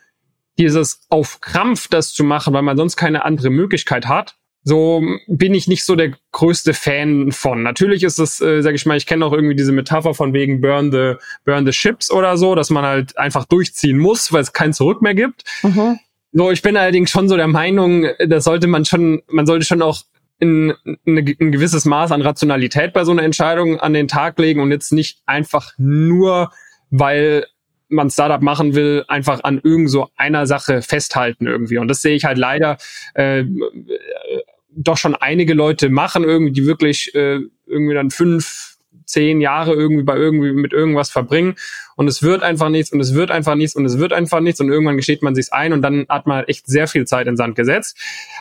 Dieses 0.60 1.06
auf 1.10 1.40
Krampf 1.40 1.88
das 1.88 2.14
zu 2.14 2.24
machen, 2.24 2.54
weil 2.54 2.62
man 2.62 2.78
sonst 2.78 2.98
keine 2.98 3.24
andere 3.24 3.50
Möglichkeit 3.50 4.08
hat, 4.08 4.36
so 4.64 5.02
bin 5.28 5.54
ich 5.54 5.68
nicht 5.68 5.86
so 5.86 5.96
der 5.96 6.12
größte 6.34 6.74
Fan 6.74 7.32
von. 7.32 7.64
Natürlich 7.64 8.04
ist 8.04 8.20
es, 8.20 8.42
äh, 8.42 8.62
sag 8.62 8.76
ich 8.76 8.86
mal, 8.86 8.98
ich 8.98 9.08
kenne 9.08 9.26
auch 9.26 9.34
irgendwie 9.34 9.56
diese 9.56 9.72
Metapher 9.72 10.14
von 10.14 10.34
wegen 10.34 10.62
Burn 10.62 10.92
the, 10.92 11.14
Burn 11.46 11.66
the 11.66 11.74
Ships 11.74 12.12
oder 12.12 12.38
so, 12.38 12.54
dass 12.54 12.70
man 12.70 12.84
halt 12.84 13.18
einfach 13.18 13.46
durchziehen 13.46 13.98
muss, 13.98 14.32
weil 14.32 14.42
es 14.42 14.54
kein 14.54 14.74
Zurück 14.74 15.02
mehr 15.02 15.16
gibt. 15.16 15.44
Mhm. 15.64 16.00
So, 16.34 16.52
ich 16.52 16.62
bin 16.62 16.78
allerdings 16.78 17.10
schon 17.10 17.28
so 17.28 17.38
der 17.38 17.48
Meinung, 17.48 18.08
da 18.26 18.40
sollte 18.40 18.68
man 18.68 18.86
schon, 18.86 19.22
man 19.28 19.46
sollte 19.46 19.66
schon 19.66 19.82
auch 19.82 20.04
ein, 20.42 20.74
ein 21.06 21.52
gewisses 21.52 21.86
Maß 21.86 22.12
an 22.12 22.22
Rationalität 22.22 22.94
bei 22.94 23.04
so 23.04 23.12
einer 23.12 23.24
Entscheidung 23.24 23.80
an 23.80 23.94
den 23.94 24.08
Tag 24.08 24.40
legen 24.40 24.60
und 24.60 24.72
jetzt 24.72 24.92
nicht 24.92 25.22
einfach 25.26 25.74
nur, 25.78 26.52
weil 26.90 27.46
man 27.90 28.10
Startup 28.10 28.42
machen 28.42 28.74
will, 28.74 29.04
einfach 29.08 29.44
an 29.44 29.60
irgend 29.64 29.90
so 29.90 30.10
einer 30.16 30.48
Sache 30.48 30.82
festhalten 30.82 31.46
irgendwie. 31.46 31.78
Und 31.78 31.88
das 31.88 32.02
sehe 32.02 32.16
ich 32.16 32.26
halt 32.26 32.38
leider 32.38 32.78
äh, 33.14 33.44
doch 34.72 34.98
schon 34.98 35.16
einige 35.16 35.54
Leute 35.54 35.90
machen, 35.90 36.24
irgendwie, 36.24 36.54
die 36.54 36.66
wirklich 36.66 37.14
äh, 37.14 37.40
irgendwie 37.66 37.94
dann 37.94 38.10
fünf, 38.10 38.78
zehn 39.06 39.42
Jahre 39.42 39.74
irgendwie 39.74 40.04
bei 40.04 40.16
irgendwie 40.16 40.54
mit 40.54 40.72
irgendwas 40.72 41.10
verbringen 41.10 41.56
und 42.02 42.08
es 42.08 42.24
wird 42.24 42.42
einfach 42.42 42.70
nichts 42.70 42.92
und 42.92 43.00
es 43.00 43.14
wird 43.14 43.30
einfach 43.30 43.54
nichts 43.54 43.76
und 43.76 43.86
es 43.86 44.00
wird 44.00 44.12
einfach 44.12 44.40
nichts 44.40 44.60
und 44.60 44.70
irgendwann 44.70 44.98
gesteht 44.98 45.22
man 45.22 45.36
sich's 45.36 45.52
ein 45.52 45.72
und 45.72 45.84
dann 45.84 46.08
hat 46.10 46.26
man 46.26 46.44
echt 46.46 46.66
sehr 46.66 46.88
viel 46.88 47.06
Zeit 47.06 47.28
in 47.28 47.38
Sand 47.38 47.56
gesetzt. 47.56 47.96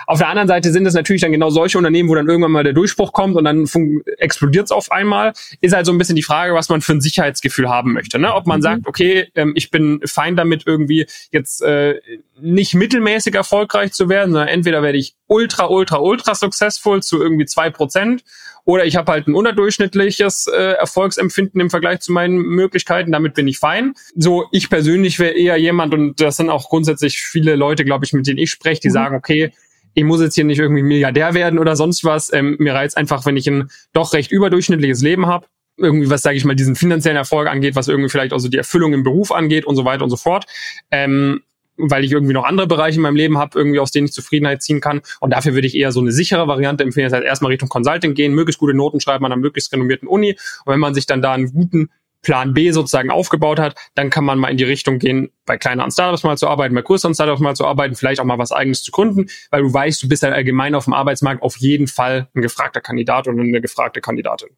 Auf 0.07 0.19
der 0.19 0.29
anderen 0.29 0.49
Seite 0.49 0.73
sind 0.73 0.87
es 0.87 0.95
natürlich 0.95 1.21
dann 1.21 1.31
genau 1.31 1.51
solche 1.51 1.77
Unternehmen, 1.77 2.09
wo 2.09 2.15
dann 2.15 2.27
irgendwann 2.27 2.53
mal 2.53 2.65
der 2.65 2.73
Durchbruch 2.73 3.13
kommt 3.13 3.37
und 3.37 3.45
dann 3.45 3.69
explodiert 4.17 4.65
es 4.65 4.71
auf 4.71 4.91
einmal. 4.91 5.35
Ist 5.61 5.75
halt 5.75 5.85
so 5.85 5.93
ein 5.93 5.99
bisschen 5.99 6.17
die 6.17 6.23
Frage, 6.23 6.55
was 6.55 6.71
man 6.71 6.81
für 6.81 6.93
ein 6.93 7.03
Sicherheitsgefühl 7.03 7.69
haben 7.69 7.93
möchte. 7.93 8.19
Ne? 8.19 8.33
Ob 8.33 8.47
man 8.47 8.61
mhm. 8.61 8.63
sagt, 8.63 8.87
okay, 8.87 9.29
ähm, 9.35 9.53
ich 9.55 9.71
bin 9.71 10.01
fein 10.07 10.37
damit 10.37 10.63
irgendwie 10.67 11.07
jetzt 11.31 11.61
äh, 11.61 12.01
nicht 12.41 12.75
mittelmäßig 12.75 13.35
erfolgreich 13.35 13.93
zu 13.93 14.09
werden, 14.09 14.33
sondern 14.33 14.49
entweder 14.49 14.83
werde 14.83 14.97
ich 14.97 15.17
ultra, 15.27 15.67
ultra, 15.67 15.99
ultra 15.99 16.35
successful 16.35 17.03
zu 17.03 17.21
irgendwie 17.21 17.45
zwei 17.45 17.69
Prozent 17.69 18.25
oder 18.65 18.85
ich 18.85 18.97
habe 18.97 19.11
halt 19.11 19.27
ein 19.27 19.35
unterdurchschnittliches 19.35 20.47
äh, 20.47 20.73
Erfolgsempfinden 20.75 21.61
im 21.61 21.71
Vergleich 21.71 22.01
zu 22.01 22.13
meinen 22.13 22.37
Möglichkeiten. 22.37 23.11
Damit 23.13 23.35
bin 23.35 23.49
ich 23.49 23.50
fein. 23.59 23.95
So, 24.17 24.47
ich 24.53 24.71
persönlich 24.71 25.19
wäre 25.19 25.33
eher 25.33 25.57
jemand, 25.57 25.95
und 25.95 26.21
das 26.21 26.37
sind 26.37 26.51
auch 26.51 26.69
grundsätzlich 26.69 27.19
viele 27.19 27.57
Leute, 27.57 27.85
glaube 27.85 28.05
ich, 28.05 28.13
mit 28.13 28.27
denen 28.27 28.39
ich 28.39 28.51
spreche, 28.51 28.81
die 28.81 28.89
mhm. 28.89 28.93
sagen, 28.93 29.17
okay, 29.17 29.53
ich 29.95 30.05
muss 30.05 30.21
jetzt 30.21 30.35
hier 30.35 30.45
nicht 30.45 30.61
irgendwie 30.61 30.83
Milliardär 30.83 31.35
werden 31.35 31.59
oder 31.59 31.75
sonst 31.77 32.05
was. 32.05 32.33
Ähm, 32.33 32.57
mir 32.59 32.75
reizt 32.75 32.97
einfach, 32.97 33.27
wenn 33.27 33.37
ich 33.37 33.49
ein 33.49 33.71
doch 33.93 34.13
recht 34.13 34.31
überdurchschnittliches 34.31 35.03
Leben 35.03 35.27
habe 35.27 35.47
irgendwie, 35.81 36.11
was 36.11 36.23
sage 36.23 36.37
ich 36.37 36.45
mal, 36.45 36.55
diesen 36.55 36.77
finanziellen 36.77 37.17
Erfolg 37.17 37.49
angeht, 37.49 37.75
was 37.75 37.89
irgendwie 37.89 38.11
vielleicht 38.11 38.33
auch 38.33 38.39
so 38.39 38.49
die 38.49 38.59
Erfüllung 38.59 38.93
im 38.93 39.03
Beruf 39.03 39.33
angeht 39.33 39.65
und 39.65 39.77
so 39.77 39.85
weiter 39.85 40.05
und 40.05 40.11
so 40.11 40.17
fort. 40.17 40.45
Ähm, 40.91 41.41
weil 41.83 42.05
ich 42.05 42.13
irgendwie 42.13 42.35
noch 42.35 42.45
andere 42.45 42.67
Bereiche 42.67 42.97
in 42.97 43.03
meinem 43.03 43.17
Leben 43.17 43.39
habe, 43.39 43.59
irgendwie 43.59 43.79
aus 43.79 43.91
denen 43.91 44.07
ich 44.07 44.13
Zufriedenheit 44.13 44.63
ziehen 44.63 44.83
kann. 44.83 45.01
Und 45.21 45.31
dafür 45.31 45.55
würde 45.55 45.67
ich 45.67 45.75
eher 45.75 45.93
so 45.93 46.01
eine 46.01 46.13
sichere 46.13 46.47
Variante 46.47 46.85
empfehlen. 46.85 47.09
Das 47.09 47.17
heißt, 47.17 47.27
erstmal 47.27 47.51
Richtung 47.53 47.71
Consulting 47.71 48.13
gehen, 48.13 48.35
möglichst 48.35 48.59
gute 48.59 48.75
Noten 48.75 49.01
schreiben 49.01 49.25
an 49.25 49.33
einer 49.33 49.41
möglichst 49.41 49.73
renommierten 49.73 50.07
Uni. 50.07 50.37
Und 50.65 50.73
wenn 50.73 50.81
man 50.81 50.95
sich 50.95 51.07
dann 51.07 51.23
da 51.23 51.33
einen 51.33 51.51
guten 51.53 51.89
Plan 52.23 52.55
B 52.55 52.71
sozusagen 52.71 53.11
aufgebaut 53.11 53.59
hat, 53.59 53.77
dann 53.95 54.11
kann 54.11 54.25
man 54.25 54.39
mal 54.39 54.49
in 54.49 54.57
die 54.57 54.65
Richtung 54.65 54.99
gehen, 54.99 55.31
bei 55.47 55.57
kleineren 55.57 55.91
Startups 55.91 56.23
mal 56.23 56.37
zu 56.37 56.49
arbeiten, 56.49 56.75
bei 56.75 56.83
größeren 56.83 57.15
Startups 57.15 57.41
mal 57.41 57.57
zu 57.57 57.67
arbeiten, 57.67 57.95
vielleicht 57.95 58.21
auch 58.21 58.25
mal 58.25 58.39
was 58.39 58.53
eigenes 58.53 58.83
zu 58.83 58.91
gründen, 58.91 59.27
weil 59.51 59.63
du 59.63 59.73
weißt, 59.73 60.03
du 60.03 60.09
bist 60.09 60.23
halt 60.23 60.35
allgemein 60.35 60.75
auf 60.75 60.85
dem 60.85 60.95
Arbeitsmarkt 60.95 61.43
auf 61.43 61.57
jeden 61.57 61.87
Fall 61.87 62.29
ein 62.35 62.43
gefragter 62.43 62.81
Kandidat 62.81 63.27
und 63.27 63.41
eine 63.41 63.61
gefragte 63.61 64.01
Kandidatin. 64.01 64.51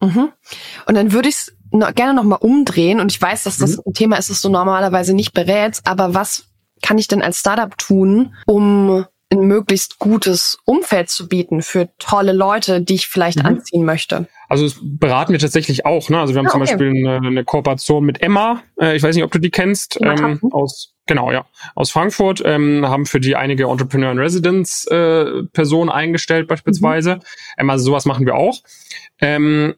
Mhm. 0.00 0.32
Und 0.86 0.94
dann 0.94 1.12
würde 1.12 1.28
ich 1.28 1.36
es 1.36 1.56
gerne 1.94 2.14
nochmal 2.14 2.38
umdrehen 2.40 3.00
und 3.00 3.12
ich 3.12 3.20
weiß, 3.20 3.44
dass 3.44 3.58
das 3.58 3.76
mhm. 3.76 3.82
ein 3.86 3.92
Thema 3.92 4.16
ist, 4.16 4.30
das 4.30 4.42
du 4.42 4.48
normalerweise 4.48 5.14
nicht 5.14 5.34
berätst, 5.34 5.86
aber 5.86 6.14
was 6.14 6.46
kann 6.82 6.98
ich 6.98 7.08
denn 7.08 7.22
als 7.22 7.38
Startup 7.40 7.76
tun, 7.76 8.34
um 8.46 9.04
ein 9.32 9.40
möglichst 9.40 9.98
gutes 9.98 10.58
Umfeld 10.64 11.08
zu 11.08 11.28
bieten 11.28 11.62
für 11.62 11.88
tolle 11.98 12.32
Leute, 12.32 12.80
die 12.80 12.94
ich 12.94 13.08
vielleicht 13.08 13.38
mhm. 13.38 13.46
anziehen 13.46 13.84
möchte? 13.84 14.26
Also 14.48 14.64
das 14.64 14.78
beraten 14.82 15.32
wir 15.32 15.38
tatsächlich 15.38 15.86
auch. 15.86 16.08
Ne? 16.10 16.18
Also 16.18 16.34
wir 16.34 16.40
haben 16.40 16.46
ah, 16.46 16.50
okay. 16.54 16.66
zum 16.66 16.78
Beispiel 16.78 16.88
eine, 16.88 17.26
eine, 17.26 17.44
Kooperation 17.44 18.04
mit 18.04 18.20
Emma. 18.20 18.62
Äh, 18.80 18.96
ich 18.96 19.02
weiß 19.02 19.14
nicht, 19.14 19.24
ob 19.24 19.30
du 19.30 19.38
die 19.38 19.50
kennst. 19.50 19.98
Ähm, 20.00 20.40
aus 20.50 20.94
genau 21.06 21.32
ja 21.32 21.46
aus 21.74 21.90
Frankfurt 21.90 22.42
ähm, 22.44 22.86
haben 22.86 23.06
für 23.06 23.20
die 23.20 23.36
einige 23.36 23.64
Entrepreneur 23.64 24.12
in 24.12 24.18
Residence 24.18 24.86
äh, 24.86 25.44
Personen 25.52 25.90
eingestellt 25.90 26.48
beispielsweise. 26.48 27.20
Mhm. 27.58 27.70
Also 27.70 27.84
sowas 27.84 28.06
machen 28.06 28.26
wir 28.26 28.34
auch. 28.34 28.58
Ähm, 29.20 29.74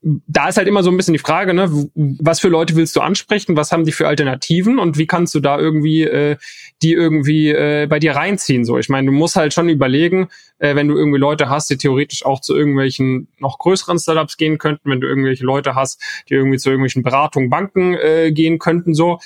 da 0.00 0.48
ist 0.48 0.56
halt 0.56 0.68
immer 0.68 0.82
so 0.82 0.90
ein 0.90 0.96
bisschen 0.96 1.14
die 1.14 1.18
Frage, 1.18 1.54
ne, 1.54 1.68
was 1.94 2.40
für 2.40 2.48
Leute 2.48 2.76
willst 2.76 2.94
du 2.94 3.00
ansprechen, 3.00 3.56
was 3.56 3.72
haben 3.72 3.84
die 3.84 3.92
für 3.92 4.06
Alternativen 4.06 4.78
und 4.78 4.96
wie 4.96 5.06
kannst 5.06 5.34
du 5.34 5.40
da 5.40 5.58
irgendwie 5.58 6.04
äh, 6.04 6.36
die 6.82 6.92
irgendwie 6.92 7.48
äh, 7.48 7.86
bei 7.88 7.98
dir 7.98 8.12
reinziehen? 8.12 8.64
So, 8.64 8.78
ich 8.78 8.88
meine, 8.88 9.06
du 9.06 9.12
musst 9.12 9.36
halt 9.36 9.52
schon 9.52 9.68
überlegen, 9.68 10.28
äh, 10.58 10.74
wenn 10.74 10.88
du 10.88 10.96
irgendwie 10.96 11.18
Leute 11.18 11.48
hast, 11.48 11.70
die 11.70 11.76
theoretisch 11.76 12.24
auch 12.24 12.40
zu 12.40 12.56
irgendwelchen 12.56 13.28
noch 13.38 13.58
größeren 13.58 13.98
Startups 13.98 14.36
gehen 14.36 14.58
könnten, 14.58 14.90
wenn 14.90 15.00
du 15.00 15.06
irgendwelche 15.06 15.44
Leute 15.44 15.74
hast, 15.74 16.02
die 16.28 16.34
irgendwie 16.34 16.58
zu 16.58 16.70
irgendwelchen 16.70 17.02
Beratungen, 17.02 17.50
Banken 17.50 17.94
äh, 17.94 18.32
gehen 18.32 18.58
könnten, 18.58 18.94
so, 18.94 19.18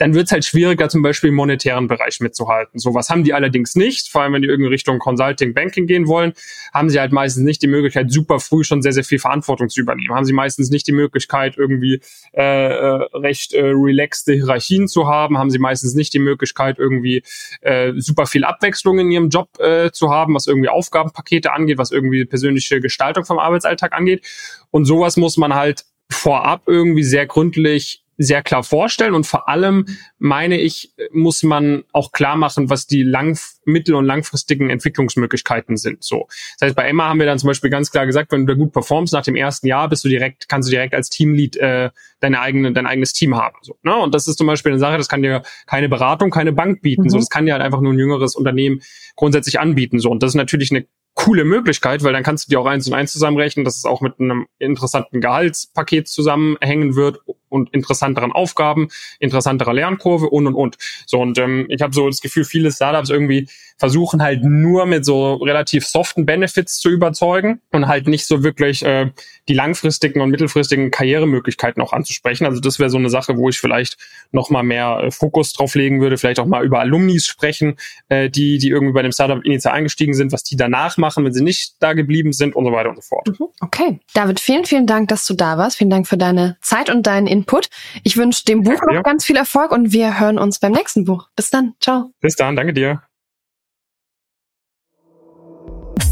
dann 0.00 0.14
wird 0.14 0.26
es 0.26 0.32
halt 0.32 0.46
schwieriger, 0.46 0.88
zum 0.88 1.02
Beispiel 1.02 1.28
im 1.28 1.36
monetären 1.36 1.86
Bereich 1.86 2.20
mitzuhalten. 2.20 2.80
So 2.80 2.94
was 2.94 3.10
haben 3.10 3.22
die 3.22 3.34
allerdings 3.34 3.76
nicht, 3.76 4.08
vor 4.08 4.22
allem 4.22 4.32
wenn 4.32 4.42
die 4.42 4.48
irgendwie 4.48 4.70
Richtung 4.70 4.98
Consulting, 4.98 5.52
Banking 5.52 5.86
gehen 5.86 6.08
wollen, 6.08 6.32
haben 6.72 6.88
sie 6.88 6.98
halt 6.98 7.12
meistens 7.12 7.44
nicht 7.44 7.60
die 7.60 7.66
Möglichkeit, 7.66 8.10
super 8.10 8.40
früh 8.40 8.64
schon 8.64 8.80
sehr, 8.80 8.92
sehr 8.92 9.04
viel 9.04 9.18
Verantwortung 9.18 9.68
zu 9.68 9.80
übernehmen. 9.80 10.14
Haben 10.14 10.24
sie 10.24 10.32
meistens 10.32 10.70
nicht 10.70 10.86
die 10.86 10.92
Möglichkeit, 10.92 11.58
irgendwie 11.58 12.00
äh, 12.32 12.42
äh, 12.42 13.08
recht 13.12 13.52
äh, 13.52 13.60
relaxte 13.62 14.32
Hierarchien 14.32 14.88
zu 14.88 15.06
haben, 15.06 15.36
haben 15.36 15.50
sie 15.50 15.58
meistens 15.58 15.94
nicht 15.94 16.14
die 16.14 16.18
Möglichkeit, 16.18 16.78
irgendwie 16.78 17.22
äh, 17.60 17.92
super 17.96 18.24
viel 18.24 18.44
Abwechslung 18.44 18.98
in 19.00 19.10
ihrem 19.10 19.28
Job 19.28 19.50
äh, 19.58 19.90
zu 19.90 20.10
haben, 20.10 20.34
was 20.34 20.46
irgendwie 20.46 20.70
Aufgabenpakete 20.80 21.52
angeht, 21.52 21.76
was 21.76 21.92
irgendwie 21.92 22.24
persönliche 22.24 22.80
Gestaltung 22.80 23.26
vom 23.26 23.38
Arbeitsalltag 23.38 23.92
angeht. 23.92 24.26
Und 24.70 24.86
sowas 24.86 25.18
muss 25.18 25.36
man 25.36 25.54
halt 25.54 25.84
vorab 26.10 26.62
irgendwie 26.66 27.04
sehr 27.04 27.26
gründlich 27.26 28.02
sehr 28.22 28.42
klar 28.42 28.62
vorstellen 28.62 29.14
und 29.14 29.26
vor 29.26 29.48
allem 29.48 29.86
meine 30.18 30.60
ich, 30.60 30.92
muss 31.10 31.42
man 31.42 31.84
auch 31.92 32.12
klar 32.12 32.36
machen, 32.36 32.68
was 32.68 32.86
die 32.86 33.02
lang, 33.02 33.38
mittel- 33.64 33.94
und 33.94 34.04
langfristigen 34.04 34.68
Entwicklungsmöglichkeiten 34.68 35.78
sind. 35.78 36.04
So. 36.04 36.26
Das 36.58 36.68
heißt, 36.68 36.76
bei 36.76 36.86
Emma 36.86 37.08
haben 37.08 37.18
wir 37.18 37.24
dann 37.24 37.38
zum 37.38 37.46
Beispiel 37.46 37.70
ganz 37.70 37.90
klar 37.90 38.04
gesagt, 38.04 38.30
wenn 38.30 38.46
du 38.46 38.52
da 38.52 38.58
gut 38.58 38.72
performst 38.72 39.14
nach 39.14 39.22
dem 39.22 39.36
ersten 39.36 39.66
Jahr, 39.66 39.88
bist 39.88 40.04
du 40.04 40.10
direkt, 40.10 40.50
kannst 40.50 40.68
du 40.68 40.70
direkt 40.70 40.94
als 40.94 41.08
Teamlead 41.08 41.56
äh, 41.56 41.90
deine 42.20 42.40
eigene, 42.40 42.72
dein 42.72 42.86
eigenes 42.86 43.14
Team 43.14 43.36
haben. 43.36 43.56
So, 43.62 43.76
ne? 43.82 43.96
Und 43.96 44.14
das 44.14 44.28
ist 44.28 44.36
zum 44.36 44.46
Beispiel 44.46 44.72
eine 44.72 44.78
Sache, 44.78 44.98
das 44.98 45.08
kann 45.08 45.22
dir 45.22 45.42
keine 45.66 45.88
Beratung, 45.88 46.30
keine 46.30 46.52
Bank 46.52 46.82
bieten. 46.82 47.04
Mhm. 47.04 47.08
So, 47.08 47.16
das 47.16 47.30
kann 47.30 47.46
dir 47.46 47.54
halt 47.54 47.62
einfach 47.62 47.80
nur 47.80 47.94
ein 47.94 47.98
jüngeres 47.98 48.36
Unternehmen 48.36 48.82
grundsätzlich 49.16 49.58
anbieten. 49.58 49.98
So, 49.98 50.10
und 50.10 50.22
das 50.22 50.32
ist 50.32 50.36
natürlich 50.36 50.70
eine 50.70 50.86
coole 51.14 51.44
Möglichkeit, 51.44 52.02
weil 52.02 52.12
dann 52.12 52.22
kannst 52.22 52.46
du 52.46 52.50
dir 52.50 52.60
auch 52.60 52.66
eins 52.66 52.86
und 52.86 52.94
eins 52.94 53.12
zusammenrechnen, 53.12 53.64
dass 53.64 53.76
es 53.76 53.84
auch 53.84 54.00
mit 54.00 54.18
einem 54.20 54.46
interessanten 54.58 55.20
Gehaltspaket 55.20 56.08
zusammenhängen 56.08 56.96
wird 56.96 57.18
und 57.50 57.74
interessanteren 57.74 58.32
Aufgaben, 58.32 58.88
interessanterer 59.18 59.74
Lernkurve 59.74 60.30
und 60.30 60.46
und 60.46 60.54
und. 60.54 60.78
So 61.06 61.20
und 61.20 61.36
ähm, 61.38 61.66
ich 61.68 61.82
habe 61.82 61.92
so 61.92 62.06
das 62.06 62.20
Gefühl, 62.20 62.44
viele 62.44 62.72
Startups 62.72 63.10
irgendwie 63.10 63.48
versuchen 63.76 64.22
halt 64.22 64.44
nur 64.44 64.86
mit 64.86 65.04
so 65.04 65.34
relativ 65.34 65.86
soften 65.86 66.26
Benefits 66.26 66.78
zu 66.78 66.90
überzeugen 66.90 67.60
und 67.72 67.88
halt 67.88 68.06
nicht 68.06 68.26
so 68.26 68.42
wirklich 68.42 68.84
äh, 68.84 69.10
die 69.48 69.54
langfristigen 69.54 70.20
und 70.20 70.30
mittelfristigen 70.30 70.90
Karrieremöglichkeiten 70.90 71.82
auch 71.82 71.92
anzusprechen. 71.92 72.46
Also 72.46 72.60
das 72.60 72.78
wäre 72.78 72.90
so 72.90 72.98
eine 72.98 73.10
Sache, 73.10 73.36
wo 73.36 73.48
ich 73.48 73.58
vielleicht 73.58 73.96
noch 74.32 74.50
mal 74.50 74.62
mehr 74.62 75.00
äh, 75.04 75.10
Fokus 75.10 75.52
drauf 75.52 75.74
legen 75.74 76.00
würde, 76.00 76.18
vielleicht 76.18 76.40
auch 76.40 76.46
mal 76.46 76.64
über 76.64 76.78
Alumnis 76.80 77.26
sprechen, 77.26 77.76
äh, 78.08 78.30
die 78.30 78.58
die 78.58 78.68
irgendwie 78.68 78.92
bei 78.92 79.02
dem 79.02 79.12
Startup 79.12 79.44
initial 79.44 79.74
eingestiegen 79.74 80.14
sind, 80.14 80.30
was 80.30 80.44
die 80.44 80.56
danach 80.56 80.96
machen, 81.00 81.24
wenn 81.24 81.32
sie 81.32 81.42
nicht 81.42 81.74
da 81.80 81.92
geblieben 81.92 82.32
sind 82.32 82.54
und 82.54 82.64
so 82.64 82.72
weiter 82.72 82.90
und 82.90 82.96
so 82.96 83.02
fort. 83.02 83.26
Mhm. 83.28 83.46
Okay, 83.60 84.00
David, 84.14 84.40
vielen 84.40 84.64
vielen 84.64 84.86
Dank, 84.86 85.08
dass 85.08 85.26
du 85.26 85.34
da 85.34 85.58
warst. 85.58 85.78
Vielen 85.78 85.90
Dank 85.90 86.06
für 86.06 86.16
deine 86.16 86.56
Zeit 86.60 86.90
und 86.90 87.06
deinen 87.06 87.26
Input. 87.26 87.68
Ich 88.04 88.16
wünsche 88.16 88.44
dem 88.44 88.62
Buch 88.62 88.80
noch 88.88 89.02
ganz 89.02 89.24
viel 89.24 89.36
Erfolg 89.36 89.72
und 89.72 89.92
wir 89.92 90.20
hören 90.20 90.38
uns 90.38 90.58
beim 90.60 90.72
nächsten 90.72 91.04
Buch. 91.04 91.28
Bis 91.34 91.50
dann. 91.50 91.74
Ciao. 91.80 92.12
Bis 92.20 92.36
dann. 92.36 92.56
Danke 92.56 92.72
dir. 92.72 93.02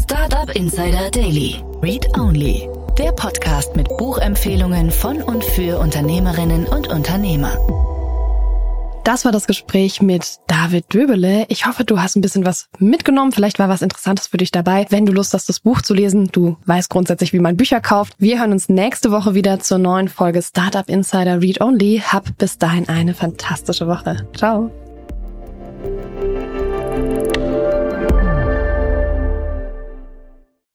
Startup 0.03 0.55
Insider 0.55 1.11
Daily. 1.11 1.63
Read 1.81 2.05
Only. 2.17 2.67
Der 2.97 3.11
Podcast 3.11 3.75
mit 3.75 3.87
Buchempfehlungen 3.97 4.91
von 4.91 5.21
und 5.21 5.43
für 5.43 5.79
Unternehmerinnen 5.79 6.65
und 6.65 6.87
Unternehmer. 6.87 7.57
Das 9.03 9.25
war 9.25 9.31
das 9.31 9.47
Gespräch 9.47 10.01
mit 10.01 10.37
David 10.47 10.93
Döbele. 10.93 11.45
Ich 11.49 11.65
hoffe, 11.65 11.83
du 11.83 11.99
hast 11.99 12.15
ein 12.15 12.21
bisschen 12.21 12.45
was 12.45 12.67
mitgenommen. 12.77 13.31
Vielleicht 13.31 13.59
war 13.59 13.69
was 13.69 13.81
Interessantes 13.81 14.27
für 14.27 14.37
dich 14.37 14.51
dabei. 14.51 14.85
Wenn 14.89 15.05
du 15.05 15.13
Lust 15.13 15.33
hast, 15.33 15.49
das 15.49 15.61
Buch 15.61 15.81
zu 15.81 15.93
lesen, 15.93 16.29
du 16.31 16.57
weißt 16.65 16.89
grundsätzlich, 16.89 17.33
wie 17.33 17.39
man 17.39 17.57
Bücher 17.57 17.81
kauft. 17.81 18.13
Wir 18.19 18.39
hören 18.39 18.51
uns 18.51 18.69
nächste 18.69 19.11
Woche 19.11 19.33
wieder 19.33 19.59
zur 19.59 19.77
neuen 19.77 20.09
Folge 20.09 20.41
Startup 20.41 20.87
Insider 20.87 21.41
Read 21.41 21.61
Only. 21.61 22.03
Hab 22.05 22.37
bis 22.37 22.57
dahin 22.57 22.87
eine 22.87 23.13
fantastische 23.13 23.87
Woche. 23.87 24.27
Ciao. 24.35 24.69